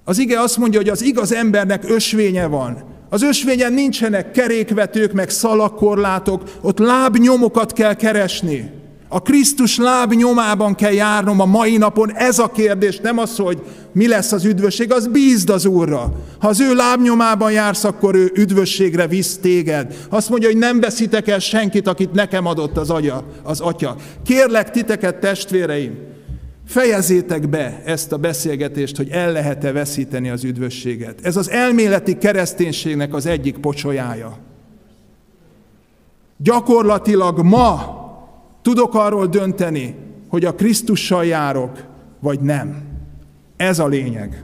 Az 0.04 0.18
ige 0.18 0.40
azt 0.40 0.58
mondja, 0.58 0.80
hogy 0.80 0.90
az 0.90 1.02
igaz 1.02 1.34
embernek 1.34 1.90
ösvénye 1.90 2.46
van. 2.46 2.84
Az 3.10 3.22
ösvényen 3.22 3.74
nincsenek 3.74 4.32
kerékvetők, 4.32 5.14
meg 5.14 5.30
szalakorlátok, 5.30 6.44
ott 6.62 6.80
lábnyomokat 6.80 7.74
kell 7.74 7.94
keresni. 7.94 8.72
A 9.10 9.22
Krisztus 9.22 9.78
láb 9.78 10.14
nyomában 10.14 10.76
kell 10.76 10.92
járnom 10.92 11.40
a 11.40 11.46
mai 11.46 11.78
napon. 11.78 12.16
Ez 12.16 12.40
a 12.40 12.52
kérdés, 12.52 13.00
nem 13.00 13.18
az, 13.18 13.38
hogy 13.38 13.62
mi 13.92 14.08
lesz 14.08 14.32
az 14.32 14.46
üdvösség, 14.46 14.92
az 14.92 15.08
bízd 15.08 15.50
az 15.50 15.66
Úrra. 15.66 16.14
Ha 16.40 16.48
az 16.48 16.60
ő 16.60 16.76
lábnyomában 16.76 17.52
jársz, 17.52 17.84
akkor 17.84 18.16
ő 18.16 18.32
üdvösségre 18.36 19.08
visz 19.08 19.38
téged. 19.38 19.96
Azt 20.10 20.30
mondja, 20.30 20.48
hogy 20.48 20.58
nem 20.58 20.80
veszitek 20.80 21.28
el 21.28 21.40
senkit, 21.40 21.88
akit 21.88 22.12
nekem 22.12 22.46
adott 22.46 22.78
az, 22.78 22.90
agya, 22.90 23.24
az 23.44 23.60
atya. 23.60 23.96
Kérlek 24.26 24.72
titeket, 24.72 25.20
testvéreim, 25.20 26.07
fejezzétek 26.68 27.50
be 27.50 27.82
ezt 27.86 28.12
a 28.12 28.18
beszélgetést, 28.18 28.98
hogy 28.98 29.10
el 29.10 29.32
lehet-e 29.32 29.72
veszíteni 29.72 30.30
az 30.30 30.44
üdvösséget. 30.44 31.26
Ez 31.26 31.38
az 31.38 31.50
elméleti 31.50 32.18
kereszténységnek 32.18 33.14
az 33.14 33.26
egyik 33.26 33.58
pocsolyája. 33.58 34.38
Gyakorlatilag 36.38 37.42
ma 37.44 37.96
tudok 38.62 38.96
arról 38.96 39.28
dönteni, 39.28 39.96
hogy 40.28 40.46
a 40.46 40.56
Krisztussal 40.56 41.26
járok, 41.26 41.84
vagy 42.20 42.40
nem. 42.40 42.84
Ez 43.58 43.80
a 43.80 43.88
lényeg. 43.88 44.44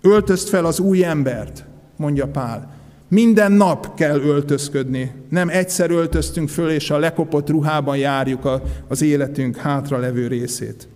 Öltözt 0.00 0.48
fel 0.48 0.64
az 0.64 0.78
új 0.80 1.04
embert, 1.04 1.64
mondja 1.96 2.26
Pál. 2.26 2.77
Minden 3.08 3.52
nap 3.52 3.94
kell 3.94 4.20
öltözködni. 4.20 5.12
Nem 5.28 5.48
egyszer 5.48 5.90
öltöztünk 5.90 6.48
föl, 6.48 6.70
és 6.70 6.90
a 6.90 6.98
lekopott 6.98 7.48
ruhában 7.48 7.96
járjuk 7.96 8.44
a, 8.44 8.62
az 8.88 9.02
életünk 9.02 9.56
hátra 9.56 9.98
levő 9.98 10.26
részét. 10.26 10.88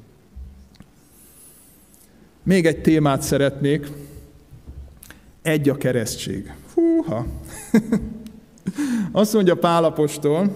Még 2.43 2.67
egy 2.67 2.81
témát 2.81 3.23
szeretnék. 3.23 3.87
Egy 5.43 5.69
a 5.69 5.77
keresztség. 5.77 6.53
Húha! 6.75 7.27
Azt 9.13 9.33
mondja 9.33 9.55
Pálapostól, 9.55 10.51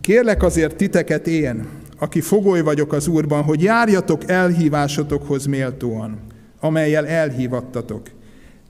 kérlek 0.00 0.42
azért 0.42 0.76
titeket 0.76 1.26
én, 1.26 1.66
aki 1.98 2.20
fogoly 2.20 2.60
vagyok 2.60 2.92
az 2.92 3.06
Úrban, 3.06 3.42
hogy 3.42 3.62
járjatok 3.62 4.30
elhívásotokhoz 4.30 5.46
méltóan, 5.46 6.18
amelyel 6.60 7.06
elhívattatok, 7.06 8.10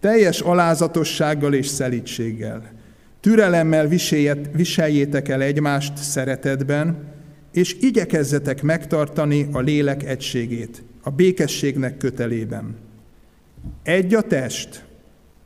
teljes 0.05 0.41
alázatossággal 0.41 1.55
és 1.55 1.67
szelítséggel. 1.67 2.73
Türelemmel 3.21 3.89
viseljétek 4.53 5.29
el 5.29 5.43
egymást 5.43 5.97
szeretetben, 5.97 7.13
és 7.53 7.77
igyekezzetek 7.81 8.63
megtartani 8.63 9.49
a 9.53 9.61
lélek 9.61 10.03
egységét, 10.03 10.83
a 11.03 11.11
békességnek 11.11 11.97
kötelében. 11.97 12.77
Egy 13.83 14.15
a 14.15 14.21
test, 14.21 14.85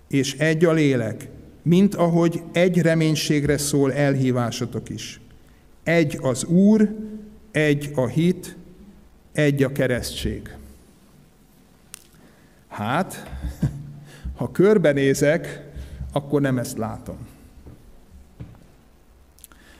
és 0.08 0.34
egy 0.34 0.64
a 0.64 0.72
lélek, 0.72 1.28
mint 1.62 1.94
ahogy 1.94 2.42
egy 2.52 2.78
reménységre 2.78 3.58
szól 3.58 3.92
elhívásotok 3.92 4.88
is. 4.88 5.20
Egy 5.82 6.18
az 6.20 6.44
Úr, 6.44 6.94
egy 7.50 7.90
a 7.94 8.06
hit, 8.06 8.56
egy 9.32 9.62
a 9.62 9.72
keresztség. 9.72 10.56
Hát, 12.68 13.26
ha 14.38 14.50
körbenézek, 14.52 15.66
akkor 16.12 16.40
nem 16.40 16.58
ezt 16.58 16.78
látom. 16.78 17.16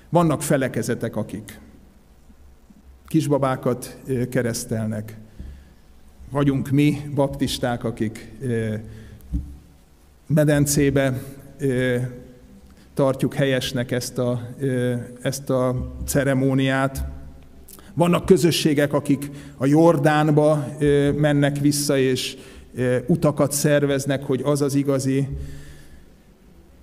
Vannak 0.08 0.42
felekezetek, 0.42 1.16
akik 1.16 1.60
kisbabákat 3.06 3.98
keresztelnek. 4.30 5.16
Vagyunk 6.30 6.70
mi, 6.70 7.10
baptisták, 7.14 7.84
akik 7.84 8.32
medencébe 10.26 11.22
tartjuk 12.94 13.34
helyesnek 13.34 13.90
ezt 13.90 14.18
a, 14.18 14.48
ezt 15.22 15.50
a 15.50 15.92
ceremóniát. 16.06 17.04
Vannak 17.94 18.26
közösségek, 18.26 18.92
akik 18.92 19.30
a 19.56 19.66
Jordánba 19.66 20.68
mennek 21.16 21.58
vissza, 21.58 21.98
és 21.98 22.36
utakat 23.06 23.52
szerveznek, 23.52 24.22
hogy 24.22 24.40
az 24.44 24.62
az 24.62 24.74
igazi, 24.74 25.28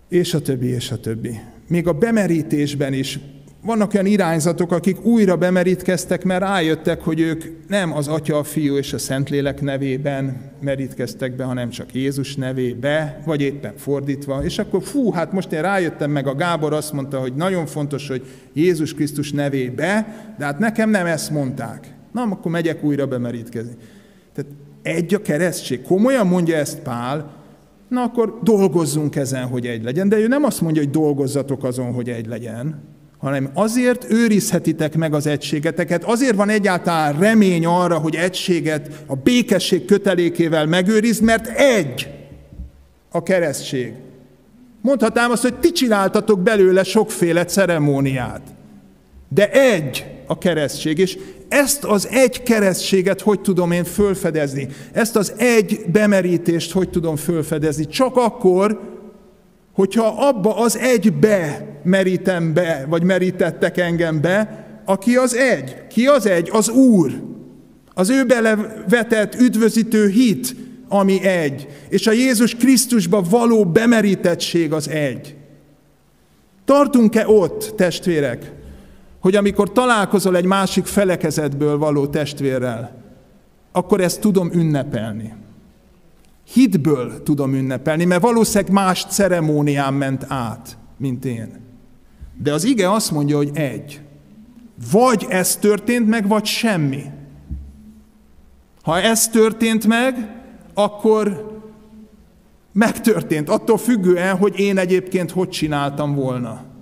és 0.09 0.33
a 0.33 0.41
többi, 0.41 0.67
és 0.67 0.91
a 0.91 0.99
többi. 0.99 1.39
Még 1.67 1.87
a 1.87 1.93
bemerítésben 1.93 2.93
is 2.93 3.19
vannak 3.65 3.93
olyan 3.93 4.05
irányzatok, 4.05 4.71
akik 4.71 5.05
újra 5.05 5.35
bemerítkeztek, 5.35 6.23
mert 6.23 6.41
rájöttek, 6.41 7.01
hogy 7.01 7.19
ők 7.19 7.43
nem 7.67 7.93
az 7.93 8.07
Atya, 8.07 8.37
a 8.37 8.43
Fiú 8.43 8.77
és 8.77 8.93
a 8.93 8.97
Szentlélek 8.97 9.61
nevében 9.61 10.51
merítkeztek 10.61 11.35
be, 11.35 11.43
hanem 11.43 11.69
csak 11.69 11.93
Jézus 11.93 12.35
nevébe, 12.35 13.21
vagy 13.25 13.41
éppen 13.41 13.73
fordítva. 13.77 14.43
És 14.43 14.59
akkor 14.59 14.83
fú, 14.83 15.11
hát 15.11 15.31
most 15.31 15.51
én 15.51 15.61
rájöttem 15.61 16.11
meg, 16.11 16.27
a 16.27 16.35
Gábor 16.35 16.73
azt 16.73 16.93
mondta, 16.93 17.19
hogy 17.19 17.33
nagyon 17.33 17.65
fontos, 17.65 18.07
hogy 18.07 18.25
Jézus 18.53 18.93
Krisztus 18.93 19.31
nevébe, 19.31 20.15
de 20.37 20.45
hát 20.45 20.59
nekem 20.59 20.89
nem 20.89 21.05
ezt 21.05 21.31
mondták. 21.31 21.93
Na, 22.11 22.21
akkor 22.21 22.51
megyek 22.51 22.83
újra 22.83 23.07
bemerítkezni. 23.07 23.75
Tehát 24.33 24.51
egy 24.85 25.13
a 25.13 25.21
keresztség. 25.21 25.81
Komolyan 25.81 26.27
mondja 26.27 26.55
ezt 26.55 26.79
Pál, 26.79 27.31
na 27.87 28.01
akkor 28.01 28.39
dolgozzunk 28.43 29.15
ezen, 29.15 29.45
hogy 29.47 29.65
egy 29.65 29.83
legyen. 29.83 30.09
De 30.09 30.17
ő 30.17 30.27
nem 30.27 30.43
azt 30.43 30.61
mondja, 30.61 30.81
hogy 30.81 30.91
dolgozzatok 30.91 31.63
azon, 31.63 31.93
hogy 31.93 32.09
egy 32.09 32.27
legyen, 32.27 32.83
hanem 33.17 33.49
azért 33.53 34.11
őrizhetitek 34.11 34.95
meg 34.95 35.13
az 35.13 35.27
egységeteket, 35.27 36.03
azért 36.03 36.35
van 36.35 36.49
egyáltalán 36.49 37.19
remény 37.19 37.65
arra, 37.65 37.97
hogy 37.97 38.15
egységet 38.15 39.03
a 39.05 39.15
békesség 39.15 39.85
kötelékével 39.85 40.65
megőriz, 40.65 41.19
mert 41.19 41.47
egy 41.47 42.07
a 43.11 43.23
keresztség. 43.23 43.93
Mondhatnám 44.81 45.31
azt, 45.31 45.41
hogy 45.41 45.55
ti 45.55 45.71
csináltatok 45.71 46.39
belőle 46.39 46.83
sokféle 46.83 47.45
ceremóniát, 47.45 48.41
de 49.29 49.51
egy 49.51 50.05
a 50.27 50.37
keresztség, 50.37 50.97
és 50.97 51.17
ezt 51.55 51.83
az 51.83 52.07
egy 52.11 52.43
keresztséget 52.43 53.21
hogy 53.21 53.41
tudom 53.41 53.71
én 53.71 53.83
fölfedezni? 53.83 54.67
Ezt 54.91 55.15
az 55.15 55.33
egy 55.37 55.79
bemerítést 55.91 56.71
hogy 56.71 56.89
tudom 56.89 57.15
fölfedezni? 57.15 57.87
Csak 57.87 58.15
akkor, 58.15 58.79
hogyha 59.73 60.15
abba 60.17 60.55
az 60.57 60.77
egybe 60.77 61.67
merítem 61.83 62.53
be, 62.53 62.85
vagy 62.89 63.03
merítettek 63.03 63.77
engem 63.77 64.21
be, 64.21 64.65
aki 64.85 65.15
az 65.15 65.35
egy. 65.35 65.87
Ki 65.87 66.05
az 66.05 66.25
egy? 66.25 66.49
Az 66.51 66.69
Úr. 66.69 67.11
Az 67.93 68.09
ő 68.09 68.25
belevetett 68.25 69.35
üdvözítő 69.39 70.09
hit, 70.09 70.55
ami 70.87 71.23
egy. 71.23 71.67
És 71.89 72.07
a 72.07 72.11
Jézus 72.11 72.55
Krisztusba 72.55 73.21
való 73.29 73.65
bemerítettség 73.65 74.73
az 74.73 74.89
egy. 74.89 75.35
Tartunk-e 76.65 77.27
ott, 77.27 77.73
testvérek, 77.75 78.51
hogy 79.25 79.35
amikor 79.35 79.71
találkozol 79.71 80.35
egy 80.37 80.45
másik 80.45 80.85
felekezetből 80.85 81.77
való 81.77 82.07
testvérrel, 82.07 82.95
akkor 83.71 84.01
ezt 84.01 84.19
tudom 84.19 84.51
ünnepelni. 84.53 85.33
Hitből 86.53 87.23
tudom 87.23 87.53
ünnepelni, 87.53 88.05
mert 88.05 88.21
valószínűleg 88.21 88.73
más 88.73 89.05
ceremónián 89.05 89.93
ment 89.93 90.25
át, 90.27 90.77
mint 90.97 91.25
én. 91.25 91.59
De 92.43 92.53
az 92.53 92.63
ige 92.63 92.91
azt 92.91 93.11
mondja, 93.11 93.37
hogy 93.37 93.49
egy. 93.53 94.01
Vagy 94.91 95.25
ez 95.29 95.55
történt 95.55 96.07
meg, 96.07 96.27
vagy 96.27 96.45
semmi. 96.45 97.03
Ha 98.83 99.01
ez 99.01 99.27
történt 99.27 99.87
meg, 99.87 100.41
akkor 100.73 101.51
megtörtént, 102.71 103.49
attól 103.49 103.77
függően, 103.77 104.37
hogy 104.37 104.59
én 104.59 104.77
egyébként 104.77 105.31
hogy 105.31 105.49
csináltam 105.49 106.15
volna. 106.15 106.73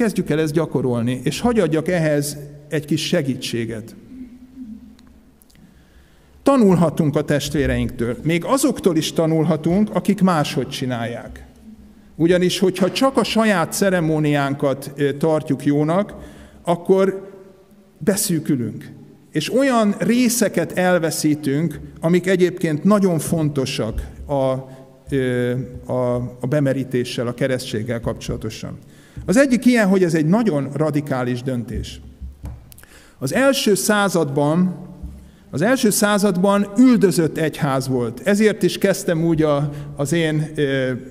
Kezdjük 0.00 0.30
el 0.30 0.40
ezt 0.40 0.52
gyakorolni, 0.52 1.20
és 1.24 1.40
hagyjadjak 1.40 1.88
ehhez 1.88 2.36
egy 2.68 2.84
kis 2.84 3.06
segítséget. 3.06 3.94
Tanulhatunk 6.42 7.16
a 7.16 7.24
testvéreinktől. 7.24 8.16
Még 8.22 8.44
azoktól 8.44 8.96
is 8.96 9.12
tanulhatunk, 9.12 9.94
akik 9.94 10.22
máshogy 10.22 10.68
csinálják. 10.68 11.46
Ugyanis, 12.16 12.58
hogyha 12.58 12.90
csak 12.90 13.16
a 13.16 13.24
saját 13.24 13.72
ceremóniánkat 13.72 14.92
tartjuk 15.18 15.64
jónak, 15.64 16.14
akkor 16.62 17.30
beszűkülünk. 17.98 18.90
És 19.32 19.52
olyan 19.52 19.94
részeket 19.98 20.72
elveszítünk, 20.72 21.80
amik 22.00 22.26
egyébként 22.26 22.84
nagyon 22.84 23.18
fontosak 23.18 24.06
a 24.26 24.68
a, 25.86 26.14
a 26.40 26.46
bemerítéssel, 26.48 27.26
a 27.26 27.34
keresztséggel 27.34 28.00
kapcsolatosan. 28.00 28.78
Az 29.26 29.36
egyik 29.36 29.66
ilyen, 29.66 29.88
hogy 29.88 30.02
ez 30.02 30.14
egy 30.14 30.26
nagyon 30.26 30.68
radikális 30.72 31.42
döntés. 31.42 32.00
Az 33.18 33.34
első 33.34 33.74
században 33.74 34.88
az 35.52 35.62
első 35.62 35.90
században 35.90 36.66
üldözött 36.78 37.38
egyház 37.38 37.88
volt. 37.88 38.20
Ezért 38.24 38.62
is 38.62 38.78
kezdtem 38.78 39.24
úgy 39.24 39.42
a, 39.42 39.70
az 39.96 40.12
én 40.12 40.40
e, 40.56 40.62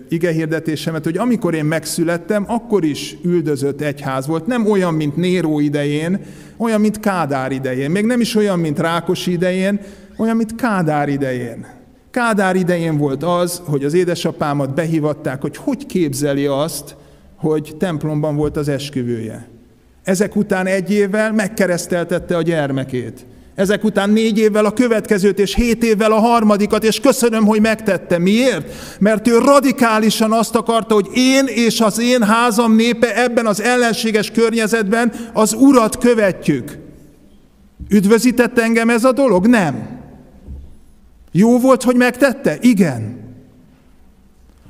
igehirdetésemet, 0.09 1.03
hogy 1.03 1.17
amikor 1.17 1.53
én 1.53 1.65
megszülettem, 1.65 2.43
akkor 2.47 2.83
is 2.83 3.17
üldözött 3.23 3.81
egyház 3.81 4.27
volt. 4.27 4.47
Nem 4.47 4.69
olyan, 4.69 4.93
mint 4.93 5.15
Néró 5.15 5.59
idején, 5.59 6.19
olyan, 6.57 6.81
mint 6.81 6.99
Kádár 6.99 7.51
idején. 7.51 7.91
Még 7.91 8.05
nem 8.05 8.21
is 8.21 8.35
olyan, 8.35 8.59
mint 8.59 8.79
Rákos 8.79 9.27
idején, 9.27 9.79
olyan, 10.17 10.35
mint 10.35 10.55
Kádár 10.55 11.09
idején. 11.09 11.65
Kádár 12.11 12.55
idején 12.55 12.97
volt 12.97 13.23
az, 13.23 13.61
hogy 13.65 13.83
az 13.83 13.93
édesapámat 13.93 14.73
behívatták, 14.73 15.41
hogy 15.41 15.57
hogy 15.57 15.85
képzeli 15.85 16.45
azt, 16.45 16.95
hogy 17.39 17.75
templomban 17.77 18.35
volt 18.35 18.57
az 18.57 18.67
esküvője. 18.67 19.47
Ezek 20.03 20.35
után 20.35 20.65
egy 20.65 20.91
évvel 20.91 21.31
megkereszteltette 21.33 22.37
a 22.37 22.41
gyermekét. 22.41 23.25
Ezek 23.55 23.83
után 23.83 24.09
négy 24.09 24.37
évvel 24.37 24.65
a 24.65 24.73
következőt, 24.73 25.39
és 25.39 25.55
hét 25.55 25.83
évvel 25.83 26.11
a 26.11 26.19
harmadikat, 26.19 26.83
és 26.83 26.99
köszönöm, 26.99 27.45
hogy 27.45 27.61
megtette. 27.61 28.17
Miért? 28.17 28.71
Mert 28.99 29.27
ő 29.27 29.37
radikálisan 29.37 30.31
azt 30.31 30.55
akarta, 30.55 30.93
hogy 30.93 31.07
én 31.13 31.45
és 31.45 31.81
az 31.81 31.99
én 31.99 32.23
házam 32.23 32.75
népe 32.75 33.23
ebben 33.23 33.45
az 33.45 33.61
ellenséges 33.61 34.31
környezetben 34.31 35.13
az 35.33 35.53
urat 35.53 35.97
követjük. 35.97 36.77
Üdvözített 37.89 38.59
engem 38.59 38.89
ez 38.89 39.03
a 39.03 39.11
dolog? 39.11 39.47
Nem. 39.47 39.99
Jó 41.31 41.59
volt, 41.59 41.83
hogy 41.83 41.95
megtette? 41.95 42.57
Igen. 42.61 43.28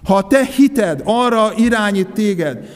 Ha 0.04 0.16
a 0.16 0.28
te 0.28 0.46
hited 0.46 1.02
arra 1.04 1.54
irányít 1.58 2.10
téged, 2.10 2.68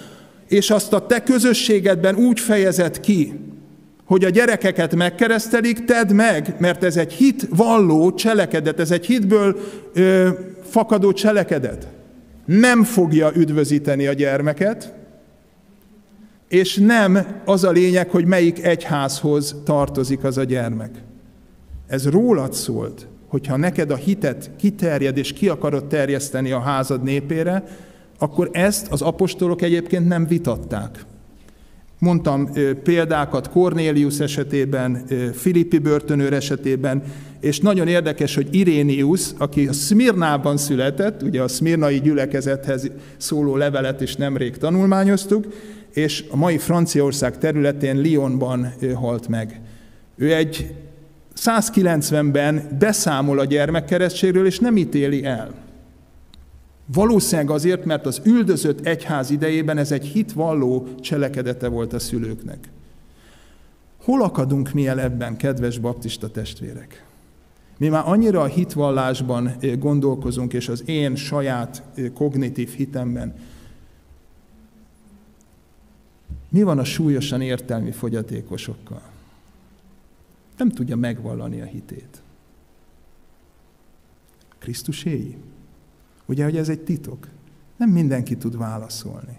és 0.47 0.69
azt 0.69 0.93
a 0.93 1.05
te 1.05 1.23
közösségedben 1.23 2.15
úgy 2.15 2.39
fejezed 2.39 2.99
ki, 2.99 3.33
hogy 4.05 4.23
a 4.23 4.29
gyerekeket 4.29 4.95
megkeresztelik, 4.95 5.85
tedd 5.85 6.13
meg, 6.13 6.55
mert 6.59 6.83
ez 6.83 6.97
egy 6.97 7.13
hit 7.13 7.47
valló 7.49 8.13
cselekedet, 8.13 8.79
ez 8.79 8.91
egy 8.91 9.05
hitből 9.05 9.59
ö, 9.93 10.29
fakadó 10.69 11.13
cselekedet. 11.13 11.87
Nem 12.45 12.83
fogja 12.83 13.31
üdvözíteni 13.35 14.07
a 14.07 14.13
gyermeket, 14.13 14.93
és 16.47 16.75
nem 16.77 17.41
az 17.45 17.63
a 17.63 17.71
lényeg, 17.71 18.09
hogy 18.09 18.25
melyik 18.25 18.63
egyházhoz 18.63 19.55
tartozik 19.65 20.23
az 20.23 20.37
a 20.37 20.43
gyermek. 20.43 20.91
Ez 21.87 22.09
rólad 22.09 22.53
szólt, 22.53 23.07
hogyha 23.33 23.57
neked 23.57 23.91
a 23.91 23.95
hitet 23.95 24.51
kiterjed 24.57 25.17
és 25.17 25.33
ki 25.33 25.47
akarod 25.49 25.85
terjeszteni 25.85 26.51
a 26.51 26.59
házad 26.59 27.03
népére, 27.03 27.63
akkor 28.17 28.49
ezt 28.51 28.87
az 28.91 29.01
apostolok 29.01 29.61
egyébként 29.61 30.07
nem 30.07 30.27
vitatták. 30.27 31.05
Mondtam 31.99 32.49
példákat 32.83 33.49
Cornélius 33.49 34.19
esetében, 34.19 35.05
Filippi 35.33 35.77
börtönőr 35.77 36.33
esetében, 36.33 37.03
és 37.39 37.59
nagyon 37.59 37.87
érdekes, 37.87 38.35
hogy 38.35 38.47
Irénius, 38.51 39.29
aki 39.37 39.67
a 39.67 39.73
Szmirnában 39.73 40.57
született, 40.57 41.21
ugye 41.21 41.41
a 41.41 41.47
szmirnai 41.47 41.99
gyülekezethez 41.99 42.91
szóló 43.17 43.55
levelet 43.55 44.01
is 44.01 44.15
nemrég 44.15 44.57
tanulmányoztuk, 44.57 45.47
és 45.93 46.25
a 46.29 46.35
mai 46.35 46.57
Franciaország 46.57 47.37
területén 47.37 48.05
Lyonban 48.05 48.73
halt 48.95 49.27
meg. 49.27 49.61
Ő 50.15 50.33
egy 50.33 50.73
190-ben 51.37 52.77
beszámol 52.79 53.39
a 53.39 53.45
gyermekkeresztségről, 53.45 54.45
és 54.45 54.59
nem 54.59 54.77
ítéli 54.77 55.23
el. 55.23 55.53
Valószínűleg 56.85 57.49
azért, 57.49 57.85
mert 57.85 58.05
az 58.05 58.21
üldözött 58.23 58.85
egyház 58.85 59.29
idejében 59.29 59.77
ez 59.77 59.91
egy 59.91 60.05
hitvalló 60.05 60.87
cselekedete 61.01 61.67
volt 61.67 61.93
a 61.93 61.99
szülőknek. 61.99 62.69
Hol 64.03 64.21
akadunk 64.21 64.71
mi 64.73 64.87
el 64.87 64.99
ebben, 64.99 65.37
kedves 65.37 65.77
baptista 65.77 66.31
testvérek? 66.31 67.05
Mi 67.77 67.87
már 67.87 68.03
annyira 68.05 68.41
a 68.41 68.45
hitvallásban 68.45 69.47
eh, 69.47 69.77
gondolkozunk, 69.77 70.53
és 70.53 70.69
az 70.69 70.83
én 70.85 71.15
saját 71.15 71.83
eh, 71.95 72.09
kognitív 72.13 72.69
hitemben. 72.69 73.33
Mi 76.49 76.63
van 76.63 76.79
a 76.79 76.83
súlyosan 76.83 77.41
értelmi 77.41 77.91
fogyatékosokkal? 77.91 79.12
Nem 80.57 80.69
tudja 80.69 80.95
megvallani 80.95 81.61
a 81.61 81.65
hitét. 81.65 82.21
Krisztuséi? 84.59 85.37
Ugye, 86.25 86.43
hogy 86.43 86.57
ez 86.57 86.69
egy 86.69 86.79
titok. 86.79 87.27
Nem 87.77 87.89
mindenki 87.89 88.37
tud 88.37 88.57
válaszolni. 88.57 89.37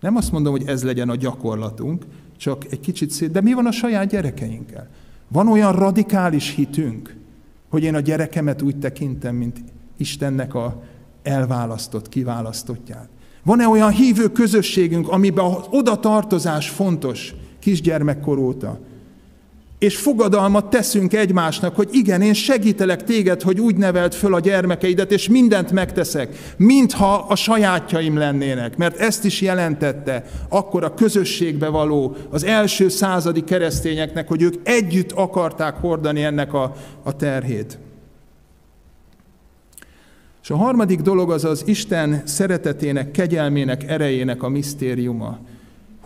Nem 0.00 0.16
azt 0.16 0.32
mondom, 0.32 0.52
hogy 0.52 0.66
ez 0.66 0.84
legyen 0.84 1.08
a 1.08 1.16
gyakorlatunk, 1.16 2.06
csak 2.36 2.72
egy 2.72 2.80
kicsit 2.80 3.10
szét. 3.10 3.30
De 3.30 3.40
mi 3.40 3.52
van 3.52 3.66
a 3.66 3.72
saját 3.72 4.08
gyerekeinkkel? 4.08 4.88
Van 5.28 5.48
olyan 5.48 5.72
radikális 5.72 6.54
hitünk, 6.54 7.16
hogy 7.68 7.82
én 7.82 7.94
a 7.94 8.00
gyerekemet 8.00 8.62
úgy 8.62 8.78
tekintem, 8.78 9.34
mint 9.34 9.60
Istennek 9.96 10.54
a 10.54 10.82
elválasztott, 11.22 12.08
kiválasztottját. 12.08 13.08
Van-e 13.42 13.68
olyan 13.68 13.90
hívő 13.90 14.32
közösségünk, 14.32 15.08
amiben 15.08 15.44
az 15.44 15.66
oda 15.70 16.00
tartozás 16.00 16.68
fontos 16.70 17.34
kisgyermekkor 17.58 18.38
óta? 18.38 18.78
És 19.78 19.96
fogadalmat 19.96 20.70
teszünk 20.70 21.12
egymásnak, 21.12 21.76
hogy 21.76 21.88
igen, 21.92 22.20
én 22.20 22.34
segítelek 22.34 23.04
téged, 23.04 23.42
hogy 23.42 23.60
úgy 23.60 23.76
nevelt 23.76 24.14
föl 24.14 24.34
a 24.34 24.40
gyermekeidet, 24.40 25.12
és 25.12 25.28
mindent 25.28 25.72
megteszek, 25.72 26.54
mintha 26.56 27.26
a 27.28 27.34
sajátjaim 27.34 28.16
lennének, 28.16 28.76
mert 28.76 28.96
ezt 28.96 29.24
is 29.24 29.40
jelentette 29.40 30.24
akkor 30.48 30.84
a 30.84 30.94
közösségbe 30.94 31.68
való, 31.68 32.16
az 32.30 32.44
első 32.44 32.88
századi 32.88 33.44
keresztényeknek, 33.44 34.28
hogy 34.28 34.42
ők 34.42 34.54
együtt 34.62 35.12
akarták 35.12 35.76
hordani 35.76 36.22
ennek 36.22 36.52
a, 36.52 36.74
a 37.02 37.16
terhét. 37.16 37.78
És 40.42 40.50
a 40.50 40.56
harmadik 40.56 41.00
dolog 41.00 41.30
az 41.30 41.44
az 41.44 41.62
Isten 41.66 42.22
szeretetének, 42.24 43.10
kegyelmének, 43.10 43.88
erejének 43.88 44.42
a 44.42 44.48
misztériuma 44.48 45.38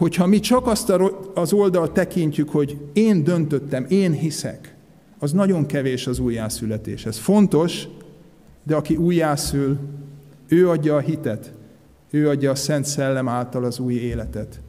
hogyha 0.03 0.27
mi 0.27 0.41
csak 0.41 0.67
azt 0.67 0.93
az 1.35 1.53
oldalt 1.53 1.93
tekintjük, 1.93 2.49
hogy 2.49 2.79
én 2.93 3.25
döntöttem, 3.25 3.87
én 3.89 4.13
hiszek, 4.13 4.75
az 5.19 5.33
nagyon 5.33 5.67
kevés 5.67 6.07
az 6.07 6.19
újjászületés. 6.19 7.07
Ez 7.07 7.19
fontos, 7.19 7.89
de 8.63 8.77
aki 8.77 8.97
újjászül, 8.97 9.79
ő 10.49 10.69
adja 10.69 10.97
a 10.97 11.01
hitet, 11.01 11.53
ő 12.11 12.29
adja 12.29 12.51
a 12.51 12.55
Szent 12.55 12.85
Szellem 12.85 13.29
által 13.29 13.65
az 13.65 13.79
új 13.79 13.95
életet. 13.95 14.61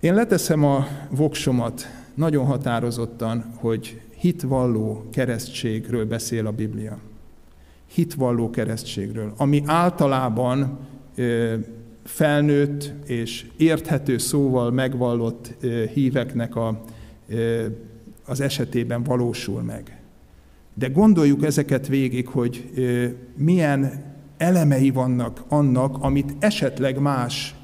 Én 0.00 0.14
leteszem 0.14 0.64
a 0.64 0.86
voksomat 1.10 1.86
nagyon 2.14 2.46
határozottan, 2.46 3.52
hogy 3.54 4.00
hitvalló 4.16 5.04
keresztségről 5.12 6.06
beszél 6.06 6.46
a 6.46 6.52
Biblia. 6.52 6.98
Hitvalló 7.86 8.50
keresztségről, 8.50 9.32
ami 9.36 9.62
általában 9.66 10.78
felnőtt 12.04 12.92
és 13.06 13.46
érthető 13.56 14.18
szóval 14.18 14.70
megvallott 14.70 15.54
híveknek 15.92 16.56
a, 16.56 16.80
az 18.24 18.40
esetében 18.40 19.02
valósul 19.02 19.62
meg. 19.62 20.00
De 20.74 20.88
gondoljuk 20.88 21.44
ezeket 21.44 21.86
végig, 21.86 22.28
hogy 22.28 22.70
milyen 23.36 24.04
elemei 24.36 24.90
vannak 24.90 25.44
annak, 25.48 25.96
amit 26.00 26.34
esetleg 26.38 26.98
más 26.98 27.54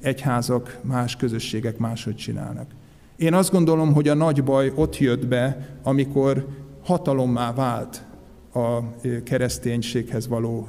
egyházak, 0.00 0.78
más 0.82 1.16
közösségek 1.16 1.78
máshogy 1.78 2.16
csinálnak. 2.16 2.70
Én 3.16 3.34
azt 3.34 3.50
gondolom, 3.50 3.92
hogy 3.92 4.08
a 4.08 4.14
nagy 4.14 4.44
baj 4.44 4.72
ott 4.74 4.98
jött 4.98 5.26
be, 5.26 5.68
amikor 5.82 6.46
hatalommá 6.84 7.52
vált 7.52 8.04
a 8.52 8.94
kereszténységhez 9.24 10.28
való 10.28 10.68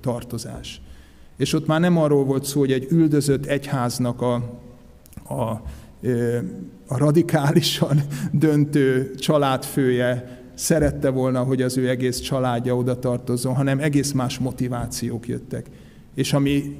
tartozás. 0.00 0.80
És 1.36 1.52
ott 1.52 1.66
már 1.66 1.80
nem 1.80 1.98
arról 1.98 2.24
volt 2.24 2.44
szó, 2.44 2.60
hogy 2.60 2.72
egy 2.72 2.86
üldözött 2.90 3.46
egyháznak 3.46 4.22
a, 4.22 4.34
a, 5.28 5.62
a 6.86 6.98
radikálisan 6.98 8.00
döntő 8.32 9.14
családfője 9.14 10.42
szerette 10.54 11.10
volna, 11.10 11.42
hogy 11.42 11.62
az 11.62 11.76
ő 11.76 11.88
egész 11.88 12.18
családja 12.18 12.76
oda 12.76 12.98
tartozzon, 12.98 13.54
hanem 13.54 13.78
egész 13.78 14.12
más 14.12 14.38
motivációk 14.38 15.28
jöttek. 15.28 15.66
És 16.14 16.32
ami 16.32 16.76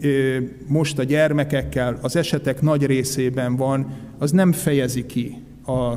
most 0.66 0.98
a 0.98 1.02
gyermekekkel 1.02 1.98
az 2.02 2.16
esetek 2.16 2.60
nagy 2.60 2.86
részében 2.86 3.56
van, 3.56 3.92
az 4.18 4.30
nem 4.30 4.52
fejezi 4.52 5.06
ki 5.06 5.42
a, 5.66 5.94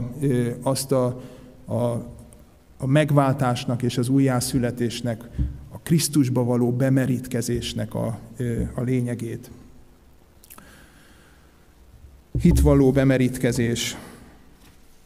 azt 0.62 0.92
a, 0.92 1.22
a, 1.66 1.76
a 2.78 2.86
megváltásnak 2.86 3.84
és 3.84 3.98
az 3.98 4.10
újjászületésnek 4.10 5.30
Krisztusba 5.88 6.44
való 6.44 6.72
bemerítkezésnek 6.72 7.94
a, 7.94 8.20
a 8.74 8.82
lényegét. 8.82 9.52
Hitvaló 12.42 12.92
bemerítkezés. 12.92 13.98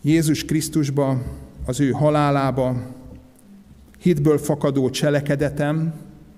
Jézus 0.01 0.45
Krisztusba, 0.45 1.23
az 1.65 1.79
ő 1.79 1.89
halálába, 1.89 2.95
hitből 3.99 4.37
fakadó 4.37 4.89
cselekedetem, 4.89 5.93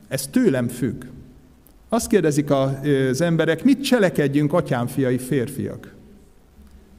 ez 0.08 0.28
tőlem 0.28 0.68
függ. 0.68 1.04
Azt 1.90 2.08
kérdezik 2.08 2.52
az 2.52 3.22
emberek, 3.22 3.64
mit 3.64 3.84
cselekedjünk, 3.84 4.54
atyám 4.54 4.88
fiai 4.88 5.18
férfiak? 5.18 5.96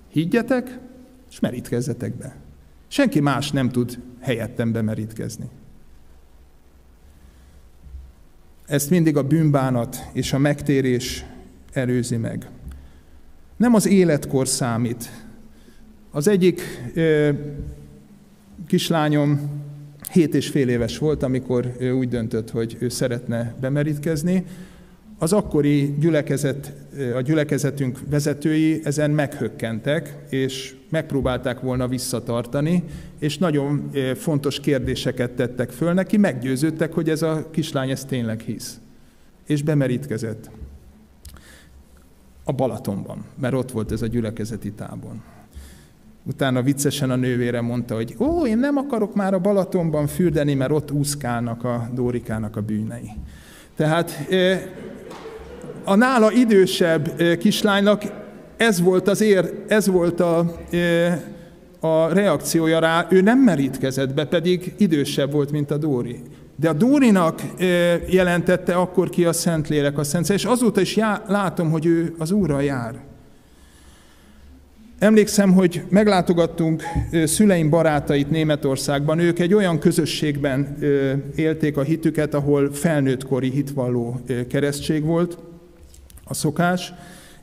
Higgyetek, 0.08 0.78
és 1.30 1.40
merítkezzetek 1.40 2.14
be. 2.14 2.36
Senki 2.88 3.20
más 3.20 3.50
nem 3.50 3.70
tud 3.70 3.98
helyettem 4.20 4.72
bemerítkezni. 4.72 5.48
Ezt 8.66 8.90
mindig 8.90 9.16
a 9.16 9.22
bűnbánat 9.22 9.96
és 10.12 10.32
a 10.32 10.38
megtérés 10.38 11.24
előzi 11.72 12.16
meg. 12.16 12.48
Nem 13.56 13.74
az 13.74 13.86
életkor 13.86 14.48
számít. 14.48 15.10
Az 16.10 16.28
egyik 16.28 16.60
ö, 16.94 17.30
kislányom 18.66 19.40
hét 20.12 20.34
és 20.34 20.48
fél 20.48 20.68
éves 20.68 20.98
volt, 20.98 21.22
amikor 21.22 21.74
ő 21.78 21.92
úgy 21.92 22.08
döntött, 22.08 22.50
hogy 22.50 22.76
ő 22.78 22.88
szeretne 22.88 23.54
bemerítkezni. 23.60 24.44
Az 25.18 25.32
akkori 25.32 25.94
gyülekezet, 25.98 26.72
a 27.14 27.20
gyülekezetünk 27.20 27.98
vezetői 28.10 28.80
ezen 28.84 29.10
meghökkentek, 29.10 30.16
és 30.28 30.76
megpróbálták 30.88 31.60
volna 31.60 31.88
visszatartani, 31.88 32.84
és 33.18 33.38
nagyon 33.38 33.90
fontos 34.14 34.60
kérdéseket 34.60 35.30
tettek 35.30 35.70
föl 35.70 35.92
neki, 35.92 36.16
meggyőződtek, 36.16 36.92
hogy 36.92 37.08
ez 37.08 37.22
a 37.22 37.50
kislány 37.50 37.90
ez 37.90 38.04
tényleg 38.04 38.40
hisz. 38.40 38.78
És 39.46 39.62
bemerítkezett 39.62 40.50
a 42.44 42.52
Balatonban, 42.52 43.24
mert 43.40 43.54
ott 43.54 43.70
volt 43.70 43.92
ez 43.92 44.02
a 44.02 44.06
gyülekezeti 44.06 44.72
tábor. 44.72 45.12
Utána 46.22 46.62
viccesen 46.62 47.10
a 47.10 47.16
nővére 47.16 47.60
mondta, 47.60 47.94
hogy 47.94 48.14
ó, 48.18 48.46
én 48.46 48.58
nem 48.58 48.76
akarok 48.76 49.14
már 49.14 49.34
a 49.34 49.38
Balatonban 49.38 50.06
fürdeni, 50.06 50.54
mert 50.54 50.72
ott 50.72 50.90
úszkálnak 50.90 51.64
a 51.64 51.90
Dórikának 51.94 52.56
a 52.56 52.62
bűnei. 52.62 53.10
Tehát 53.76 54.26
a 55.84 55.94
nála 55.94 56.32
idősebb 56.32 57.22
kislánynak 57.38 58.02
ez 58.56 58.80
volt 58.80 59.08
az 59.08 59.20
ér, 59.20 59.52
ez 59.68 59.86
volt 59.86 60.20
a, 60.20 60.56
a 61.80 62.12
reakciója 62.12 62.78
rá, 62.78 63.06
ő 63.10 63.20
nem 63.20 63.38
merítkezett 63.38 64.14
be, 64.14 64.24
pedig 64.24 64.74
idősebb 64.76 65.32
volt, 65.32 65.50
mint 65.50 65.70
a 65.70 65.76
Dóri. 65.76 66.20
De 66.56 66.68
a 66.68 66.72
Dórinak 66.72 67.42
jelentette 68.08 68.74
akkor 68.74 69.10
ki 69.10 69.24
a 69.24 69.32
Szentlélek, 69.32 69.98
a 69.98 70.04
Szent 70.04 70.30
és 70.30 70.44
azóta 70.44 70.80
is 70.80 70.96
já, 70.96 71.22
látom, 71.26 71.70
hogy 71.70 71.86
ő 71.86 72.14
az 72.18 72.30
Úrral 72.30 72.62
jár. 72.62 72.94
Emlékszem, 74.98 75.52
hogy 75.52 75.82
meglátogattunk 75.88 76.82
szüleim 77.24 77.70
barátait 77.70 78.30
Németországban. 78.30 79.18
Ők 79.18 79.38
egy 79.38 79.54
olyan 79.54 79.78
közösségben 79.78 80.76
élték 81.36 81.76
a 81.76 81.82
hitüket, 81.82 82.34
ahol 82.34 82.72
felnőttkori 82.72 83.50
hitvalló 83.50 84.20
keresztség 84.48 85.04
volt, 85.04 85.38
a 86.24 86.34
szokás, 86.34 86.92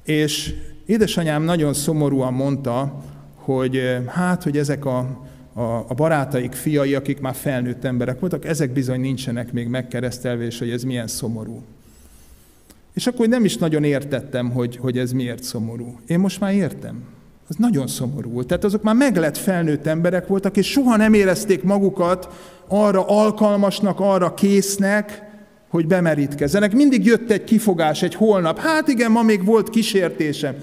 és 0.04 0.54
édesanyám 0.86 1.44
nagyon 1.44 1.74
szomorúan 1.74 2.34
mondta, 2.34 3.04
hogy 3.36 3.82
hát, 4.08 4.44
hogy 4.44 4.58
ezek 4.58 4.86
a, 4.86 4.98
a, 5.54 5.62
a 5.62 5.94
barátaik 5.96 6.54
fiai, 6.54 6.96
akik 6.96 7.20
már 7.20 7.36
felnőtt 7.36 7.84
emberek 7.84 8.20
voltak, 8.20 8.46
ezek 8.46 8.72
bizony 8.72 9.00
nincsenek 9.00 9.52
még 9.52 9.68
megkeresztelve, 9.68 10.46
és 10.46 10.60
hogy 10.60 10.70
ez 10.70 10.84
milyen 10.84 11.08
szomorú. 11.08 11.62
És 12.94 13.08
akkor 13.08 13.28
nem 13.28 13.46
is 13.46 13.58
nagyon 13.58 13.84
értettem, 13.84 14.52
hogy, 14.52 14.78
hogy 14.78 14.98
ez 14.98 15.12
miért 15.12 15.44
szomorú. 15.44 16.00
Én 16.08 16.20
most 16.20 16.40
már 16.40 16.54
értem. 16.54 17.04
Az 17.48 17.56
nagyon 17.56 17.88
szomorú 17.88 18.32
volt. 18.32 18.48
Tehát 18.48 18.64
azok 18.64 18.84
már 18.84 18.96
meglett 18.96 19.38
felnőtt 19.38 19.86
emberek 19.86 20.28
voltak, 20.28 20.58
és 20.58 20.72
soha 20.72 20.96
nem 20.96 21.14
érezték 21.14 21.64
magukat 21.64 22.30
arra 22.68 23.06
alkalmasnak, 23.08 24.00
arra 24.00 24.34
késznek, 24.34 25.31
hogy 25.72 25.88
bemerítkezzenek. 25.88 26.74
Mindig 26.74 27.06
jött 27.06 27.32
egy 27.32 27.44
kifogás, 27.44 28.02
egy 28.02 28.16
holnap. 28.16 28.60
Hát 28.60 28.88
igen, 28.88 29.12
ma 29.12 29.22
még 29.22 29.46
volt 29.46 29.70
kísértésem. 29.70 30.56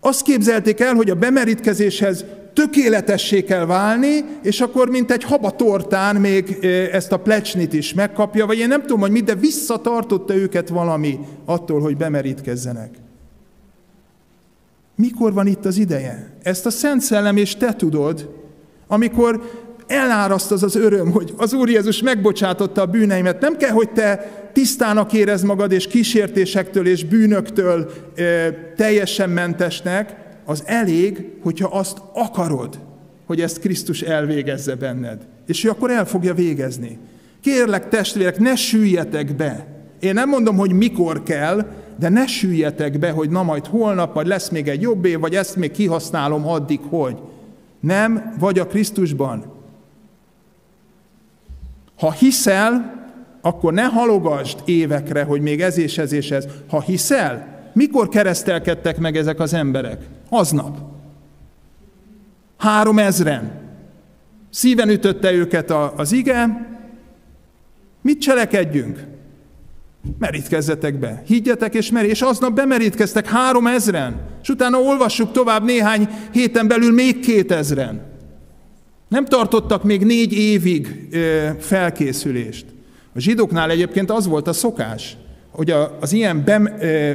Azt 0.00 0.22
képzelték 0.22 0.80
el, 0.80 0.94
hogy 0.94 1.10
a 1.10 1.14
bemerítkezéshez 1.14 2.24
tökéletessé 2.52 3.44
kell 3.44 3.66
válni, 3.66 4.24
és 4.42 4.60
akkor 4.60 4.88
mint 4.88 5.10
egy 5.10 5.24
habatortán 5.24 6.16
még 6.16 6.58
ezt 6.92 7.12
a 7.12 7.16
plecsnit 7.16 7.72
is 7.72 7.94
megkapja, 7.94 8.46
vagy 8.46 8.58
én 8.58 8.68
nem 8.68 8.80
tudom, 8.80 9.00
hogy 9.00 9.10
mit, 9.10 9.24
de 9.24 9.34
visszatartotta 9.34 10.34
őket 10.34 10.68
valami 10.68 11.18
attól, 11.44 11.80
hogy 11.80 11.96
bemerítkezzenek. 11.96 12.90
Mikor 14.96 15.32
van 15.32 15.46
itt 15.46 15.64
az 15.64 15.78
ideje? 15.78 16.30
Ezt 16.42 16.66
a 16.66 16.70
Szent 16.70 17.00
Szellem 17.00 17.36
és 17.36 17.56
te 17.56 17.74
tudod, 17.74 18.34
amikor 18.86 19.50
eláraszt 19.88 20.50
az 20.50 20.62
az 20.62 20.76
öröm, 20.76 21.10
hogy 21.10 21.34
az 21.36 21.52
Úr 21.52 21.68
Jézus 21.68 22.02
megbocsátotta 22.02 22.82
a 22.82 22.86
bűneimet. 22.86 23.40
Nem 23.40 23.56
kell, 23.56 23.70
hogy 23.70 23.90
te 23.90 24.30
tisztának 24.52 25.12
érezd 25.12 25.44
magad, 25.44 25.72
és 25.72 25.86
kísértésektől 25.86 26.86
és 26.86 27.04
bűnöktől 27.04 27.90
e, 28.14 28.50
teljesen 28.76 29.30
mentesnek, 29.30 30.16
az 30.44 30.62
elég, 30.66 31.26
hogyha 31.42 31.68
azt 31.68 31.98
akarod, 32.14 32.78
hogy 33.26 33.40
ezt 33.40 33.60
Krisztus 33.60 34.02
elvégezze 34.02 34.74
benned. 34.74 35.26
És 35.46 35.64
ő 35.64 35.68
akkor 35.70 35.90
el 35.90 36.06
fogja 36.06 36.34
végezni. 36.34 36.98
Kérlek, 37.40 37.88
testvérek, 37.88 38.38
ne 38.38 38.56
süljetek 38.56 39.36
be. 39.36 39.66
Én 40.00 40.14
nem 40.14 40.28
mondom, 40.28 40.56
hogy 40.56 40.72
mikor 40.72 41.22
kell, 41.22 41.66
de 41.98 42.08
ne 42.08 42.26
süljetek 42.26 42.98
be, 42.98 43.10
hogy 43.10 43.30
na 43.30 43.42
majd 43.42 43.66
holnap, 43.66 44.14
vagy 44.14 44.26
lesz 44.26 44.48
még 44.48 44.68
egy 44.68 44.82
jobb 44.82 45.04
év, 45.04 45.18
vagy 45.18 45.34
ezt 45.34 45.56
még 45.56 45.70
kihasználom 45.70 46.48
addig, 46.48 46.80
hogy. 46.88 47.16
Nem 47.80 48.34
vagy 48.38 48.58
a 48.58 48.66
Krisztusban. 48.66 49.57
Ha 51.98 52.12
hiszel, 52.12 52.96
akkor 53.40 53.72
ne 53.72 53.84
halogasd 53.84 54.58
évekre, 54.64 55.22
hogy 55.22 55.40
még 55.40 55.60
ez 55.60 55.78
és 55.78 55.98
ez 55.98 56.12
és 56.12 56.30
ez. 56.30 56.46
Ha 56.68 56.80
hiszel, 56.80 57.46
mikor 57.72 58.08
keresztelkedtek 58.08 58.98
meg 58.98 59.16
ezek 59.16 59.40
az 59.40 59.54
emberek? 59.54 60.02
Aznap. 60.28 60.78
Három 62.56 62.98
ezren. 62.98 63.50
Szíven 64.50 64.88
ütötte 64.88 65.32
őket 65.32 65.70
az 65.96 66.12
ige. 66.12 66.66
Mit 68.02 68.20
cselekedjünk? 68.20 69.04
Merítkezzetek 70.18 70.98
be. 70.98 71.22
Higgyetek 71.26 71.74
és 71.74 71.90
merít. 71.90 72.10
És 72.10 72.22
aznap 72.22 72.52
bemerítkeztek 72.52 73.26
három 73.26 73.66
ezren. 73.66 74.20
És 74.42 74.48
utána 74.48 74.78
olvassuk 74.78 75.32
tovább 75.32 75.64
néhány 75.64 76.08
héten 76.32 76.68
belül 76.68 76.92
még 76.92 77.20
két 77.20 77.52
ezren. 77.52 78.02
Nem 79.08 79.24
tartottak 79.24 79.84
még 79.84 80.04
négy 80.04 80.32
évig 80.32 81.08
felkészülést. 81.58 82.66
A 83.14 83.20
zsidóknál 83.20 83.70
egyébként 83.70 84.10
az 84.10 84.26
volt 84.26 84.48
a 84.48 84.52
szokás, 84.52 85.16
hogy 85.50 85.74
az 86.00 86.12
ilyen 86.12 86.44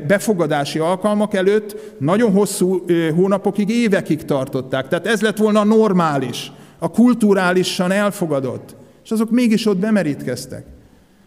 befogadási 0.08 0.80
alkalmak 0.80 1.34
előtt 1.34 1.96
nagyon 2.00 2.32
hosszú 2.32 2.86
hónapokig, 3.16 3.70
évekig 3.70 4.26
tartották. 4.26 4.88
Tehát 4.88 5.08
ez 5.08 5.22
lett 5.22 5.38
volna 5.38 5.60
a 5.60 5.64
normális, 5.64 6.52
a 6.80 6.90
kulturálisan 6.90 7.92
elfogadott. 7.92 8.76
És 9.04 9.12
azok 9.12 9.32
mégis 9.32 9.66
ott 9.66 9.78
bemerítkeztek. 9.78 10.66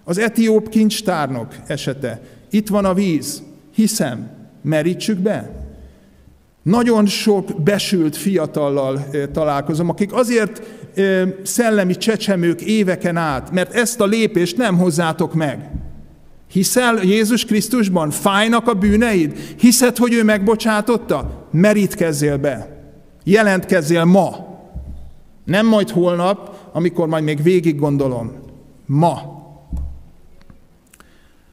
Az 0.05 0.19
etióp 0.19 0.69
kincstárnok 0.69 1.55
esete. 1.67 2.21
Itt 2.51 2.69
van 2.69 2.85
a 2.85 2.95
víz. 2.95 3.43
Hiszem, 3.75 4.31
merítsük 4.63 5.19
be. 5.19 5.66
Nagyon 6.67 7.07
sok 7.07 7.63
besült 7.63 8.17
fiatallal 8.17 9.07
találkozom, 9.33 9.89
akik 9.89 10.13
azért 10.13 10.63
szellemi 11.43 11.97
csecsemők 11.97 12.61
éveken 12.61 13.17
át, 13.17 13.51
mert 13.51 13.75
ezt 13.75 14.01
a 14.01 14.07
lépést 14.07 14.57
nem 14.57 14.79
hozzátok 14.79 15.35
meg. 15.35 15.71
Hiszel 16.51 17.03
Jézus 17.03 17.45
Krisztusban? 17.45 18.11
Fájnak 18.11 18.69
a 18.69 18.75
bűneid? 18.75 19.55
Hiszed, 19.59 19.97
hogy 19.97 20.13
ő 20.13 20.25
megbocsátotta? 20.25 21.49
Merítkezzél 21.51 22.37
be. 22.37 22.83
Jelentkezzél 23.25 24.05
ma. 24.05 24.37
Nem 25.45 25.67
majd 25.67 25.91
holnap, 25.91 26.57
amikor 26.73 27.07
majd 27.09 27.25
még 27.25 27.43
végig 27.43 27.79
gondolom. 27.79 28.33
Ma. 28.87 29.21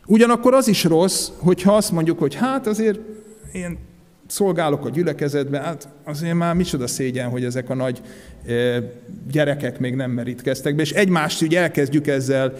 Ugyanakkor 0.05 0.53
az 0.53 0.67
is 0.67 0.83
rossz, 0.83 1.29
hogyha 1.39 1.75
azt 1.75 1.91
mondjuk, 1.91 2.19
hogy 2.19 2.35
hát 2.35 2.67
azért 2.67 2.99
én 3.51 3.77
szolgálok 4.33 4.85
a 4.85 4.89
gyülekezetben, 4.89 5.63
hát 5.63 5.87
azért 6.03 6.33
már 6.33 6.55
micsoda 6.55 6.87
szégyen, 6.87 7.29
hogy 7.29 7.43
ezek 7.43 7.69
a 7.69 7.73
nagy 7.73 8.01
gyerekek 9.31 9.79
még 9.79 9.95
nem 9.95 10.11
merítkeztek 10.11 10.75
be, 10.75 10.81
és 10.81 10.91
egymást 10.91 11.43
úgy 11.43 11.55
elkezdjük 11.55 12.07
ezzel 12.07 12.53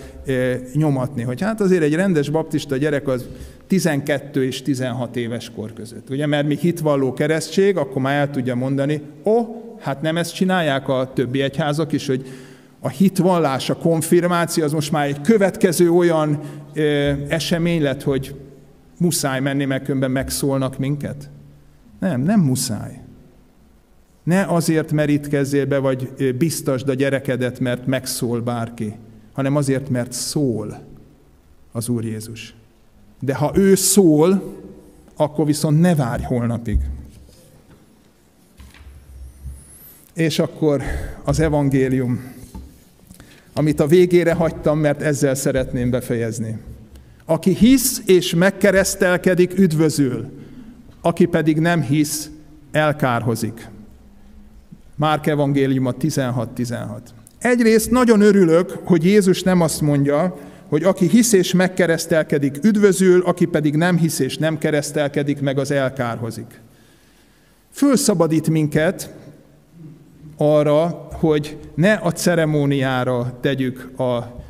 nyomatni, 0.73 1.21
hogy 1.21 1.41
hát 1.41 1.61
azért 1.61 1.83
egy 1.83 1.95
rendes 1.95 2.29
baptista 2.29 2.77
gyerek 2.77 3.07
az 3.07 3.25
12 3.67 4.45
és 4.45 4.61
16 4.61 5.15
éves 5.15 5.51
kor 5.55 5.73
között. 5.73 6.09
Ugye, 6.09 6.25
mert 6.25 6.47
mi 6.47 6.55
hitvalló 6.55 7.13
keresztség, 7.13 7.77
akkor 7.77 8.01
már 8.01 8.19
el 8.19 8.29
tudja 8.29 8.55
mondani, 8.55 9.01
ó, 9.23 9.37
oh, 9.37 9.47
hát 9.79 10.01
nem 10.01 10.17
ezt 10.17 10.33
csinálják 10.33 10.87
a 10.87 11.11
többi 11.13 11.41
egyházak 11.41 11.91
is, 11.91 12.07
hogy 12.07 12.25
a 12.79 12.89
hitvallás, 12.89 13.69
a 13.69 13.75
konfirmáció 13.75 14.63
az 14.63 14.71
most 14.71 14.91
már 14.91 15.07
egy 15.07 15.21
következő 15.21 15.91
olyan 15.91 16.39
esemény 17.27 17.81
lett, 17.81 18.03
hogy 18.03 18.35
muszáj 18.99 19.39
menni, 19.39 19.65
mert 19.65 19.83
különben 19.83 20.11
megszólnak 20.11 20.77
minket. 20.77 21.29
Nem, 22.03 22.21
nem 22.21 22.39
muszáj. 22.39 23.01
Ne 24.23 24.45
azért 24.45 24.91
merítkezzél 24.91 25.65
be, 25.65 25.77
vagy 25.77 26.35
biztasd 26.37 26.89
a 26.89 26.93
gyerekedet, 26.93 27.59
mert 27.59 27.85
megszól 27.85 28.41
bárki. 28.41 28.93
hanem 29.33 29.55
azért, 29.55 29.89
mert 29.89 30.11
szól 30.11 30.81
az 31.71 31.89
Úr 31.89 32.03
Jézus. 32.03 32.55
De 33.19 33.35
ha 33.35 33.51
ő 33.55 33.75
szól, 33.75 34.53
akkor 35.15 35.45
viszont 35.45 35.79
ne 35.79 35.95
várj 35.95 36.23
holnapig. 36.23 36.79
És 40.13 40.39
akkor 40.39 40.81
az 41.23 41.39
evangélium, 41.39 42.33
amit 43.53 43.79
a 43.79 43.87
végére 43.87 44.33
hagytam, 44.33 44.79
mert 44.79 45.01
ezzel 45.01 45.35
szeretném 45.35 45.89
befejezni. 45.89 46.57
Aki 47.25 47.53
hisz 47.53 48.01
és 48.05 48.35
megkeresztelkedik, 48.35 49.57
üdvözül, 49.59 50.42
aki 51.05 51.25
pedig 51.25 51.59
nem 51.59 51.81
hisz, 51.81 52.29
elkárhozik. 52.71 53.69
Márk 54.95 55.27
evangéliuma 55.27 55.93
16-16. 55.99 56.99
Egyrészt 57.39 57.91
nagyon 57.91 58.21
örülök, 58.21 58.79
hogy 58.83 59.05
Jézus 59.05 59.43
nem 59.43 59.61
azt 59.61 59.81
mondja, 59.81 60.37
hogy 60.69 60.83
aki 60.83 61.07
hisz 61.07 61.33
és 61.33 61.53
megkeresztelkedik, 61.53 62.57
üdvözül, 62.63 63.21
aki 63.21 63.45
pedig 63.45 63.75
nem 63.75 63.97
hisz 63.97 64.19
és 64.19 64.37
nem 64.37 64.57
keresztelkedik, 64.57 65.41
meg 65.41 65.57
az 65.57 65.71
elkárhozik. 65.71 66.61
Fölszabadít 67.71 68.49
minket 68.49 69.13
arra, 70.37 71.07
hogy 71.11 71.57
ne 71.75 71.93
a 71.93 72.11
ceremóniára 72.11 73.37
tegyük 73.41 73.99
a 73.99 74.41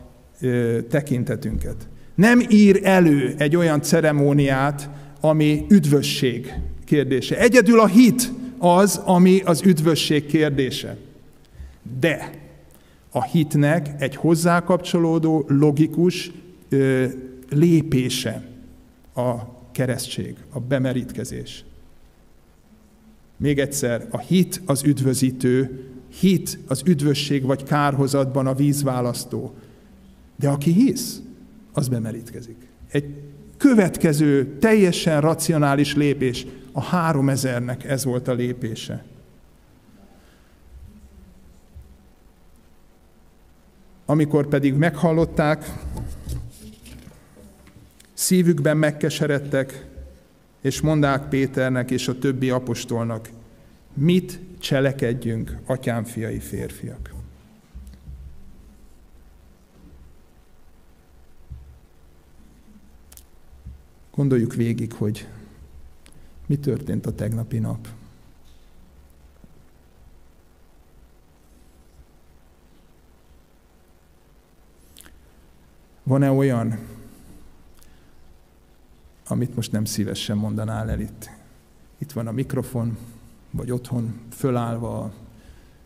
ö, 0.42 0.78
tekintetünket. 0.90 1.76
Nem 2.16 2.42
ír 2.50 2.80
elő 2.84 3.34
egy 3.38 3.56
olyan 3.56 3.82
ceremóniát, 3.82 4.90
ami 5.26 5.66
üdvösség 5.70 6.54
kérdése. 6.86 7.40
Egyedül 7.40 7.80
a 7.80 7.88
hit 7.88 8.32
az, 8.58 9.02
ami 9.06 9.40
az 9.40 9.62
üdvösség 9.66 10.26
kérdése. 10.26 10.98
De 12.00 12.32
a 13.12 13.24
hitnek 13.24 13.90
egy 14.02 14.16
hozzákapcsolódó, 14.16 15.46
logikus 15.48 16.32
ö, 16.70 17.06
lépése 17.50 18.48
a 19.16 19.36
keresztség, 19.72 20.36
a 20.50 20.60
bemerítkezés. 20.60 21.66
Még 23.38 23.60
egyszer, 23.60 24.08
a 24.10 24.20
hit 24.20 24.62
az 24.66 24.84
üdvözítő, 24.84 25.86
hit 26.20 26.60
az 26.68 26.82
üdvösség 26.86 27.44
vagy 27.44 27.64
kárhozatban 27.64 28.48
a 28.48 28.54
vízválasztó. 28.54 29.54
De 30.36 30.50
aki 30.50 30.72
hisz, 30.72 31.22
az 31.74 31.88
bemerítkezik. 31.88 32.68
Egy 32.92 33.23
következő, 33.64 34.58
teljesen 34.60 35.22
racionális 35.22 35.96
lépés. 35.96 36.46
A 36.72 36.82
három 36.82 37.30
ezernek 37.30 37.84
ez 37.84 38.06
volt 38.06 38.28
a 38.28 38.34
lépése. 38.34 39.04
Amikor 44.06 44.48
pedig 44.48 44.74
meghallották, 44.74 45.74
szívükben 48.14 48.78
megkeseredtek, 48.78 49.86
és 50.62 50.82
mondák 50.82 51.30
Péternek 51.30 51.92
és 51.92 52.08
a 52.08 52.20
többi 52.20 52.50
apostolnak, 52.50 53.30
mit 53.94 54.40
cselekedjünk, 54.60 55.58
atyám 55.66 56.04
fiai 56.04 56.40
férfiak. 56.40 57.13
Gondoljuk 64.16 64.54
végig, 64.54 64.94
hogy 64.94 65.28
mi 66.46 66.58
történt 66.58 67.06
a 67.06 67.16
tegnapi 67.16 67.60
nap. 67.60 67.88
Van-e 76.04 76.32
olyan, 76.32 76.80
amit 79.28 79.56
most 79.56 79.72
nem 79.72 79.86
szívesen 79.86 80.38
mondanál 80.38 80.90
el 80.90 81.00
itt? 81.00 81.30
Itt 81.98 82.12
van 82.12 82.28
a 82.28 82.32
mikrofon, 82.32 82.98
vagy 83.52 83.72
otthon 83.72 84.20
fölállva 84.32 85.04
a 85.04 85.14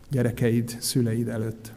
gyerekeid, 0.08 0.76
szüleid 0.80 1.28
előtt. 1.28 1.72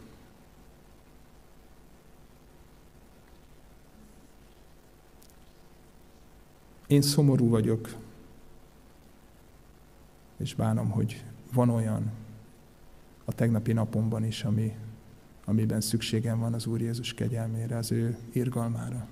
Én 6.92 7.02
szomorú 7.02 7.50
vagyok, 7.50 7.96
és 10.38 10.56
bánom, 10.56 10.90
hogy 10.90 11.24
van 11.54 11.70
olyan 11.70 12.12
a 13.26 13.34
tegnapi 13.34 13.74
napomban 13.74 14.26
is, 14.26 14.44
ami, 14.44 14.76
amiben 15.46 15.82
szükségem 15.82 16.40
van 16.40 16.54
az 16.54 16.66
Úr 16.66 16.82
Jézus 16.82 17.14
kegyelmére, 17.14 17.78
az 17.78 17.92
ő 17.92 18.18
irgalmára. 18.32 19.08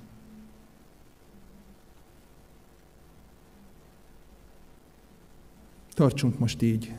Tartsunk 5.93 6.39
most 6.39 6.61
így 6.61 6.95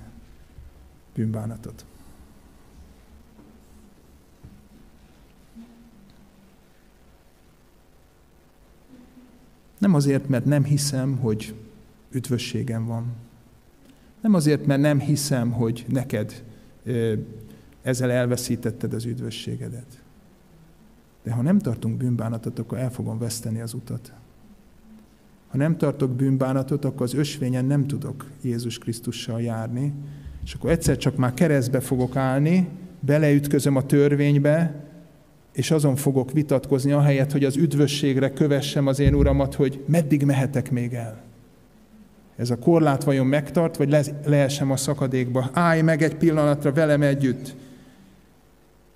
bűnbánatot. 1.14 1.84
Nem 9.80 9.94
azért, 9.94 10.28
mert 10.28 10.44
nem 10.44 10.64
hiszem, 10.64 11.16
hogy 11.16 11.54
üdvösségem 12.10 12.86
van. 12.86 13.06
Nem 14.20 14.34
azért, 14.34 14.66
mert 14.66 14.80
nem 14.80 15.00
hiszem, 15.00 15.50
hogy 15.50 15.84
neked 15.88 16.44
ezzel 17.82 18.10
elveszítetted 18.10 18.94
az 18.94 19.04
üdvösségedet. 19.04 20.02
De 21.22 21.32
ha 21.32 21.42
nem 21.42 21.58
tartunk 21.58 21.96
bűnbánatot, 21.96 22.58
akkor 22.58 22.78
el 22.78 22.90
fogom 22.90 23.18
veszteni 23.18 23.60
az 23.60 23.74
utat. 23.74 24.12
Ha 25.48 25.56
nem 25.56 25.76
tartok 25.76 26.10
bűnbánatot, 26.10 26.84
akkor 26.84 27.02
az 27.02 27.14
ösvényen 27.14 27.64
nem 27.64 27.86
tudok 27.86 28.26
Jézus 28.42 28.78
Krisztussal 28.78 29.42
járni, 29.42 29.92
és 30.44 30.54
akkor 30.54 30.70
egyszer 30.70 30.96
csak 30.96 31.16
már 31.16 31.34
keresztbe 31.34 31.80
fogok 31.80 32.16
állni, 32.16 32.68
beleütközöm 33.00 33.76
a 33.76 33.86
törvénybe, 33.86 34.84
és 35.52 35.70
azon 35.70 35.96
fogok 35.96 36.32
vitatkozni, 36.32 36.92
ahelyett, 36.92 37.32
hogy 37.32 37.44
az 37.44 37.56
üdvösségre 37.56 38.32
kövessem 38.32 38.86
az 38.86 38.98
én 38.98 39.14
uramat, 39.14 39.54
hogy 39.54 39.84
meddig 39.86 40.24
mehetek 40.24 40.70
még 40.70 40.94
el. 40.94 41.22
Ez 42.36 42.50
a 42.50 42.58
korlát 42.58 43.04
vajon 43.04 43.26
megtart, 43.26 43.76
vagy 43.76 43.90
le, 43.90 44.02
leesem 44.24 44.70
a 44.70 44.76
szakadékba? 44.76 45.50
Állj 45.52 45.82
meg 45.82 46.02
egy 46.02 46.14
pillanatra 46.14 46.72
velem 46.72 47.02
együtt, 47.02 47.56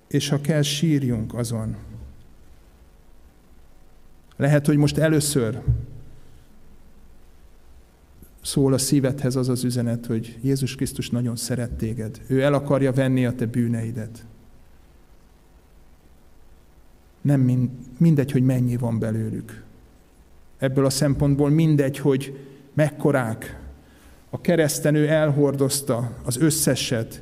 és 0.07 0.29
ha 0.29 0.41
kell, 0.41 0.61
sírjunk 0.61 1.33
azon. 1.33 1.75
Lehet, 4.35 4.65
hogy 4.65 4.77
most 4.77 4.97
először 4.97 5.61
szól 8.41 8.73
a 8.73 8.77
szívedhez 8.77 9.35
az 9.35 9.49
az 9.49 9.63
üzenet, 9.63 10.05
hogy 10.05 10.37
Jézus 10.41 10.75
Krisztus 10.75 11.09
nagyon 11.09 11.35
szeret 11.35 11.71
téged. 11.71 12.21
Ő 12.27 12.41
el 12.41 12.53
akarja 12.53 12.91
venni 12.91 13.25
a 13.25 13.35
te 13.35 13.45
bűneidet. 13.45 14.25
Nem 17.25 17.69
mindegy, 17.97 18.31
hogy 18.31 18.43
mennyi 18.43 18.77
van 18.77 18.99
belőlük. 18.99 19.63
Ebből 20.57 20.85
a 20.85 20.89
szempontból 20.89 21.49
mindegy, 21.49 21.97
hogy 21.97 22.39
mekkorák. 22.73 23.59
A 24.29 24.41
keresztenő 24.41 25.07
elhordozta 25.07 26.17
az 26.23 26.37
összeset, 26.37 27.21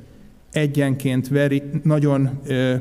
egyenként 0.52 1.28
veri, 1.28 1.64
nagyon 1.84 2.40
ö, 2.46 2.76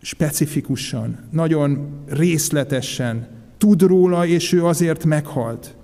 specifikusan, 0.00 1.18
nagyon 1.30 1.88
részletesen, 2.08 3.28
tud 3.58 3.82
róla, 3.82 4.26
és 4.26 4.52
ő 4.52 4.64
azért 4.64 5.04
meghalt. 5.04 5.74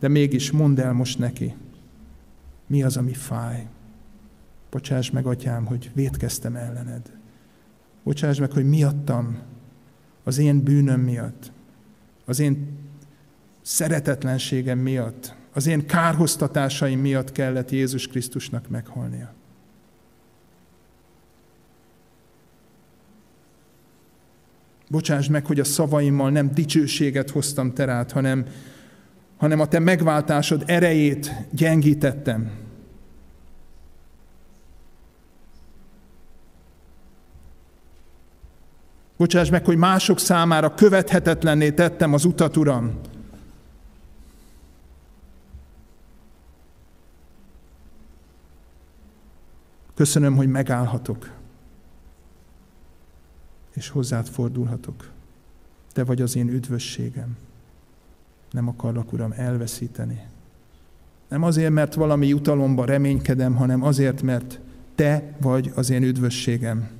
De 0.00 0.08
mégis 0.08 0.50
mondd 0.50 0.80
el 0.80 0.92
most 0.92 1.18
neki, 1.18 1.54
mi 2.66 2.82
az, 2.82 2.96
ami 2.96 3.12
fáj. 3.12 3.66
Bocsáss 4.70 5.10
meg, 5.10 5.26
atyám, 5.26 5.64
hogy 5.64 5.90
vétkeztem 5.94 6.56
ellened. 6.56 7.17
Bocsáss 8.08 8.38
meg, 8.38 8.52
hogy 8.52 8.68
miattam, 8.68 9.38
az 10.24 10.38
én 10.38 10.62
bűnöm 10.62 11.00
miatt, 11.00 11.52
az 12.24 12.38
én 12.38 12.68
szeretetlenségem 13.62 14.78
miatt, 14.78 15.34
az 15.52 15.66
én 15.66 15.86
kárhoztatásaim 15.86 17.00
miatt 17.00 17.32
kellett 17.32 17.70
Jézus 17.70 18.06
Krisztusnak 18.06 18.68
meghalnia. 18.68 19.34
Bocsáss 24.90 25.28
meg, 25.28 25.46
hogy 25.46 25.60
a 25.60 25.64
szavaimmal 25.64 26.30
nem 26.30 26.50
dicsőséget 26.54 27.30
hoztam 27.30 27.72
terát, 27.74 28.12
hanem 28.12 28.46
hanem 29.36 29.60
a 29.60 29.68
te 29.68 29.78
megváltásod 29.78 30.62
erejét 30.66 31.32
gyengítettem. 31.50 32.50
Bocsáss 39.18 39.50
meg, 39.50 39.64
hogy 39.64 39.76
mások 39.76 40.18
számára 40.18 40.74
követhetetlenné 40.74 41.70
tettem 41.70 42.12
az 42.12 42.24
utat, 42.24 42.56
Uram. 42.56 43.00
Köszönöm, 49.94 50.36
hogy 50.36 50.48
megállhatok. 50.48 51.30
és 53.74 53.88
hozzád 53.88 54.28
fordulhatok. 54.28 55.10
Te 55.92 56.04
vagy 56.04 56.22
az 56.22 56.36
én 56.36 56.48
üdvösségem. 56.48 57.36
Nem 58.50 58.68
akarlak, 58.68 59.12
Uram, 59.12 59.32
elveszíteni. 59.36 60.20
Nem 61.28 61.42
azért, 61.42 61.70
mert 61.72 61.94
valami 61.94 62.26
jutalomba 62.26 62.84
reménykedem, 62.84 63.54
hanem 63.54 63.82
azért, 63.82 64.22
mert 64.22 64.60
Te 64.94 65.36
vagy 65.40 65.72
az 65.74 65.90
én 65.90 66.02
üdvösségem. 66.02 66.97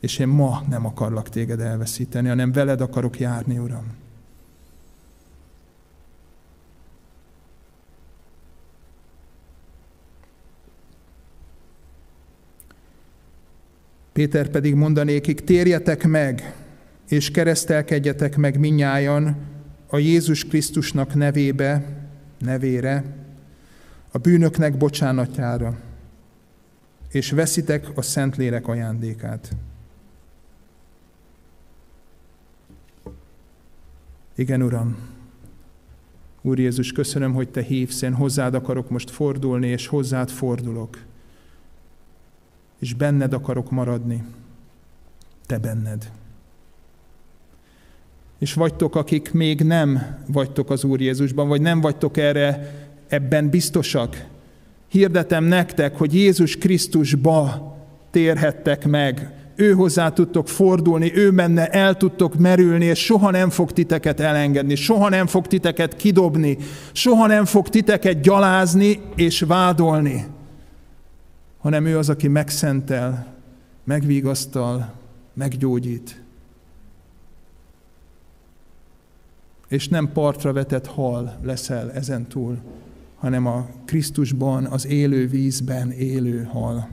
És 0.00 0.18
én 0.18 0.28
ma 0.28 0.62
nem 0.68 0.86
akarlak 0.86 1.28
téged 1.28 1.60
elveszíteni, 1.60 2.28
hanem 2.28 2.52
veled 2.52 2.80
akarok 2.80 3.18
járni, 3.18 3.58
Uram. 3.58 3.96
Péter 14.18 14.48
pedig 14.48 14.74
mondanékik, 14.74 15.44
térjetek 15.44 16.06
meg, 16.06 16.54
és 17.08 17.30
keresztelkedjetek 17.30 18.36
meg 18.36 18.58
minnyájan 18.58 19.36
a 19.86 19.98
Jézus 19.98 20.44
Krisztusnak 20.44 21.14
nevébe, 21.14 21.84
nevére, 22.38 23.04
a 24.12 24.18
bűnöknek 24.18 24.76
bocsánatjára, 24.76 25.78
és 27.10 27.30
veszitek 27.30 27.86
a 27.94 28.02
Szentlélek 28.02 28.68
ajándékát. 28.68 29.56
Igen, 34.38 34.62
Uram, 34.62 34.96
Úr 36.42 36.58
Jézus, 36.58 36.92
köszönöm, 36.92 37.32
hogy 37.32 37.48
Te 37.48 37.62
hívsz, 37.62 38.02
én 38.02 38.14
hozzád 38.14 38.54
akarok 38.54 38.90
most 38.90 39.10
fordulni, 39.10 39.66
és 39.66 39.86
hozzád 39.86 40.30
fordulok. 40.30 40.98
És 42.78 42.94
benned 42.94 43.32
akarok 43.32 43.70
maradni. 43.70 44.24
Te 45.46 45.58
benned. 45.58 46.10
És 48.38 48.54
vagytok, 48.54 48.96
akik 48.96 49.32
még 49.32 49.60
nem 49.60 50.16
vagytok 50.26 50.70
az 50.70 50.84
Úr 50.84 51.00
Jézusban, 51.00 51.48
vagy 51.48 51.60
nem 51.60 51.80
vagytok 51.80 52.16
erre 52.16 52.74
ebben 53.08 53.48
biztosak. 53.48 54.24
Hirdetem 54.88 55.44
nektek, 55.44 55.96
hogy 55.96 56.14
Jézus 56.14 56.56
Krisztusba 56.56 57.76
térhettek 58.10 58.86
meg, 58.86 59.37
ő 59.58 59.72
hozzá 59.72 60.08
tudtok 60.12 60.48
fordulni, 60.48 61.16
ő 61.16 61.30
menne 61.30 61.66
el 61.66 61.96
tudtok 61.96 62.34
merülni, 62.34 62.84
és 62.84 63.04
soha 63.04 63.30
nem 63.30 63.50
fog 63.50 63.72
titeket 63.72 64.20
elengedni, 64.20 64.74
soha 64.74 65.08
nem 65.08 65.26
fog 65.26 65.46
titeket 65.46 65.96
kidobni, 65.96 66.56
soha 66.92 67.26
nem 67.26 67.44
fog 67.44 67.68
titeket 67.68 68.20
gyalázni 68.20 69.00
és 69.14 69.40
vádolni, 69.40 70.26
hanem 71.58 71.86
ő 71.86 71.98
az, 71.98 72.08
aki 72.08 72.28
megszentel, 72.28 73.34
megvigasztal, 73.84 74.92
meggyógyít. 75.34 76.22
És 79.68 79.88
nem 79.88 80.12
partra 80.12 80.52
vetett 80.52 80.86
hal 80.86 81.38
leszel 81.42 81.92
ezen 81.92 82.26
túl, 82.26 82.58
hanem 83.16 83.46
a 83.46 83.66
Krisztusban, 83.84 84.64
az 84.64 84.86
élő 84.86 85.28
vízben 85.28 85.90
élő 85.90 86.42
hal. 86.42 86.88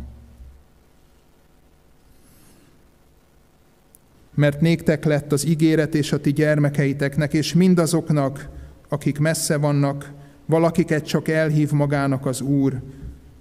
Mert 4.35 4.61
néktek 4.61 5.05
lett 5.05 5.31
az 5.31 5.45
ígéret 5.45 5.95
és 5.95 6.11
a 6.11 6.19
ti 6.19 6.33
gyermekeiteknek, 6.33 7.33
és 7.33 7.53
mindazoknak, 7.53 8.49
akik 8.89 9.19
messze 9.19 9.57
vannak, 9.57 10.11
valakiket 10.45 11.05
csak 11.05 11.27
elhív 11.27 11.71
magának 11.71 12.25
az 12.25 12.41
Úr, 12.41 12.81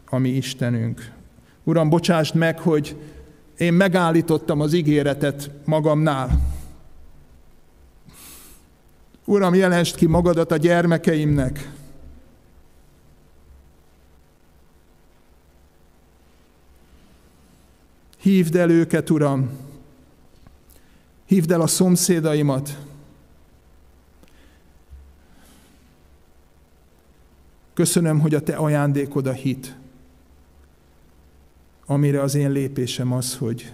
ami 0.08 0.28
Istenünk. 0.28 1.12
Uram, 1.64 1.88
bocsásd 1.88 2.34
meg, 2.34 2.58
hogy 2.58 2.96
én 3.58 3.72
megállítottam 3.72 4.60
az 4.60 4.72
ígéretet 4.72 5.50
magamnál. 5.64 6.40
Uram, 9.24 9.54
jelensd 9.54 9.96
ki 9.96 10.06
magadat 10.06 10.52
a 10.52 10.56
gyermekeimnek. 10.56 11.70
Hívd 18.20 18.56
el 18.56 18.70
őket, 18.70 19.10
Uram, 19.10 19.50
Hívd 21.24 21.50
el 21.50 21.60
a 21.60 21.66
szomszédaimat. 21.66 22.78
Köszönöm, 27.74 28.20
hogy 28.20 28.34
a 28.34 28.40
te 28.40 28.56
ajándékod 28.56 29.26
a 29.26 29.32
hit, 29.32 29.76
amire 31.86 32.20
az 32.22 32.34
én 32.34 32.50
lépésem 32.50 33.12
az, 33.12 33.36
hogy 33.36 33.72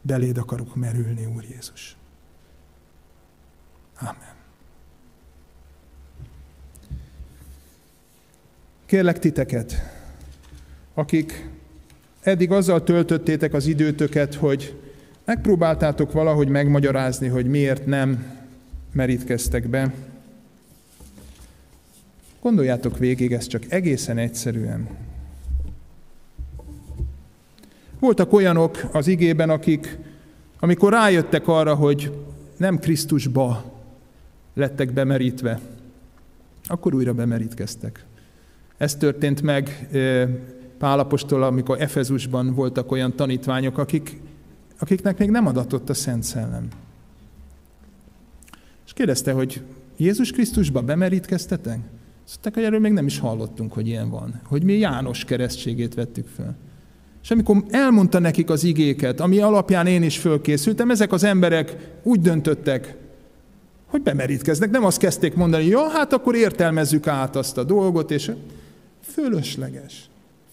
beléd 0.00 0.38
akarok 0.38 0.74
merülni, 0.74 1.26
Úr 1.26 1.44
Jézus. 1.44 1.96
Amen. 4.00 4.36
Kérlek 8.86 9.18
titeket, 9.18 9.74
akik 10.94 11.48
eddig 12.20 12.52
azzal 12.52 12.84
töltöttétek 12.84 13.52
az 13.52 13.66
időtöket, 13.66 14.34
hogy 14.34 14.87
Megpróbáltátok 15.28 16.12
valahogy 16.12 16.48
megmagyarázni, 16.48 17.28
hogy 17.28 17.46
miért 17.46 17.86
nem 17.86 18.24
merítkeztek 18.92 19.68
be. 19.68 19.94
Gondoljátok 22.40 22.98
végig 22.98 23.32
ezt 23.32 23.48
csak 23.48 23.62
egészen 23.68 24.18
egyszerűen. 24.18 24.88
Voltak 27.98 28.32
olyanok 28.32 28.88
az 28.92 29.06
igében, 29.06 29.50
akik, 29.50 29.98
amikor 30.58 30.92
rájöttek 30.92 31.48
arra, 31.48 31.74
hogy 31.74 32.12
nem 32.56 32.78
Krisztusba 32.78 33.80
lettek 34.54 34.92
bemerítve, 34.92 35.60
akkor 36.64 36.94
újra 36.94 37.12
bemerítkeztek. 37.14 38.04
Ez 38.76 38.94
történt 38.94 39.42
meg 39.42 39.88
Pálapostól, 40.78 41.42
amikor 41.42 41.80
Efezusban 41.80 42.54
voltak 42.54 42.90
olyan 42.90 43.16
tanítványok, 43.16 43.78
akik 43.78 44.16
akiknek 44.78 45.18
még 45.18 45.30
nem 45.30 45.46
adatott 45.46 45.88
a 45.88 45.94
Szent 45.94 46.22
Szellem. 46.22 46.68
És 48.86 48.92
kérdezte, 48.92 49.32
hogy 49.32 49.62
Jézus 49.96 50.30
Krisztusba 50.30 50.80
bemerítkeztetek? 50.80 51.78
Azt 52.24 52.54
hogy 52.54 52.62
erről 52.62 52.80
még 52.80 52.92
nem 52.92 53.06
is 53.06 53.18
hallottunk, 53.18 53.72
hogy 53.72 53.86
ilyen 53.86 54.10
van. 54.10 54.40
Hogy 54.44 54.62
mi 54.62 54.72
János 54.72 55.24
keresztségét 55.24 55.94
vettük 55.94 56.26
fel. 56.26 56.56
És 57.22 57.30
amikor 57.30 57.64
elmondta 57.70 58.18
nekik 58.18 58.50
az 58.50 58.64
igéket, 58.64 59.20
ami 59.20 59.38
alapján 59.38 59.86
én 59.86 60.02
is 60.02 60.18
fölkészültem, 60.18 60.90
ezek 60.90 61.12
az 61.12 61.24
emberek 61.24 61.76
úgy 62.02 62.20
döntöttek, 62.20 62.96
hogy 63.86 64.02
bemerítkeznek. 64.02 64.70
Nem 64.70 64.84
azt 64.84 64.98
kezdték 64.98 65.34
mondani, 65.34 65.66
ja, 65.66 65.88
hát 65.88 66.12
akkor 66.12 66.34
értelmezzük 66.34 67.06
át 67.06 67.36
azt 67.36 67.58
a 67.58 67.64
dolgot, 67.64 68.10
és 68.10 68.32
fölösleges. 69.02 70.07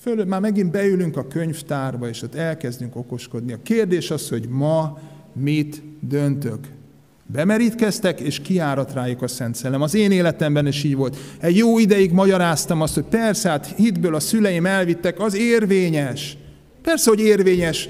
Föl, 0.06 0.26
már 0.26 0.40
megint 0.40 0.72
beülünk 0.72 1.18
a 1.18 1.28
könyvtárba, 1.28 2.10
és 2.10 2.22
ott 2.22 2.36
elkezdünk 2.36 2.96
okoskodni. 2.96 3.54
A 3.54 3.60
kérdés 3.64 4.12
az, 4.12 4.30
hogy 4.30 4.48
ma 4.50 5.00
mit 5.34 5.82
döntök. 6.00 6.60
Bemerítkeztek, 7.26 8.20
és 8.20 8.40
kiárat 8.40 8.94
rájuk 8.94 9.22
a 9.22 9.28
Szent 9.28 9.56
Szellem. 9.56 9.82
Az 9.82 9.96
én 9.96 10.12
életemben 10.12 10.68
is 10.68 10.84
így 10.84 10.96
volt. 10.96 11.18
Egy 11.40 11.58
jó 11.58 11.80
ideig 11.80 12.12
magyaráztam 12.12 12.82
azt, 12.82 12.94
hogy 12.94 13.04
persze, 13.04 13.50
hát 13.50 13.74
hitből 13.78 14.16
a 14.16 14.20
szüleim 14.20 14.66
elvittek, 14.66 15.20
az 15.20 15.36
érvényes. 15.36 16.38
Persze, 16.82 17.10
hogy 17.10 17.20
érvényes, 17.20 17.90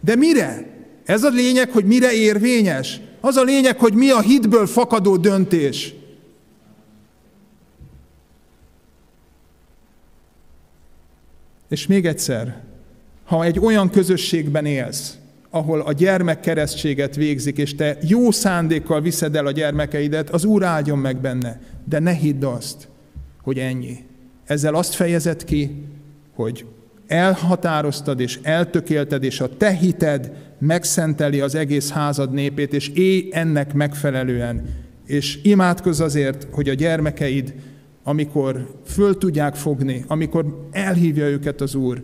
de 0.00 0.16
mire? 0.16 0.66
Ez 1.04 1.22
a 1.22 1.30
lényeg, 1.30 1.70
hogy 1.70 1.84
mire 1.84 2.12
érvényes? 2.12 3.00
Az 3.20 3.36
a 3.36 3.42
lényeg, 3.42 3.78
hogy 3.78 3.94
mi 3.94 4.10
a 4.10 4.20
hitből 4.20 4.66
fakadó 4.66 5.16
döntés. 5.16 5.94
És 11.68 11.86
még 11.86 12.06
egyszer, 12.06 12.62
ha 13.24 13.44
egy 13.44 13.58
olyan 13.58 13.90
közösségben 13.90 14.66
élsz, 14.66 15.16
ahol 15.50 15.80
a 15.80 15.92
gyermek 15.92 16.40
keresztséget 16.40 17.16
végzik, 17.16 17.58
és 17.58 17.74
te 17.74 17.98
jó 18.02 18.30
szándékkal 18.30 19.00
viszed 19.00 19.36
el 19.36 19.46
a 19.46 19.50
gyermekeidet, 19.50 20.30
az 20.30 20.44
Úr 20.44 20.62
áldjon 20.62 20.98
meg 20.98 21.20
benne. 21.20 21.60
De 21.84 21.98
ne 21.98 22.12
hidd 22.12 22.44
azt, 22.44 22.88
hogy 23.42 23.58
ennyi. 23.58 23.96
Ezzel 24.44 24.74
azt 24.74 24.94
fejezed 24.94 25.44
ki, 25.44 25.84
hogy 26.34 26.64
elhatároztad 27.06 28.20
és 28.20 28.38
eltökélted, 28.42 29.24
és 29.24 29.40
a 29.40 29.56
te 29.56 29.70
hited 29.70 30.32
megszenteli 30.58 31.40
az 31.40 31.54
egész 31.54 31.90
házad 31.90 32.32
népét, 32.32 32.72
és 32.72 32.88
élj 32.88 33.28
ennek 33.32 33.72
megfelelően. 33.72 34.64
És 35.06 35.38
imádkozz 35.42 36.00
azért, 36.00 36.46
hogy 36.50 36.68
a 36.68 36.74
gyermekeid 36.74 37.54
amikor 38.04 38.80
föl 38.84 39.18
tudják 39.18 39.54
fogni, 39.54 40.04
amikor 40.06 40.68
elhívja 40.70 41.28
őket 41.28 41.60
az 41.60 41.74
Úr, 41.74 42.02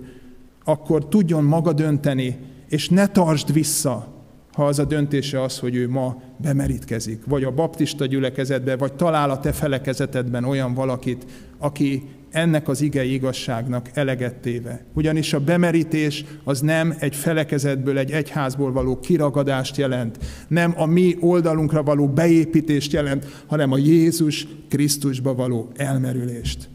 akkor 0.64 1.08
tudjon 1.08 1.44
maga 1.44 1.72
dönteni, 1.72 2.38
és 2.68 2.88
ne 2.88 3.06
tartsd 3.06 3.52
vissza, 3.52 4.20
ha 4.52 4.66
az 4.66 4.78
a 4.78 4.84
döntése 4.84 5.42
az, 5.42 5.58
hogy 5.58 5.74
ő 5.74 5.88
ma 5.88 6.22
bemerítkezik, 6.36 7.24
vagy 7.26 7.44
a 7.44 7.50
baptista 7.50 8.06
gyülekezetbe, 8.06 8.76
vagy 8.76 8.92
talál 8.92 9.30
a 9.30 9.40
te 9.40 9.52
felekezetedben 9.52 10.44
olyan 10.44 10.74
valakit, 10.74 11.26
aki 11.58 12.08
ennek 12.30 12.68
az 12.68 12.80
igei 12.80 13.12
igazságnak 13.12 13.90
eleget 13.94 14.34
téve. 14.34 14.84
Ugyanis 14.94 15.32
a 15.32 15.40
bemerítés 15.40 16.24
az 16.44 16.60
nem 16.60 16.94
egy 16.98 17.16
felekezetből, 17.16 17.98
egy 17.98 18.10
egyházból 18.10 18.72
való 18.72 19.00
kiragadást 19.00 19.76
jelent, 19.76 20.18
nem 20.48 20.74
a 20.76 20.86
mi 20.86 21.16
oldalunkra 21.20 21.82
való 21.82 22.08
beépítést 22.08 22.92
jelent, 22.92 23.42
hanem 23.46 23.72
a 23.72 23.76
Jézus 23.76 24.46
Krisztusba 24.68 25.34
való 25.34 25.70
elmerülést. 25.76 26.68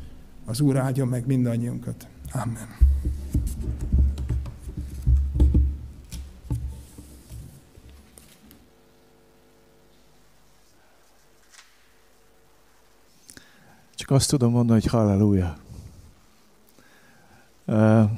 Az 0.46 0.62
Úr 0.62 0.78
áldja 0.78 1.06
meg 1.06 1.26
mindannyiunkat. 1.28 2.08
Amen. 2.32 2.68
Csak 14.06 14.18
azt 14.18 14.30
tudom 14.30 14.52
mondani, 14.52 14.82
hogy 14.82 14.92
halleluja. 14.92 15.58
Uh, 17.66 18.10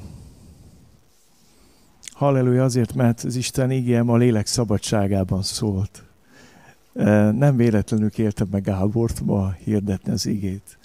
halleluja 2.12 2.64
azért, 2.64 2.94
mert 2.94 3.22
az 3.24 3.36
Isten 3.36 3.70
ígém 3.70 4.10
a 4.10 4.16
lélek 4.16 4.46
szabadságában 4.46 5.42
szólt. 5.42 6.04
Uh, 6.92 7.32
nem 7.32 7.56
véletlenül 7.56 8.10
kértem 8.10 8.48
meg 8.50 8.62
Gábort 8.62 9.20
ma 9.20 9.50
hirdetni 9.50 10.12
az 10.12 10.26
igét. 10.26 10.78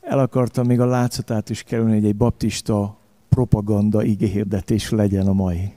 El 0.00 0.18
akartam 0.18 0.66
még 0.66 0.80
a 0.80 0.86
látszatát 0.86 1.50
is 1.50 1.62
kerülni, 1.62 1.94
hogy 1.94 2.06
egy 2.06 2.16
baptista 2.16 2.96
propaganda 3.28 4.02
igéhirdetés 4.02 4.90
legyen 4.90 5.26
a 5.26 5.32
mai 5.32 5.72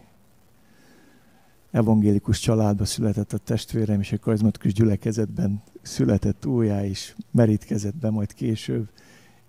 evangélikus 1.73 2.39
családba 2.39 2.85
született 2.85 3.33
a 3.33 3.37
testvérem, 3.37 3.99
és 3.99 4.11
a 4.11 4.19
karizmatikus 4.19 4.73
gyülekezetben 4.73 5.63
született 5.81 6.45
újjá 6.45 6.85
is, 6.85 7.15
merítkezett 7.31 7.95
be 7.95 8.09
majd 8.09 8.33
később, 8.33 8.89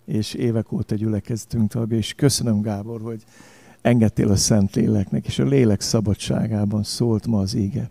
és 0.05 0.35
évek 0.35 0.73
óta 0.73 0.95
gyülekezetünk 0.95 1.71
tagja, 1.71 1.97
és 1.97 2.15
köszönöm 2.15 2.61
Gábor, 2.61 3.01
hogy 3.01 3.25
engedtél 3.81 4.31
a 4.31 4.37
Szent 4.37 4.75
Léleknek, 4.75 5.27
és 5.27 5.39
a 5.39 5.45
lélek 5.45 5.81
szabadságában 5.81 6.83
szólt 6.83 7.27
ma 7.27 7.39
az 7.39 7.55
ége. 7.55 7.91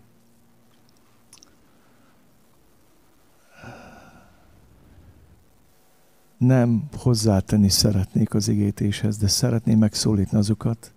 Nem 6.38 6.88
hozzátenni 6.96 7.68
szeretnék 7.68 8.34
az 8.34 8.48
igétéshez, 8.48 9.16
de 9.16 9.28
szeretném 9.28 9.78
megszólítni 9.78 10.38
azokat, 10.38 10.93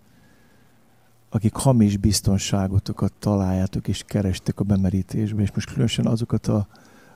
akik 1.29 1.53
hamis 1.53 1.97
biztonságotokat 1.97 3.13
találjátok 3.19 3.87
és 3.87 4.03
kerestek 4.03 4.59
a 4.59 4.63
bemerítésbe, 4.63 5.41
és 5.41 5.51
most 5.51 5.69
különösen 5.69 6.05
azokat 6.05 6.47
a 6.47 6.67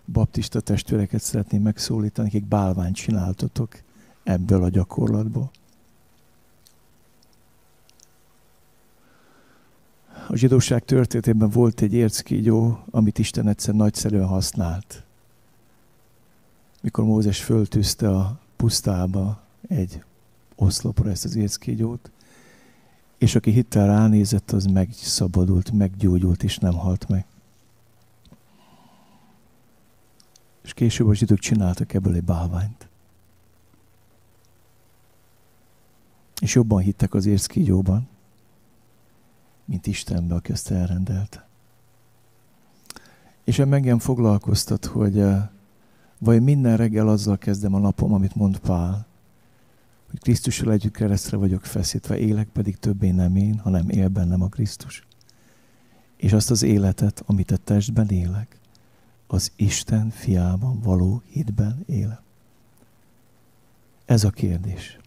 baptista 0.06 0.60
testvéreket 0.60 1.22
szeretném 1.22 1.62
megszólítani, 1.62 2.28
akik 2.28 2.46
bálványt 2.46 2.96
csináltatok 2.96 3.82
ebből 4.24 4.64
a 4.64 4.70
gyakorlatból. 4.70 5.52
A 10.28 10.36
zsidóság 10.36 10.86
történetében 10.86 11.50
volt 11.50 11.82
egy 11.82 11.94
érckígyó, 11.94 12.84
amit 12.90 13.20
Isten 13.20 13.48
egyszer 13.48 13.74
nagyszerűen 13.74 14.28
használt. 14.28 15.04
Mikor 16.82 17.04
Mózes 17.04 17.44
föltűzte 17.44 18.10
a 18.10 18.40
pusztába 18.56 19.42
egy 19.68 20.04
oszlopra 20.56 21.10
ezt 21.10 21.26
az 21.26 21.36
érckígyót, 21.36 22.12
és 23.22 23.36
aki 23.36 23.52
hittel 23.52 23.88
ránézett, 23.88 24.52
az 24.52 24.66
megszabadult, 24.66 25.72
meggyógyult, 25.72 26.44
és 26.44 26.58
nem 26.58 26.74
halt 26.74 27.08
meg. 27.08 27.26
És 30.62 30.74
később 30.74 31.08
a 31.08 31.14
zsidók 31.14 31.40
csináltak 31.40 31.94
ebből 31.94 32.16
egy 32.16 32.24
bálványt. 32.24 32.88
És 36.40 36.56
jobban 36.56 36.82
hittek 36.82 37.14
az 37.14 37.26
érszkígyóban, 37.26 38.08
mint 39.66 39.88
Istenbe, 39.88 40.36
aki 40.36 40.52
ezt 40.52 40.72
elrendelte. 40.72 41.48
És 43.44 43.60
engem 43.60 44.00
foglalkoztat, 44.00 44.86
hogy 44.86 45.18
uh, 45.18 45.40
vagy 46.18 46.44
minden 46.44 46.78
reggel 46.78 47.08
azzal 47.08 47.38
kezdem 47.38 47.74
a 47.74 47.80
napom, 47.80 48.14
amit 48.14 48.36
mond 48.36 48.60
Pál, 48.60 49.06
hogy 50.12 50.20
Krisztussal 50.20 50.72
együtt 50.72 50.94
keresztre 50.94 51.38
vagyok 51.38 51.66
feszítve, 51.66 52.18
élek 52.18 52.48
pedig 52.48 52.78
többé 52.78 53.10
nem 53.12 53.36
én, 53.36 53.60
hanem 53.60 53.90
él 53.90 54.08
bennem 54.08 54.42
a 54.42 54.48
Krisztus. 54.48 55.08
És 56.18 56.34
azt 56.34 56.52
az 56.52 56.64
életet, 56.64 57.24
amit 57.26 57.52
a 57.52 57.58
testben 57.58 58.08
élek, 58.08 58.60
az 59.28 59.52
Isten 59.56 60.10
fiában 60.10 60.80
való 60.80 61.22
hitben 61.26 61.84
élem. 61.86 62.20
Ez 64.06 64.24
a 64.24 64.30
kérdés. 64.30 65.00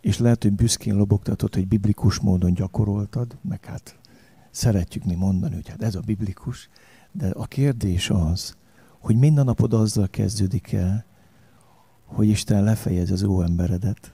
És 0.00 0.18
lehet, 0.18 0.42
hogy 0.42 0.52
büszkén 0.52 0.94
lobogtatod, 0.94 1.54
hogy 1.54 1.68
biblikus 1.68 2.18
módon 2.18 2.54
gyakoroltad, 2.54 3.36
meg 3.40 3.64
hát 3.64 3.98
szeretjük 4.50 5.04
mi 5.04 5.14
mondani, 5.14 5.54
hogy 5.54 5.68
hát 5.68 5.82
ez 5.82 5.94
a 5.94 6.00
biblikus, 6.00 6.68
de 7.12 7.28
a 7.30 7.46
kérdés 7.46 8.10
az, 8.10 8.56
hogy 8.98 9.16
minden 9.16 9.44
napod 9.44 9.72
azzal 9.72 10.08
kezdődik 10.08 10.72
el, 10.72 11.04
hogy 12.12 12.28
Isten 12.28 12.64
lefejez 12.64 13.10
az 13.10 13.22
ó 13.22 13.42
emberedet. 13.42 14.12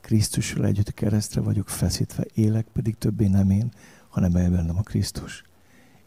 Krisztussal 0.00 0.66
együtt 0.66 0.94
keresztre 0.94 1.40
vagyok 1.40 1.68
feszítve, 1.68 2.24
élek 2.34 2.66
pedig 2.72 2.98
többé 2.98 3.26
nem 3.26 3.50
én, 3.50 3.72
hanem 4.08 4.36
elbennem 4.36 4.78
a 4.78 4.82
Krisztus. 4.82 5.44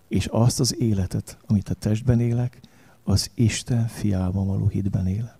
És 0.08 0.26
azt 0.26 0.60
az 0.60 0.80
életet, 0.80 1.38
amit 1.46 1.70
a 1.70 1.74
testben 1.74 2.20
élek, 2.20 2.60
az 3.04 3.32
Isten 3.34 3.88
fiában 3.88 4.48
való 4.48 4.68
hitben 4.68 5.08
élem. 5.08 5.36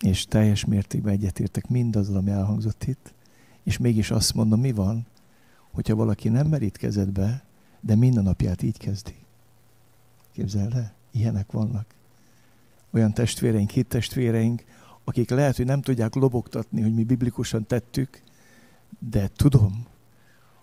És 0.00 0.24
teljes 0.24 0.64
mértékben 0.64 1.12
egyetértek 1.12 1.68
mindazzal, 1.68 2.16
ami 2.16 2.30
elhangzott 2.30 2.84
itt, 2.84 3.12
és 3.62 3.78
mégis 3.78 4.10
azt 4.10 4.34
mondom, 4.34 4.60
mi 4.60 4.72
van, 4.72 5.06
hogyha 5.70 5.94
valaki 5.94 6.28
nem 6.28 6.46
merítkezett 6.46 7.12
be, 7.12 7.44
de 7.80 7.94
minden 7.94 8.22
napját 8.22 8.62
így 8.62 8.78
kezdi. 8.78 9.19
Képzeld 10.40 10.74
el, 10.74 10.92
ilyenek 11.10 11.52
vannak. 11.52 11.86
Olyan 12.90 13.12
testvéreink, 13.12 13.70
hit 13.70 13.86
testvéreink, 13.86 14.64
akik 15.04 15.30
lehet, 15.30 15.56
hogy 15.56 15.64
nem 15.64 15.82
tudják 15.82 16.14
lobogtatni, 16.14 16.82
hogy 16.82 16.94
mi 16.94 17.04
biblikusan 17.04 17.66
tettük, 17.66 18.22
de 18.98 19.30
tudom, 19.36 19.86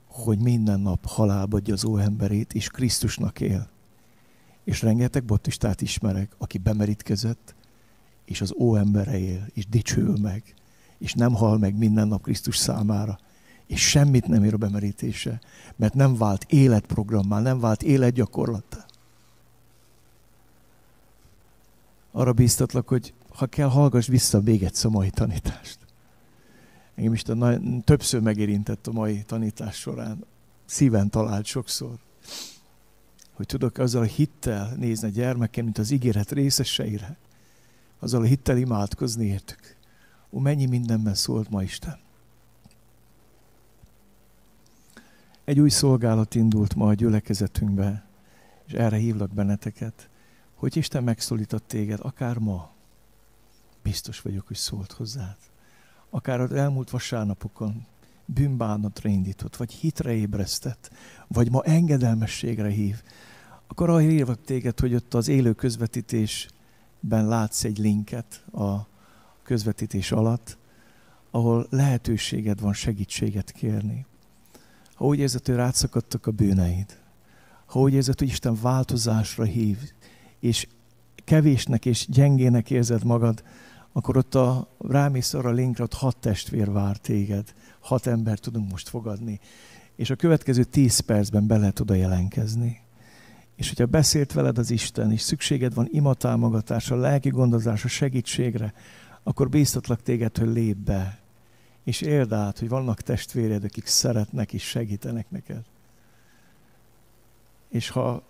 hogy 0.07 0.39
minden 0.39 0.79
nap 0.79 1.05
halálba 1.05 1.57
adja 1.57 1.73
az 1.73 1.85
óemberét, 1.85 2.53
és 2.53 2.67
Krisztusnak 2.67 3.39
él. 3.39 3.69
És 4.63 4.81
rengeteg 4.81 5.23
baptistát 5.23 5.81
ismerek, 5.81 6.35
aki 6.37 6.57
bemerítkezett, 6.57 7.55
és 8.25 8.41
az 8.41 8.53
óembere 8.59 9.19
él, 9.19 9.47
és 9.53 9.67
dicsőül 9.67 10.17
meg, 10.21 10.53
és 10.97 11.13
nem 11.13 11.33
hal 11.33 11.57
meg 11.57 11.77
minden 11.77 12.07
nap 12.07 12.21
Krisztus 12.21 12.57
számára, 12.57 13.19
és 13.67 13.89
semmit 13.89 14.27
nem 14.27 14.43
ér 14.43 14.53
a 14.53 14.57
bemerítése, 14.57 15.41
mert 15.75 15.93
nem 15.93 16.17
vált 16.17 16.45
életprogrammá, 16.49 17.39
nem 17.39 17.59
vált 17.59 17.83
életgyakorlattá. 17.83 18.85
Arra 22.11 22.33
bíztatlak, 22.33 22.87
hogy 22.87 23.13
ha 23.29 23.45
kell, 23.45 23.67
hallgass 23.67 24.07
vissza 24.07 24.41
még 24.41 24.63
egyszer 24.63 24.89
a 24.89 24.93
mai 24.93 25.09
tanítást. 25.09 25.77
Engem 26.95 27.13
is 27.13 27.23
többször 27.83 28.21
megérintett 28.21 28.87
a 28.87 28.91
mai 28.91 29.23
tanítás 29.23 29.75
során. 29.75 30.25
Szíven 30.65 31.09
talált 31.09 31.45
sokszor. 31.45 31.97
Hogy 33.33 33.45
tudok 33.45 33.77
azzal 33.77 34.01
a 34.01 34.05
hittel 34.05 34.73
nézni 34.75 35.07
a 35.07 35.11
gyermekem, 35.11 35.63
mint 35.63 35.77
az 35.77 35.91
ígéret 35.91 36.31
részeseire. 36.31 37.17
Azzal 37.99 38.21
a 38.21 38.25
hittel 38.25 38.57
imádkozni 38.57 39.25
értük. 39.25 39.75
Ó, 40.29 40.39
mennyi 40.39 40.65
mindenben 40.65 41.15
szólt 41.15 41.49
ma 41.49 41.63
Isten. 41.63 41.99
Egy 45.45 45.59
új 45.59 45.69
szolgálat 45.69 46.35
indult 46.35 46.75
ma 46.75 46.87
a 46.87 46.93
gyülekezetünkbe, 46.93 48.05
és 48.67 48.73
erre 48.73 48.97
hívlak 48.97 49.33
benneteket 49.33 50.09
hogy 50.57 50.77
Isten 50.77 51.03
megszólított 51.03 51.67
téged, 51.67 51.99
akár 52.01 52.37
ma, 52.37 52.71
biztos 53.81 54.21
vagyok, 54.21 54.47
hogy 54.47 54.55
szólt 54.55 54.91
hozzád. 54.91 55.37
Akár 56.09 56.39
az 56.39 56.51
elmúlt 56.51 56.89
vasárnapokon 56.89 57.85
bűnbánatra 58.25 59.09
indított, 59.09 59.55
vagy 59.55 59.71
hitre 59.71 60.13
ébresztett, 60.13 60.91
vagy 61.27 61.51
ma 61.51 61.63
engedelmességre 61.63 62.69
hív, 62.69 63.03
akkor 63.67 63.89
arra 63.89 63.99
hívok 63.99 64.43
téged, 64.43 64.79
hogy 64.79 64.95
ott 64.95 65.13
az 65.13 65.27
élő 65.27 65.53
közvetítésben 65.53 67.27
látsz 67.27 67.63
egy 67.63 67.77
linket 67.77 68.43
a 68.53 68.87
közvetítés 69.43 70.11
alatt, 70.11 70.57
ahol 71.31 71.67
lehetőséged 71.69 72.59
van 72.59 72.73
segítséget 72.73 73.51
kérni. 73.51 74.05
Ha 74.93 75.05
úgy 75.05 75.19
érzed, 75.19 75.45
hogy 75.45 75.55
rátszakadtak 75.55 76.27
a 76.27 76.31
bűneid, 76.31 76.97
ha 77.65 77.79
úgy 77.79 77.93
érzed, 77.93 78.19
hogy 78.19 78.27
Isten 78.27 78.57
változásra 78.61 79.43
hív, 79.43 79.77
és 80.39 80.67
kevésnek 81.23 81.85
és 81.85 82.05
gyengének 82.09 82.71
érzed 82.71 83.03
magad, 83.03 83.43
akkor 83.91 84.17
ott 84.17 84.35
a, 84.35 84.67
rámész 84.79 85.33
arra 85.33 85.49
a 85.49 85.53
linkre, 85.53 85.83
ott 85.83 85.93
hat 85.93 86.17
testvér 86.17 86.71
vár 86.71 86.97
téged, 86.97 87.53
hat 87.79 88.07
ember 88.07 88.39
tudunk 88.39 88.71
most 88.71 88.89
fogadni. 88.89 89.39
És 89.95 90.09
a 90.09 90.15
következő 90.15 90.63
tíz 90.63 90.99
percben 90.99 91.47
be 91.47 91.57
lehet 91.57 91.79
oda 91.79 91.93
jelenkezni. 91.93 92.79
És 93.55 93.67
hogyha 93.67 93.85
beszélt 93.85 94.33
veled 94.33 94.57
az 94.57 94.71
Isten, 94.71 95.11
és 95.11 95.21
szükséged 95.21 95.73
van 95.73 95.87
imatámogatásra, 95.91 96.95
lelki 96.95 97.29
gondozásra, 97.29 97.89
segítségre, 97.89 98.73
akkor 99.23 99.49
bíztatlak 99.49 100.01
téged, 100.01 100.37
hogy 100.37 100.47
lép 100.47 100.77
be, 100.77 101.19
és 101.83 102.01
érd 102.01 102.33
át, 102.33 102.59
hogy 102.59 102.69
vannak 102.69 103.01
testvéred, 103.01 103.63
akik 103.63 103.85
szeretnek 103.85 104.53
és 104.53 104.63
segítenek 104.63 105.29
neked. 105.29 105.61
És 107.69 107.89
ha 107.89 108.23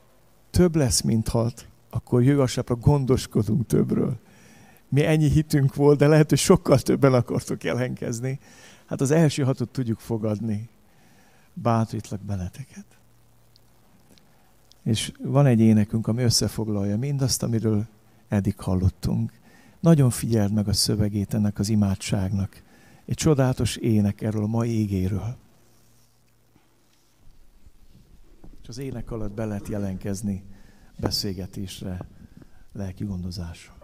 több 0.50 0.76
lesz, 0.76 1.02
mint 1.02 1.28
hat, 1.28 1.68
akkor 1.90 2.24
jögassábbra 2.24 2.76
gondoskodunk 2.76 3.66
többről. 3.66 4.20
Mi 4.90 5.06
ennyi 5.06 5.30
hitünk 5.30 5.76
volt, 5.76 5.98
de 5.98 6.08
lehet, 6.08 6.30
hogy 6.30 6.38
sokkal 6.38 6.80
többen 6.80 7.14
akartok 7.14 7.64
jelenkezni. 7.64 8.40
Hát 8.86 9.02
az 9.02 9.12
első 9.12 9.44
hatot 9.44 9.70
tudjuk 9.70 10.00
fogadni. 10.00 10.70
Bátorítlak 11.54 12.22
benneteket. 12.22 12.86
És 14.84 15.12
van 15.24 15.46
egy 15.46 15.60
énekünk, 15.60 16.08
ami 16.08 16.24
összefoglalja 16.24 16.98
mindazt, 16.98 17.44
amiről 17.44 17.86
eddig 18.28 18.60
hallottunk. 18.60 19.32
Nagyon 19.80 20.10
figyeld 20.10 20.54
meg 20.54 20.68
a 20.68 20.74
szövegét 20.74 21.34
ennek 21.34 21.60
az 21.60 21.70
imádságnak. 21.70 22.62
Egy 23.06 23.16
csodálatos 23.16 23.76
ének 23.76 24.22
erről 24.22 24.44
a 24.44 24.48
mai 24.48 24.70
égéről. 24.70 25.36
És 28.62 28.68
az 28.68 28.78
ének 28.78 29.12
alatt 29.12 29.32
be 29.32 29.46
lehet 29.46 29.68
jelenkezni 29.68 30.44
beszélgetésre, 31.00 32.00
lelki 32.74 33.04
gondozásra. 33.04 33.78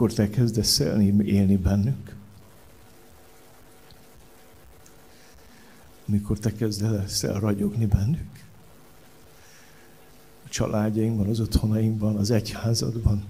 Mikor 0.00 0.16
te 0.16 0.30
kezdesz 0.30 0.78
élni, 0.78 1.24
élni 1.24 1.56
bennük, 1.56 2.14
mikor 6.04 6.38
te 6.38 6.52
kezdesz 6.52 7.22
el 7.22 7.40
ragyogni 7.40 7.86
bennük, 7.86 8.44
a 10.44 10.48
családjainkban, 10.48 11.28
az 11.28 11.40
otthonainkban, 11.40 12.16
az 12.16 12.30
egyházadban, 12.30 13.24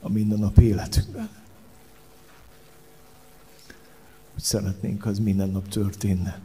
a 0.00 0.08
mindennap 0.08 0.58
életünkben. 0.58 1.28
Hogy 4.32 4.42
szeretnénk, 4.42 5.06
az 5.06 5.18
minden 5.18 5.50
nap 5.50 5.68
történne. 5.68 6.40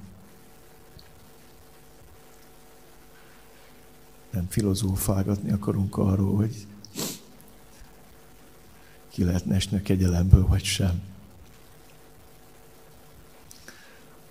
nem 4.30 4.48
filozófálgatni 4.50 5.52
akarunk 5.52 5.98
arról, 5.98 6.36
hogy 6.36 6.68
ki 9.14 9.24
lehetne 9.24 9.56
esni 9.56 9.78
a 9.78 9.82
kegyelemből, 9.82 10.48
vagy 10.48 10.64
sem. 10.64 11.02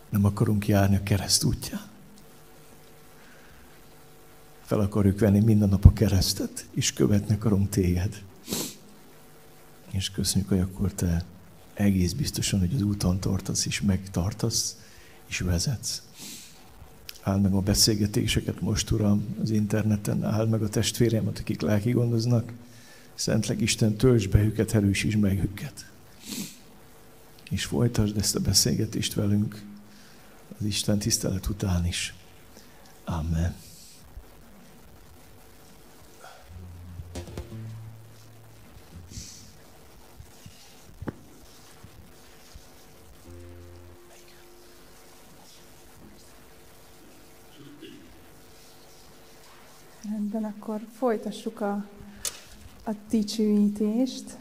Nem 0.08 0.24
akarunk 0.24 0.68
járni 0.68 0.96
a 0.96 1.02
kereszt 1.02 1.44
útján. 1.44 1.90
fel 4.72 4.80
akarjuk 4.80 5.18
venni 5.18 5.40
minden 5.40 5.68
nap 5.68 5.84
a 5.84 5.92
keresztet, 5.92 6.66
és 6.74 6.92
követni 6.92 7.34
akarunk 7.34 7.68
téged. 7.68 8.22
És 9.90 10.10
köszönjük, 10.10 10.48
hogy 10.48 10.58
akkor 10.58 10.92
te 10.92 11.24
egész 11.74 12.12
biztosan, 12.12 12.60
hogy 12.60 12.74
az 12.74 12.82
úton 12.82 13.20
tartasz, 13.20 13.66
és 13.66 13.80
megtartasz, 13.80 14.76
és 15.26 15.38
vezetsz. 15.38 16.02
Áld 17.22 17.42
meg 17.42 17.54
a 17.54 17.60
beszélgetéseket 17.60 18.60
most, 18.60 18.90
Uram, 18.90 19.24
az 19.42 19.50
interneten, 19.50 20.24
áld 20.24 20.48
meg 20.48 20.62
a 20.62 20.68
testvéreimet, 20.68 21.38
akik 21.38 21.60
lelki 21.60 21.90
gondoznak. 21.90 22.52
Szentleg 23.14 23.60
Isten, 23.60 23.96
töltsd 23.96 24.30
be 24.30 24.42
őket, 24.42 24.74
erősítsd 24.74 25.18
meg 25.18 25.38
őket. 25.38 25.86
És 27.50 27.64
folytasd 27.64 28.16
ezt 28.16 28.36
a 28.36 28.40
beszélgetést 28.40 29.14
velünk 29.14 29.62
az 30.58 30.64
Isten 30.64 30.98
tisztelet 30.98 31.46
után 31.46 31.86
is. 31.86 32.14
Amen. 33.04 33.54
Rendben, 50.02 50.44
akkor 50.44 50.80
folytassuk 50.98 51.60
a, 51.60 51.84
a 52.86 52.90
dicsőítést, 53.10 54.36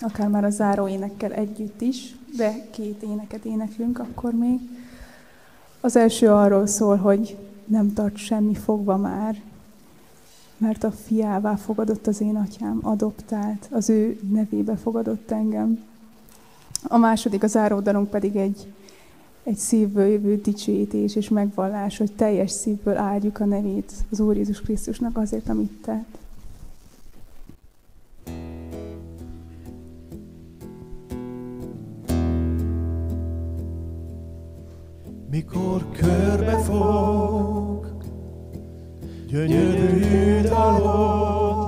akár 0.00 0.28
már 0.28 0.44
a 0.44 0.50
záró 0.50 0.88
énekkel 0.88 1.32
együtt 1.32 1.80
is, 1.80 2.16
de 2.36 2.68
két 2.70 3.02
éneket 3.02 3.44
éneklünk 3.44 3.98
akkor 3.98 4.32
még. 4.32 4.60
Az 5.80 5.96
első 5.96 6.28
arról 6.28 6.66
szól, 6.66 6.96
hogy 6.96 7.36
nem 7.64 7.92
tart 7.92 8.16
semmi 8.16 8.54
fogva 8.54 8.96
már, 8.96 9.40
mert 10.56 10.84
a 10.84 10.90
fiává 10.90 11.56
fogadott 11.56 12.06
az 12.06 12.20
én 12.20 12.36
atyám, 12.36 12.78
adoptált, 12.82 13.68
az 13.70 13.88
ő 13.88 14.20
nevébe 14.32 14.76
fogadott 14.76 15.30
engem. 15.30 15.84
A 16.82 16.96
második, 16.96 17.42
az 17.42 17.50
záródalunk 17.50 18.10
pedig 18.10 18.36
egy, 18.36 18.72
egy 19.42 19.56
szívből 19.56 20.06
jövő 20.06 20.40
dicsőítés 20.40 21.16
és 21.16 21.28
megvallás, 21.28 21.96
hogy 21.96 22.12
teljes 22.12 22.50
szívből 22.50 22.96
áldjuk 22.96 23.40
a 23.40 23.44
nevét 23.44 23.92
az 24.10 24.20
Úr 24.20 24.36
Jézus 24.36 24.60
Krisztusnak 24.60 25.16
azért, 25.16 25.48
amit 25.48 25.72
tett. 25.82 26.19
Mikor 35.30 35.90
körbefog, 35.92 37.86
gyönyörű 39.26 40.40
dalok, 40.42 41.59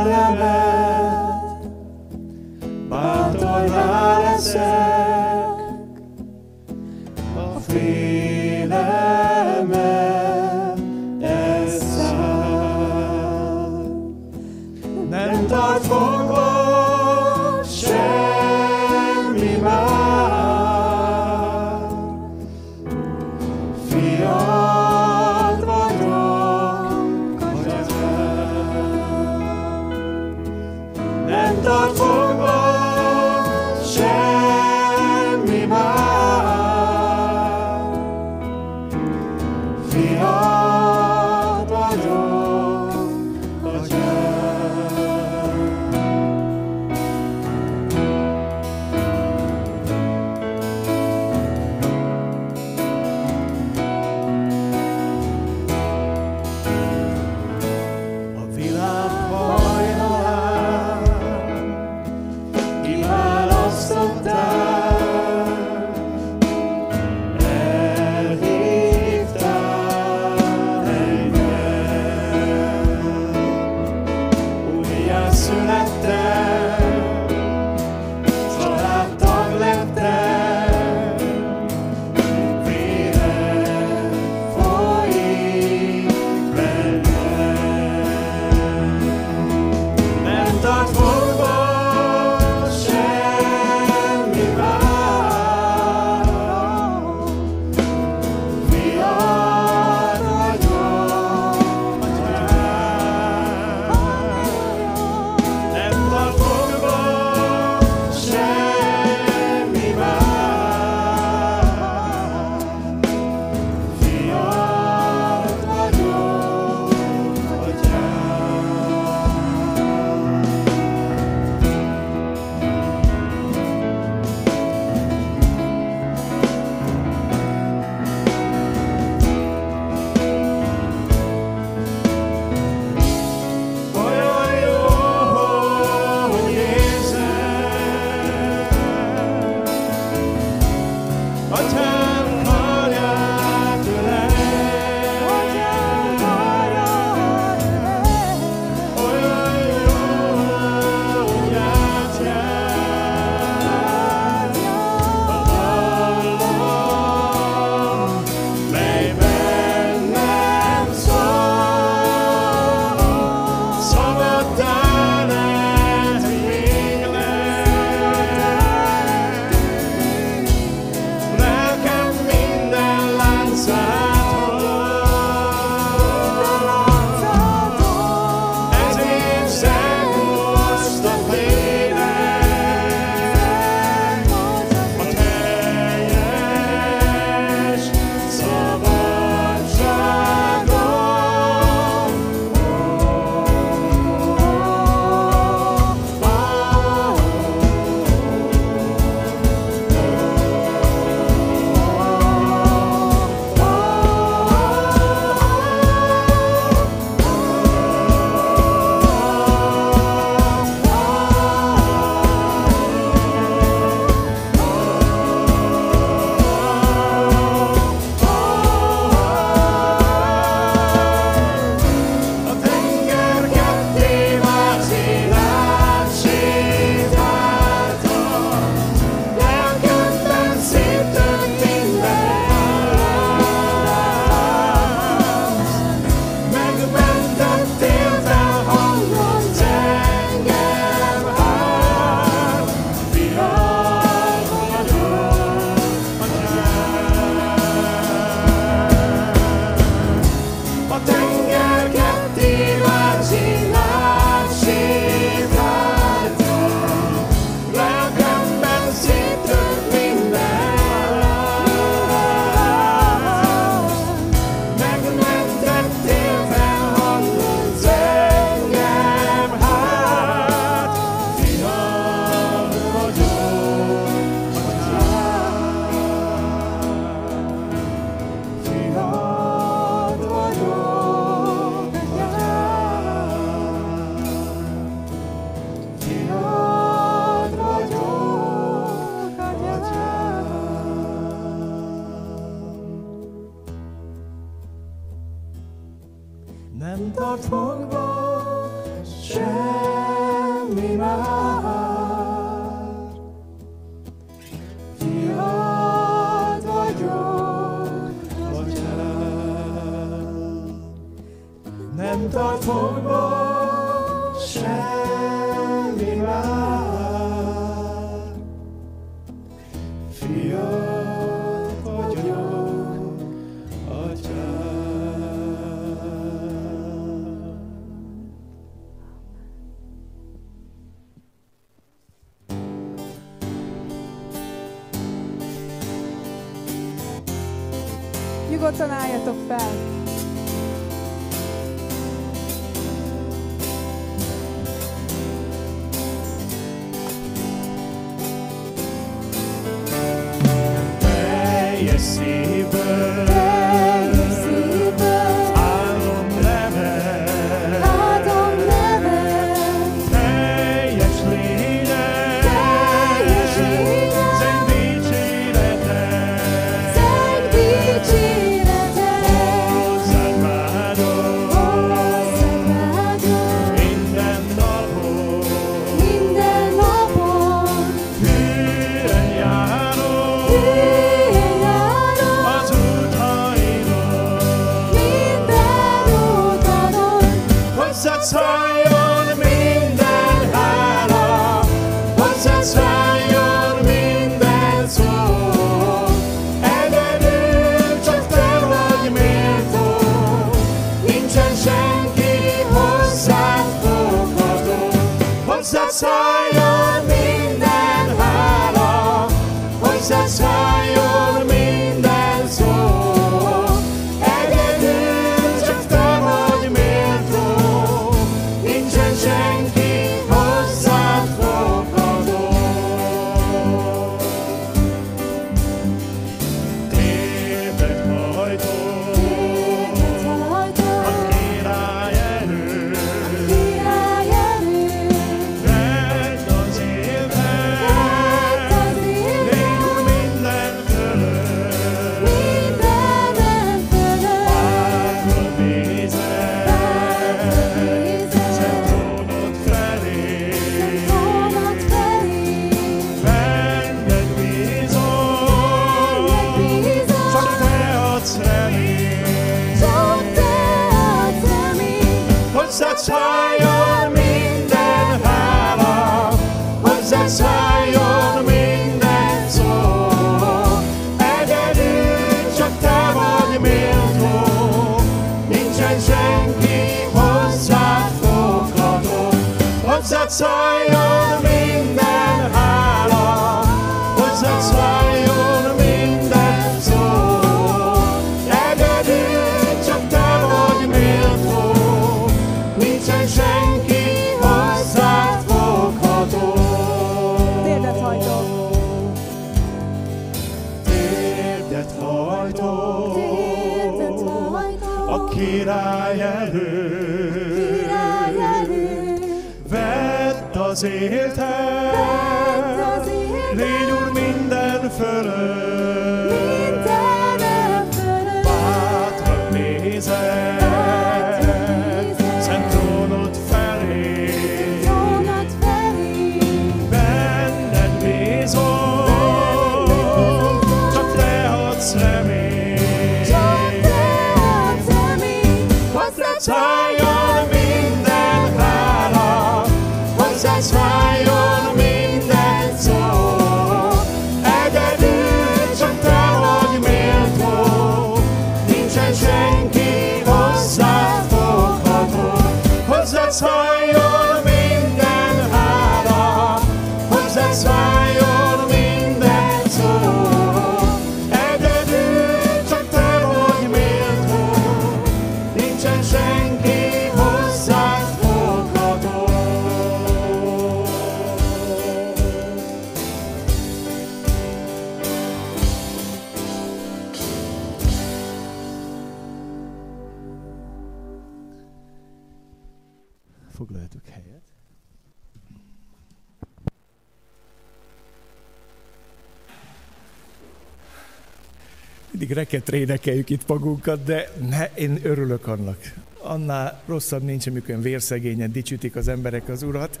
Reketre 592.50 592.76
énekeljük 592.76 593.30
itt 593.30 593.46
magunkat, 593.46 594.04
de 594.04 594.30
ne, 594.48 594.70
én 594.74 594.98
örülök 595.02 595.46
annak, 595.46 595.76
annál 596.22 596.82
rosszabb 596.86 597.22
nincs, 597.22 597.46
amikor 597.46 597.82
vérszegényen 597.82 598.52
dicsütik 598.52 598.96
az 598.96 599.08
emberek 599.08 599.48
az 599.48 599.62
Urat. 599.62 600.00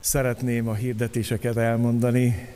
Szeretném 0.00 0.68
a 0.68 0.74
hirdetéseket 0.74 1.56
elmondani, 1.56 2.48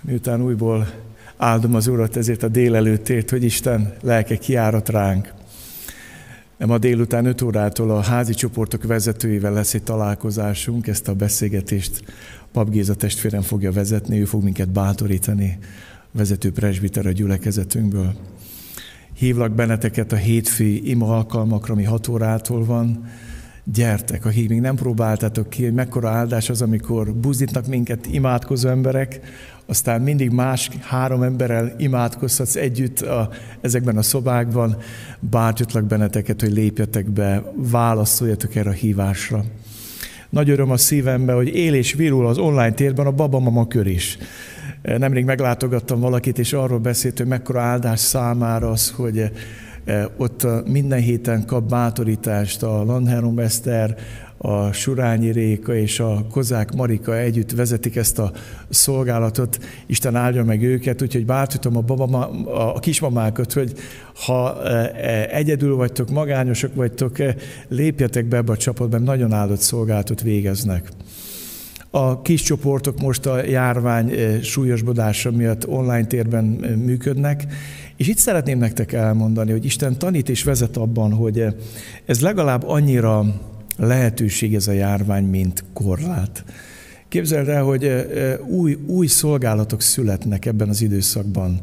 miután 0.00 0.42
újból 0.42 0.90
áldom 1.36 1.74
az 1.74 1.86
Urat 1.86 2.16
ezért 2.16 2.42
a 2.42 2.48
délelőttért, 2.48 3.30
hogy 3.30 3.44
Isten 3.44 3.94
lelke 4.02 4.36
kiárat 4.36 4.88
ránk. 4.88 5.32
Ma 6.58 6.78
délután 6.78 7.26
5 7.26 7.42
órától 7.42 7.90
a 7.90 8.02
házi 8.02 8.34
csoportok 8.34 8.84
vezetőivel 8.84 9.52
lesz 9.52 9.74
egy 9.74 9.82
találkozásunk, 9.82 10.86
ezt 10.86 11.08
a 11.08 11.14
beszélgetést 11.14 12.02
Pap 12.52 12.70
Géza 12.70 12.94
testvérem 12.94 13.42
fogja 13.42 13.72
vezetni, 13.72 14.20
ő 14.20 14.24
fog 14.24 14.42
minket 14.42 14.68
bátorítani, 14.68 15.58
vezető 16.16 16.52
presbiter 16.52 17.06
a 17.06 17.10
gyülekezetünkből. 17.10 18.14
Hívlak 19.12 19.52
benneteket 19.52 20.12
a 20.12 20.16
hétfői 20.16 20.90
ima 20.90 21.16
alkalmakra, 21.16 21.72
ami 21.72 21.84
6 21.84 22.08
órától 22.08 22.64
van. 22.64 23.04
Gyertek, 23.64 24.24
akik 24.24 24.48
még 24.48 24.60
nem 24.60 24.76
próbáltátok 24.76 25.50
ki, 25.50 25.64
hogy 25.64 25.74
mekkora 25.74 26.08
áldás 26.08 26.50
az, 26.50 26.62
amikor 26.62 27.14
buzdítnak 27.14 27.66
minket 27.66 28.06
imádkozó 28.06 28.68
emberek, 28.68 29.20
aztán 29.66 30.00
mindig 30.00 30.30
más 30.30 30.70
három 30.80 31.22
emberrel 31.22 31.74
imádkozhatsz 31.78 32.56
együtt 32.56 33.00
a, 33.00 33.30
ezekben 33.60 33.96
a 33.96 34.02
szobákban. 34.02 34.76
Bártyatlak 35.20 35.84
benneteket, 35.84 36.40
hogy 36.40 36.52
lépjetek 36.52 37.10
be, 37.10 37.52
válaszoljatok 37.54 38.54
erre 38.54 38.70
a 38.70 38.72
hívásra. 38.72 39.44
Nagy 40.30 40.50
öröm 40.50 40.70
a 40.70 40.76
szívembe, 40.76 41.32
hogy 41.32 41.48
él 41.48 41.74
és 41.74 41.92
virul 41.92 42.26
az 42.26 42.38
online 42.38 42.72
térben 42.72 43.06
a 43.06 43.12
babamama 43.12 43.66
kör 43.66 43.86
is. 43.86 44.18
Nemrég 44.84 45.24
meglátogattam 45.24 46.00
valakit, 46.00 46.38
és 46.38 46.52
arról 46.52 46.78
beszélt, 46.78 47.18
hogy 47.18 47.26
mekkora 47.26 47.60
áldás 47.60 48.00
számára 48.00 48.70
az, 48.70 48.90
hogy 48.90 49.30
eh, 49.84 50.04
ott 50.16 50.46
minden 50.66 51.00
héten 51.00 51.46
kap 51.46 51.68
bátorítást 51.68 52.62
a 52.62 52.84
Landherum 52.84 53.38
Eszter, 53.38 53.96
a 54.46 54.72
Surányi 54.72 55.32
Réka 55.32 55.74
és 55.74 56.00
a 56.00 56.26
Kozák 56.30 56.74
Marika 56.74 57.18
együtt 57.18 57.50
vezetik 57.50 57.96
ezt 57.96 58.18
a 58.18 58.32
szolgálatot. 58.68 59.58
Isten 59.86 60.16
áldja 60.16 60.44
meg 60.44 60.62
őket, 60.62 61.02
úgyhogy 61.02 61.26
bátorítom 61.26 61.76
a, 61.76 61.80
babama, 61.80 62.30
a 62.74 62.78
kismamákat, 62.78 63.52
hogy 63.52 63.72
ha 64.26 64.62
e, 64.62 65.28
egyedül 65.30 65.76
vagytok, 65.76 66.10
magányosok 66.10 66.74
vagytok, 66.74 67.18
e, 67.18 67.34
lépjetek 67.68 68.26
be 68.26 68.36
ebbe 68.36 68.52
a 68.52 68.56
csapatba, 68.56 68.98
nagyon 68.98 69.32
áldott 69.32 69.60
szolgálatot 69.60 70.22
végeznek. 70.22 70.88
A 71.96 72.22
kis 72.22 72.42
csoportok 72.42 73.00
most 73.00 73.26
a 73.26 73.44
járvány 73.44 74.10
e, 74.10 74.42
súlyosbodása 74.42 75.30
miatt 75.30 75.68
online 75.68 76.04
térben 76.04 76.44
működnek, 76.84 77.46
és 77.96 78.08
itt 78.08 78.16
szeretném 78.16 78.58
nektek 78.58 78.92
elmondani, 78.92 79.50
hogy 79.50 79.64
Isten 79.64 79.98
tanít 79.98 80.28
és 80.28 80.42
vezet 80.42 80.76
abban, 80.76 81.12
hogy 81.12 81.44
ez 82.06 82.20
legalább 82.20 82.66
annyira 82.66 83.24
lehetőség 83.76 84.54
ez 84.54 84.68
a 84.68 84.72
járvány, 84.72 85.24
mint 85.24 85.64
korlát. 85.72 86.44
Képzeld 87.08 87.48
el, 87.48 87.62
hogy 87.62 87.90
új, 88.48 88.78
új 88.86 89.06
szolgálatok 89.06 89.82
születnek 89.82 90.46
ebben 90.46 90.68
az 90.68 90.82
időszakban. 90.82 91.60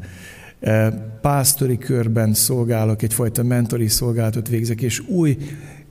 Pásztori 1.22 1.78
körben 1.78 2.34
szolgálok, 2.34 3.02
egyfajta 3.02 3.44
mentori 3.44 3.88
szolgálatot 3.88 4.48
végzek, 4.48 4.82
és 4.82 5.00
új 5.00 5.38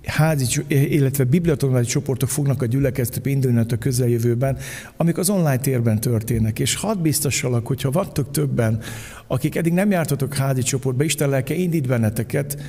házi, 0.05 0.65
illetve 0.69 1.25
bibliatanulmányi 1.25 1.87
csoportok 1.87 2.29
fognak 2.29 2.63
a 2.63 2.67
gyülekezetbe 2.67 3.31
indulni 3.31 3.65
a 3.71 3.77
közeljövőben, 3.79 4.57
amik 4.97 5.19
az 5.19 5.31
online 5.31 5.59
térben 5.59 6.01
történnek. 6.01 6.59
És 6.59 6.75
hadd 6.75 7.03
biztosalak, 7.03 7.67
hogyha 7.67 7.91
vantok 7.91 8.31
többen, 8.31 8.81
akik 9.27 9.57
eddig 9.57 9.73
nem 9.73 9.91
jártatok 9.91 10.35
házi 10.35 10.63
csoportba, 10.63 11.05
Isten 11.05 11.29
lelke 11.29 11.55
indít 11.55 11.87
benneteket, 11.87 12.63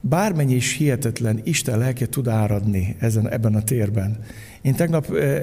bármennyi 0.00 0.54
is 0.54 0.76
hihetetlen, 0.76 1.40
Isten 1.44 1.78
lelke 1.78 2.06
tud 2.06 2.28
áradni 2.28 2.96
ezen, 2.98 3.30
ebben 3.30 3.54
a 3.54 3.62
térben. 3.62 4.18
Én 4.62 4.74
tegnap 4.74 5.14
e, 5.14 5.40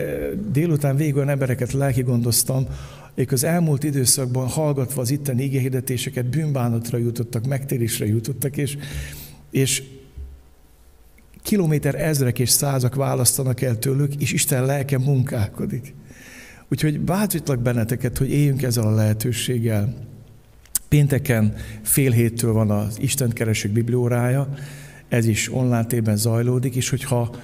délután 0.51 0.95
végül 0.95 1.30
embereket 1.30 1.72
lelki 1.72 2.01
gondoztam, 2.01 2.65
akik 3.11 3.31
az 3.31 3.43
elmúlt 3.43 3.84
időszakban 3.84 4.47
hallgatva 4.47 5.01
az 5.01 5.11
itteni 5.11 5.43
igéhirdetéseket 5.43 6.26
bűnbánatra 6.26 6.97
jutottak, 6.97 7.47
megtérésre 7.47 8.05
jutottak, 8.05 8.57
és, 8.57 8.77
és 9.51 9.84
kilométer 11.41 11.95
ezrek 11.95 12.39
és 12.39 12.49
százak 12.49 12.95
választanak 12.95 13.61
el 13.61 13.80
tőlük, 13.80 14.15
és 14.15 14.31
Isten 14.31 14.65
lelke 14.65 14.97
munkálkodik. 14.97 15.93
Úgyhogy 16.69 16.99
bátorítlak 16.99 17.59
benneteket, 17.59 18.18
hogy 18.18 18.30
éljünk 18.30 18.61
ezzel 18.61 18.88
a 18.88 18.95
lehetőséggel. 18.95 19.93
Pénteken 20.88 21.53
fél 21.81 22.11
héttől 22.11 22.53
van 22.53 22.72
az 22.72 22.97
Isten 22.99 23.30
keresők 23.30 23.72
bibliórája, 23.72 24.53
ez 25.09 25.26
is 25.26 25.53
online 25.53 25.85
tében 25.85 26.18
zajlódik, 26.18 26.76
és 26.76 26.89
hogyha 26.89 27.35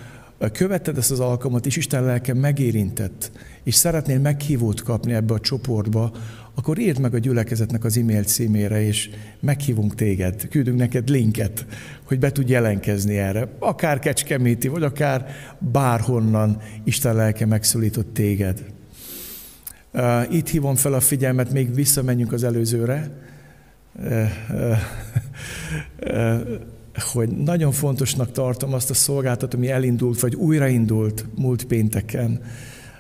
követted 0.52 0.98
ezt 0.98 1.12
az 1.12 1.20
alkalmat, 1.20 1.66
és 1.66 1.76
Isten 1.76 2.04
lelke 2.04 2.34
megérintett, 2.34 3.32
és 3.64 3.76
szeretnél 3.76 4.20
meghívót 4.20 4.84
kapni 4.84 5.14
ebbe 5.14 5.34
a 5.34 5.40
csoportba, 5.40 6.12
akkor 6.58 6.80
írd 6.80 7.00
meg 7.00 7.14
a 7.14 7.18
gyülekezetnek 7.18 7.84
az 7.84 7.98
e-mail 7.98 8.24
címére, 8.24 8.82
és 8.82 9.10
meghívunk 9.40 9.96
téged, 9.96 10.48
küldünk 10.48 10.78
neked 10.78 11.10
linket, 11.10 11.66
hogy 12.04 12.20
be 12.20 12.32
tudj 12.32 12.52
jelenkezni 12.52 13.18
erre. 13.18 13.48
Akár 13.60 14.00
Kecskeméti, 14.00 14.68
vagy 14.68 14.84
akár 14.84 15.28
bárhonnan 15.60 16.62
Isten 16.84 17.16
lelke 17.16 17.46
megszólított 17.46 18.14
téged. 18.14 18.64
Itt 20.30 20.50
hívom 20.50 20.76
fel 20.76 20.94
a 20.94 21.00
figyelmet, 21.00 21.52
még 21.52 21.74
visszamenjünk 21.74 22.34
az 22.34 22.44
előzőre, 22.44 23.12
hogy 27.14 27.30
nagyon 27.30 27.72
fontosnak 27.72 28.32
tartom 28.32 28.74
azt 28.74 28.90
a 28.90 28.94
szolgáltat, 28.94 29.54
ami 29.54 29.70
elindult, 29.70 30.20
vagy 30.20 30.36
újraindult 30.36 31.26
múlt 31.36 31.66
pénteken. 31.66 32.42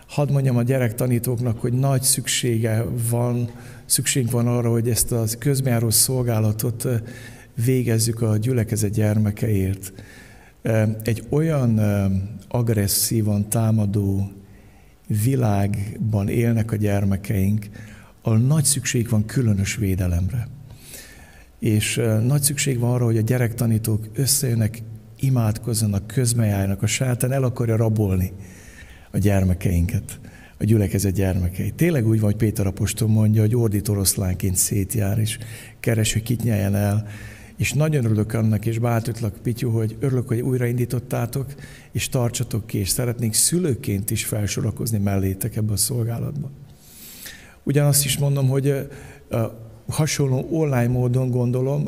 Hadd 0.07 0.31
mondjam 0.31 0.57
a 0.57 0.63
gyerektanítóknak, 0.63 1.59
hogy 1.59 1.73
nagy 1.73 2.01
szüksége 2.01 2.85
van, 3.09 3.49
szükség 3.85 4.29
van 4.29 4.47
arra, 4.47 4.69
hogy 4.69 4.89
ezt 4.89 5.11
a 5.11 5.23
közmjáró 5.39 5.89
szolgálatot 5.89 6.87
végezzük 7.65 8.21
a 8.21 8.37
gyülekezet 8.37 8.91
gyermekeért. 8.91 9.93
Egy 11.03 11.23
olyan 11.29 11.79
agresszívan 12.47 13.49
támadó 13.49 14.31
világban 15.23 16.27
élnek 16.27 16.71
a 16.71 16.75
gyermekeink, 16.75 17.69
ahol 18.21 18.37
nagy 18.37 18.63
szükség 18.63 19.09
van 19.09 19.25
különös 19.25 19.75
védelemre. 19.75 20.47
És 21.59 22.01
nagy 22.23 22.41
szükség 22.41 22.79
van 22.79 22.91
arra, 22.91 23.05
hogy 23.05 23.17
a 23.17 23.21
gyerektanítók 23.21 24.07
összejönnek, 24.13 24.81
imádkozzanak, 25.19 26.07
közmejárnak, 26.07 26.83
a 26.83 26.87
sátán 26.87 27.31
el 27.31 27.43
akarja 27.43 27.75
rabolni 27.75 28.31
a 29.11 29.17
gyermekeinket, 29.17 30.19
a 30.57 30.63
gyülekezet 30.63 31.13
gyermekeit. 31.13 31.73
Tényleg 31.73 32.07
úgy 32.07 32.19
van, 32.19 32.29
hogy 32.29 32.39
Péter 32.39 32.67
apostol 32.67 33.07
mondja, 33.07 33.41
hogy 33.41 33.55
ordít 33.55 33.87
oroszlánként 33.87 34.55
szétjár, 34.55 35.19
és 35.19 35.37
keres, 35.79 36.13
hogy 36.13 36.23
kit 36.23 36.43
nyeljen 36.43 36.75
el. 36.75 37.07
És 37.57 37.73
nagyon 37.73 38.05
örülök 38.05 38.33
annak, 38.33 38.65
és 38.65 38.79
bátorítlak, 38.79 39.37
Pityu, 39.43 39.69
hogy 39.69 39.97
örülök, 39.99 40.27
hogy 40.27 40.39
újraindítottátok, 40.39 41.53
és 41.91 42.09
tartsatok 42.09 42.67
ki, 42.67 42.77
és 42.77 42.89
szeretnénk 42.89 43.33
szülőként 43.33 44.11
is 44.11 44.25
felsorakozni 44.25 44.97
mellétek 44.97 45.55
ebbe 45.55 45.73
a 45.73 45.77
szolgálatba. 45.77 46.51
Ugyanazt 47.63 48.05
is 48.05 48.17
mondom, 48.17 48.47
hogy 48.47 48.87
hasonló 49.87 50.47
online 50.51 50.87
módon 50.87 51.29
gondolom, 51.29 51.87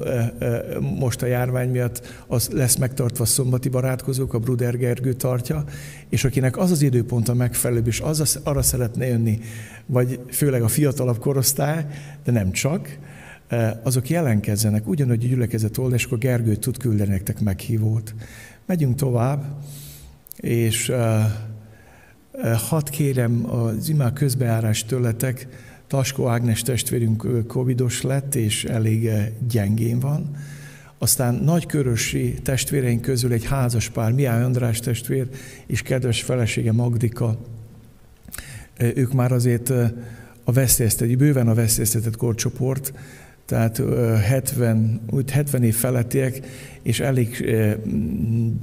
most 0.99 1.21
a 1.21 1.25
járvány 1.25 1.69
miatt 1.69 2.23
az 2.27 2.49
lesz 2.53 2.75
megtartva 2.75 3.23
a 3.23 3.27
szombati 3.27 3.69
barátkozók, 3.69 4.33
a 4.33 4.39
Bruder 4.39 4.77
Gergő 4.77 5.13
tartja, 5.13 5.63
és 6.09 6.23
akinek 6.23 6.57
az 6.57 6.71
az 6.71 6.81
időpont 6.81 7.29
a 7.29 7.33
megfelelőbb, 7.33 7.87
és 7.87 7.99
az, 7.99 8.39
arra 8.43 8.61
szeretne 8.61 9.05
jönni, 9.05 9.39
vagy 9.85 10.19
főleg 10.29 10.61
a 10.61 10.67
fiatalabb 10.67 11.19
korosztály, 11.19 11.85
de 12.23 12.31
nem 12.31 12.51
csak, 12.51 12.97
azok 13.83 14.09
jelenkezzenek, 14.09 14.87
ugyanúgy 14.87 15.23
a 15.23 15.27
gyülekezet 15.27 15.77
oldal, 15.77 15.95
és 15.95 16.05
akkor 16.05 16.17
Gergő 16.17 16.55
tud 16.55 16.77
küldeni 16.77 17.09
nektek 17.09 17.39
meghívót. 17.39 18.15
Megyünk 18.65 18.95
tovább, 18.95 19.43
és 20.37 20.91
hadd 22.69 22.89
kérem 22.91 23.51
az 23.51 23.89
imák 23.89 24.13
közbeárás 24.13 24.85
tőletek, 24.85 25.47
Taskó 25.89 26.27
Ágnes 26.27 26.61
testvérünk 26.61 27.47
covidos 27.47 28.01
lett, 28.01 28.35
és 28.35 28.63
elég 28.63 29.09
gyengén 29.47 29.99
van. 29.99 30.35
Aztán 30.97 31.35
nagykörösi 31.35 32.33
testvéreink 32.43 33.01
közül 33.01 33.31
egy 33.31 33.45
házas 33.45 33.89
pár, 33.89 34.11
Miály 34.11 34.43
András 34.43 34.79
testvér 34.79 35.27
és 35.65 35.81
kedves 35.81 36.21
felesége 36.21 36.71
Magdika, 36.71 37.37
ők 38.77 39.13
már 39.13 39.31
azért 39.31 39.69
a 40.43 40.51
veszélyeztetett, 40.51 41.17
bőven 41.17 41.47
a 41.47 41.53
veszélyeztetett 41.53 42.17
korcsoport, 42.17 42.93
tehát 43.45 43.81
70, 44.21 45.01
úgy 45.09 45.31
70 45.31 45.63
év 45.63 45.75
felettiek, 45.75 46.39
és 46.81 46.99
elég 46.99 47.55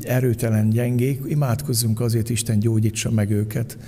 erőtelen 0.02 0.68
gyengék, 0.68 1.20
imádkozzunk 1.28 2.00
azért, 2.00 2.28
Isten 2.28 2.58
gyógyítsa 2.58 3.10
meg 3.10 3.30
őket. 3.30 3.78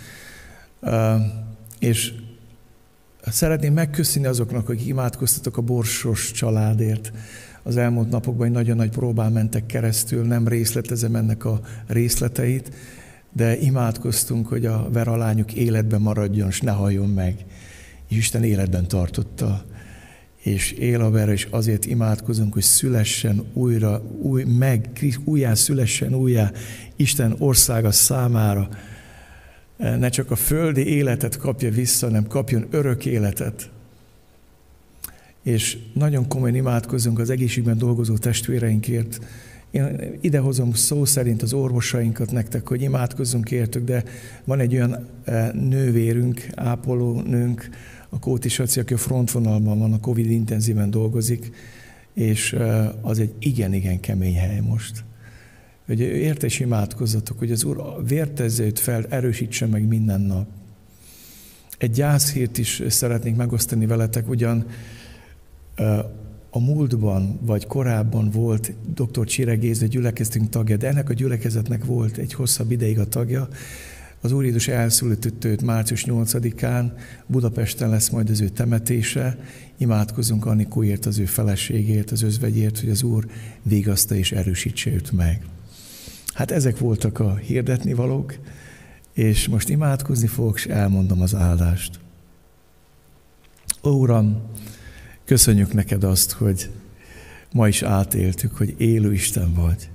És 1.78 2.12
Szeretném 3.30 3.72
megköszönni 3.72 4.26
azoknak, 4.26 4.68
akik 4.68 4.86
imádkoztatok 4.86 5.56
a 5.56 5.62
borsos 5.62 6.30
családért. 6.30 7.12
az 7.62 7.76
elmúlt 7.76 8.10
napokban 8.10 8.46
egy 8.46 8.52
nagyon 8.52 8.76
nagy 8.76 8.90
próbán 8.90 9.32
mentek 9.32 9.66
keresztül, 9.66 10.24
nem 10.24 10.48
részletezem 10.48 11.14
ennek 11.14 11.44
a 11.44 11.60
részleteit, 11.86 12.72
de 13.32 13.58
imádkoztunk, 13.58 14.48
hogy 14.48 14.66
a 14.66 14.88
veralányuk 14.92 15.52
életben 15.52 16.00
maradjon, 16.00 16.48
és 16.48 16.60
ne 16.60 16.70
halljon 16.70 17.08
meg. 17.08 17.44
Isten 18.08 18.44
életben 18.44 18.88
tartotta. 18.88 19.64
És 20.42 20.72
él 20.72 21.00
a 21.00 21.10
ver, 21.10 21.28
és 21.28 21.46
azért 21.50 21.86
imádkozunk, 21.86 22.52
hogy 22.52 22.62
szülessen 22.62 23.44
újra, 23.52 24.02
új, 24.22 24.44
meg, 24.44 24.88
újjá 25.24 25.54
szülessen 25.54 26.14
újjá 26.14 26.52
Isten 26.96 27.34
országa 27.38 27.90
számára. 27.90 28.68
Ne 29.78 30.08
csak 30.08 30.30
a 30.30 30.36
földi 30.36 30.86
életet 30.86 31.36
kapja 31.36 31.70
vissza, 31.70 32.06
hanem 32.06 32.26
kapjon 32.26 32.66
örök 32.70 33.06
életet 33.06 33.70
és 35.48 35.78
nagyon 35.92 36.28
komolyan 36.28 36.56
imádkozunk 36.56 37.18
az 37.18 37.30
egészségben 37.30 37.78
dolgozó 37.78 38.16
testvéreinkért. 38.16 39.18
Én 39.70 40.16
idehozom 40.20 40.72
szó 40.72 41.04
szerint 41.04 41.42
az 41.42 41.52
orvosainkat 41.52 42.32
nektek, 42.32 42.68
hogy 42.68 42.82
imádkozzunk 42.82 43.50
értük, 43.50 43.84
de 43.84 44.04
van 44.44 44.60
egy 44.60 44.74
olyan 44.74 45.06
e, 45.24 45.52
nővérünk, 45.52 46.46
ápoló 46.54 47.20
nőnk, 47.20 47.68
a 48.08 48.18
Kóti 48.18 48.48
Saci, 48.48 48.80
aki 48.80 48.94
a 48.94 48.98
frontvonalban 48.98 49.78
van, 49.78 49.92
a 49.92 50.00
Covid 50.00 50.30
intenzíven 50.30 50.90
dolgozik, 50.90 51.50
és 52.14 52.52
e, 52.52 52.94
az 53.02 53.18
egy 53.18 53.32
igen-igen 53.38 54.00
kemény 54.00 54.36
hely 54.36 54.60
most. 54.60 55.04
Hogy 55.88 56.00
érte 56.00 56.46
és 56.46 56.60
imádkozzatok, 56.60 57.38
hogy 57.38 57.50
az 57.50 57.64
Úr 57.64 58.06
vértezőt 58.06 58.78
fel 58.78 59.06
erősítse 59.08 59.66
meg 59.66 59.86
minden 59.86 60.20
nap. 60.20 60.46
Egy 61.78 61.90
gyászhírt 61.90 62.58
is 62.58 62.82
szeretnénk 62.88 63.36
megosztani 63.36 63.86
veletek, 63.86 64.28
ugyan 64.28 64.66
a 66.50 66.58
múltban 66.58 67.38
vagy 67.42 67.66
korábban 67.66 68.30
volt 68.30 68.72
dr. 68.94 69.26
Csire 69.26 69.54
Géza 69.54 69.86
gyülekeztünk 69.86 70.48
tagja, 70.48 70.76
de 70.76 70.88
ennek 70.88 71.08
a 71.08 71.12
gyülekezetnek 71.12 71.84
volt 71.84 72.16
egy 72.16 72.32
hosszabb 72.32 72.70
ideig 72.70 72.98
a 72.98 73.08
tagja. 73.08 73.48
Az 74.20 74.32
Úr 74.32 74.44
Jézus 74.44 74.68
elszületett 74.68 75.44
őt 75.44 75.62
március 75.62 76.04
8-án, 76.06 76.92
Budapesten 77.26 77.88
lesz 77.88 78.08
majd 78.08 78.30
az 78.30 78.40
ő 78.40 78.48
temetése. 78.48 79.38
Imádkozunk 79.76 80.46
Annikóért, 80.46 81.06
az 81.06 81.18
ő 81.18 81.24
feleségért, 81.24 82.10
az 82.10 82.22
özvegyért, 82.22 82.80
hogy 82.80 82.90
az 82.90 83.02
Úr 83.02 83.26
végazta 83.62 84.14
és 84.14 84.32
erősítse 84.32 84.90
őt 84.90 85.12
meg. 85.12 85.42
Hát 86.38 86.50
ezek 86.50 86.78
voltak 86.78 87.18
a 87.18 87.36
hirdetni 87.36 87.92
valók, 87.92 88.38
és 89.12 89.48
most 89.48 89.68
imádkozni 89.68 90.26
fogok, 90.26 90.56
és 90.56 90.66
elmondom 90.66 91.20
az 91.20 91.34
áldást. 91.34 92.00
Ó, 93.82 93.90
Uram, 93.90 94.42
Köszönjük 95.24 95.72
neked 95.72 96.04
azt, 96.04 96.32
hogy 96.32 96.70
ma 97.52 97.68
is 97.68 97.82
átéltük, 97.82 98.56
hogy 98.56 98.74
élő 98.76 99.12
Isten 99.12 99.54
vagy, 99.54 99.90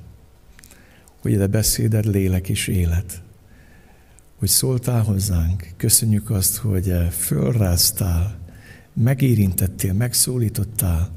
hogy 1.21 1.33
a 1.33 1.47
beszéded 1.47 2.05
lélek 2.05 2.49
és 2.49 2.67
élet, 2.67 3.21
hogy 4.35 4.47
szóltál 4.47 5.01
hozzánk. 5.01 5.67
Köszönjük 5.77 6.29
azt, 6.29 6.57
hogy 6.57 6.93
fölráztál, 7.11 8.39
megérintettél, 8.93 9.93
megszólítottál, 9.93 11.11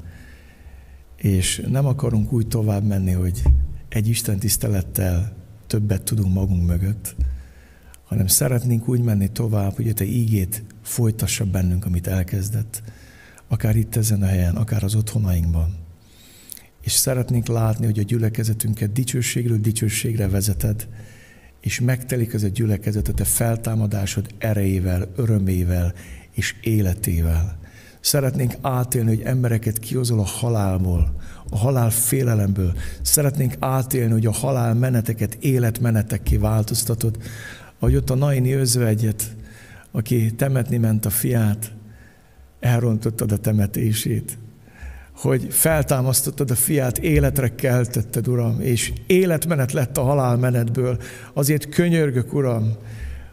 és 1.15 1.63
nem 1.69 1.85
akarunk 1.85 2.31
úgy 2.31 2.47
tovább 2.47 2.83
menni, 2.83 3.11
hogy 3.11 3.41
egy 3.89 4.07
Isten 4.07 4.39
tisztelettel 4.39 5.35
többet 5.67 6.03
tudunk 6.03 6.33
magunk 6.33 6.65
mögött, 6.65 7.15
hanem 8.03 8.27
szeretnénk 8.27 8.87
úgy 8.87 9.01
menni 9.01 9.31
tovább, 9.31 9.75
hogy 9.75 9.89
a 9.89 9.93
te 9.93 10.05
ígét 10.05 10.63
folytassa 10.81 11.45
bennünk, 11.45 11.85
amit 11.85 12.07
elkezdett 12.07 12.81
akár 13.47 13.75
itt 13.75 13.95
ezen 13.95 14.21
a 14.21 14.25
helyen, 14.25 14.55
akár 14.55 14.83
az 14.83 14.95
otthonainkban. 14.95 15.75
És 16.81 16.91
szeretnénk 16.91 17.47
látni, 17.47 17.85
hogy 17.85 17.99
a 17.99 18.03
gyülekezetünket 18.03 18.91
dicsőségről 18.91 19.57
dicsőségre 19.57 20.27
vezeted, 20.27 20.87
és 21.61 21.79
megtelik 21.79 22.33
ez 22.33 22.43
a 22.43 22.47
gyülekezet 22.47 23.07
a 23.07 23.13
te 23.13 23.23
feltámadásod 23.23 24.33
erejével, 24.37 25.11
örömével 25.15 25.93
és 26.31 26.55
életével. 26.61 27.59
Szeretnénk 27.99 28.53
átélni, 28.61 29.15
hogy 29.15 29.25
embereket 29.25 29.79
kihozol 29.79 30.19
a 30.19 30.25
halálból, 30.25 31.21
a 31.49 31.57
halál 31.57 31.89
félelemből. 31.89 32.73
Szeretnénk 33.01 33.53
átélni, 33.59 34.11
hogy 34.11 34.25
a 34.25 34.31
halál 34.31 34.73
meneteket 34.73 35.37
életmenetekké 35.39 36.37
változtatod. 36.37 37.17
Ahogy 37.79 37.95
ott 37.95 38.09
a 38.09 38.15
Naini 38.15 38.53
özvegyet, 38.53 39.35
aki 39.91 40.31
temetni 40.35 40.77
ment 40.77 41.05
a 41.05 41.09
fiát, 41.09 41.71
elrontottad 42.59 43.31
a 43.31 43.37
temetését, 43.37 44.37
hogy 45.15 45.47
feltámasztottad 45.49 46.51
a 46.51 46.55
fiát, 46.55 46.97
életre 46.97 47.55
keltetted, 47.55 48.27
Uram, 48.27 48.61
és 48.61 48.93
életmenet 49.07 49.71
lett 49.71 49.97
a 49.97 50.03
halálmenetből. 50.03 50.97
Azért 51.33 51.69
könyörgök, 51.69 52.33
Uram, 52.33 52.73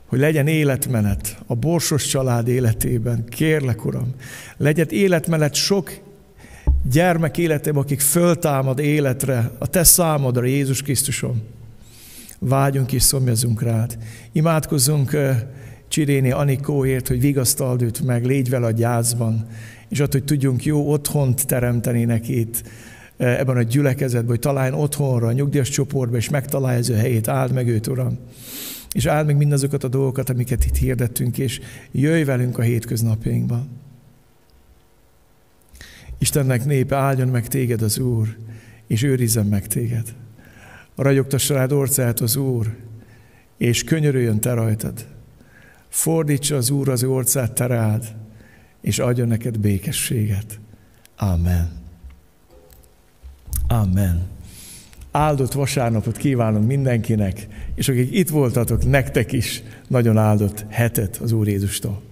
hogy 0.07 0.19
legyen 0.19 0.47
életmenet 0.47 1.39
a 1.47 1.55
borsos 1.55 2.07
család 2.07 2.49
életében. 2.49 3.25
Kérlek, 3.25 3.85
Uram, 3.85 4.15
legyen 4.57 4.87
életmenet 4.91 5.55
sok 5.55 5.91
gyermek 6.91 7.39
életében, 7.39 7.83
akik 7.83 8.01
föltámad 8.01 8.79
életre, 8.79 9.51
a 9.59 9.67
Te 9.67 9.85
számodra, 9.85 10.45
Jézus 10.45 10.83
Krisztusom. 10.83 11.43
Vágyunk 12.39 12.93
és 12.93 13.03
szomjazunk 13.03 13.63
rád. 13.63 13.99
Imádkozzunk 14.33 15.17
Csiréni 15.89 16.31
Anikóért, 16.31 17.09
hogy 17.09 17.21
vigasztald 17.21 17.83
őt 17.83 18.05
meg, 18.05 18.25
légy 18.25 18.51
vele 18.51 18.67
a 18.67 18.71
gyászban, 18.71 19.47
és 19.89 20.01
ott, 20.01 20.13
hogy 20.13 20.25
tudjunk 20.25 20.65
jó 20.65 20.91
otthont 20.91 21.47
teremteni 21.47 22.05
neki 22.05 22.39
itt, 22.39 22.63
ebben 23.17 23.57
a 23.57 23.63
gyülekezetben, 23.63 24.31
hogy 24.31 24.39
találjon 24.39 24.81
otthonra, 24.81 25.27
a 25.27 25.33
nyugdíjas 25.33 25.69
csoportba, 25.69 26.17
és 26.17 26.29
megtalálja 26.29 26.79
az 26.79 26.91
ő 26.91 26.95
helyét, 26.95 27.29
áld 27.29 27.53
meg 27.53 27.69
őt, 27.69 27.87
Uram. 27.87 28.19
És 28.93 29.07
áld 29.07 29.27
meg 29.27 29.37
mindazokat 29.37 29.85
a 29.85 29.89
dolgokat, 29.89 30.31
amiket 30.31 30.65
itt 30.65 30.77
hirdettünk, 30.77 31.39
és 31.39 31.61
jöjj 31.93 32.23
velünk 32.23 32.59
a 32.59 32.63
hétköznapjainkba. 32.63 33.67
Istennek 36.19 36.65
népe, 36.65 36.97
áldjon 36.97 37.29
meg 37.29 37.49
téged 37.49 37.83
az 37.83 37.99
Úr, 37.99 38.37
és 38.87 39.03
őrizzen 39.03 39.47
meg 39.47 39.67
téged. 39.67 40.15
Ragyogtassa 40.97 41.55
rád 41.55 41.73
orcát 41.73 42.21
az 42.21 42.37
Úr, 42.37 42.77
és 43.57 43.85
könyörüljön 43.85 44.41
te 44.41 44.53
rajtad. 44.53 45.07
Fordítsa 45.89 46.57
az 46.57 46.71
Úr 46.71 46.89
az 46.89 47.03
ő 47.03 47.11
orcát 47.11 47.53
te 47.53 47.67
rád, 47.67 48.15
és 48.81 48.99
adjon 48.99 49.29
neked 49.29 49.59
békességet. 49.59 50.59
Amen. 51.17 51.71
Amen. 53.69 54.23
Áldott 55.11 55.53
vasárnapot 55.53 56.17
kívánom 56.17 56.65
mindenkinek, 56.65 57.47
és 57.75 57.89
akik 57.89 58.13
itt 58.13 58.29
voltatok, 58.29 58.85
nektek 58.85 59.33
is 59.33 59.63
nagyon 59.89 60.19
áldott 60.19 60.65
hetet 60.69 61.17
az 61.17 61.33
Úr 61.33 61.49
Jézustól. 61.49 62.03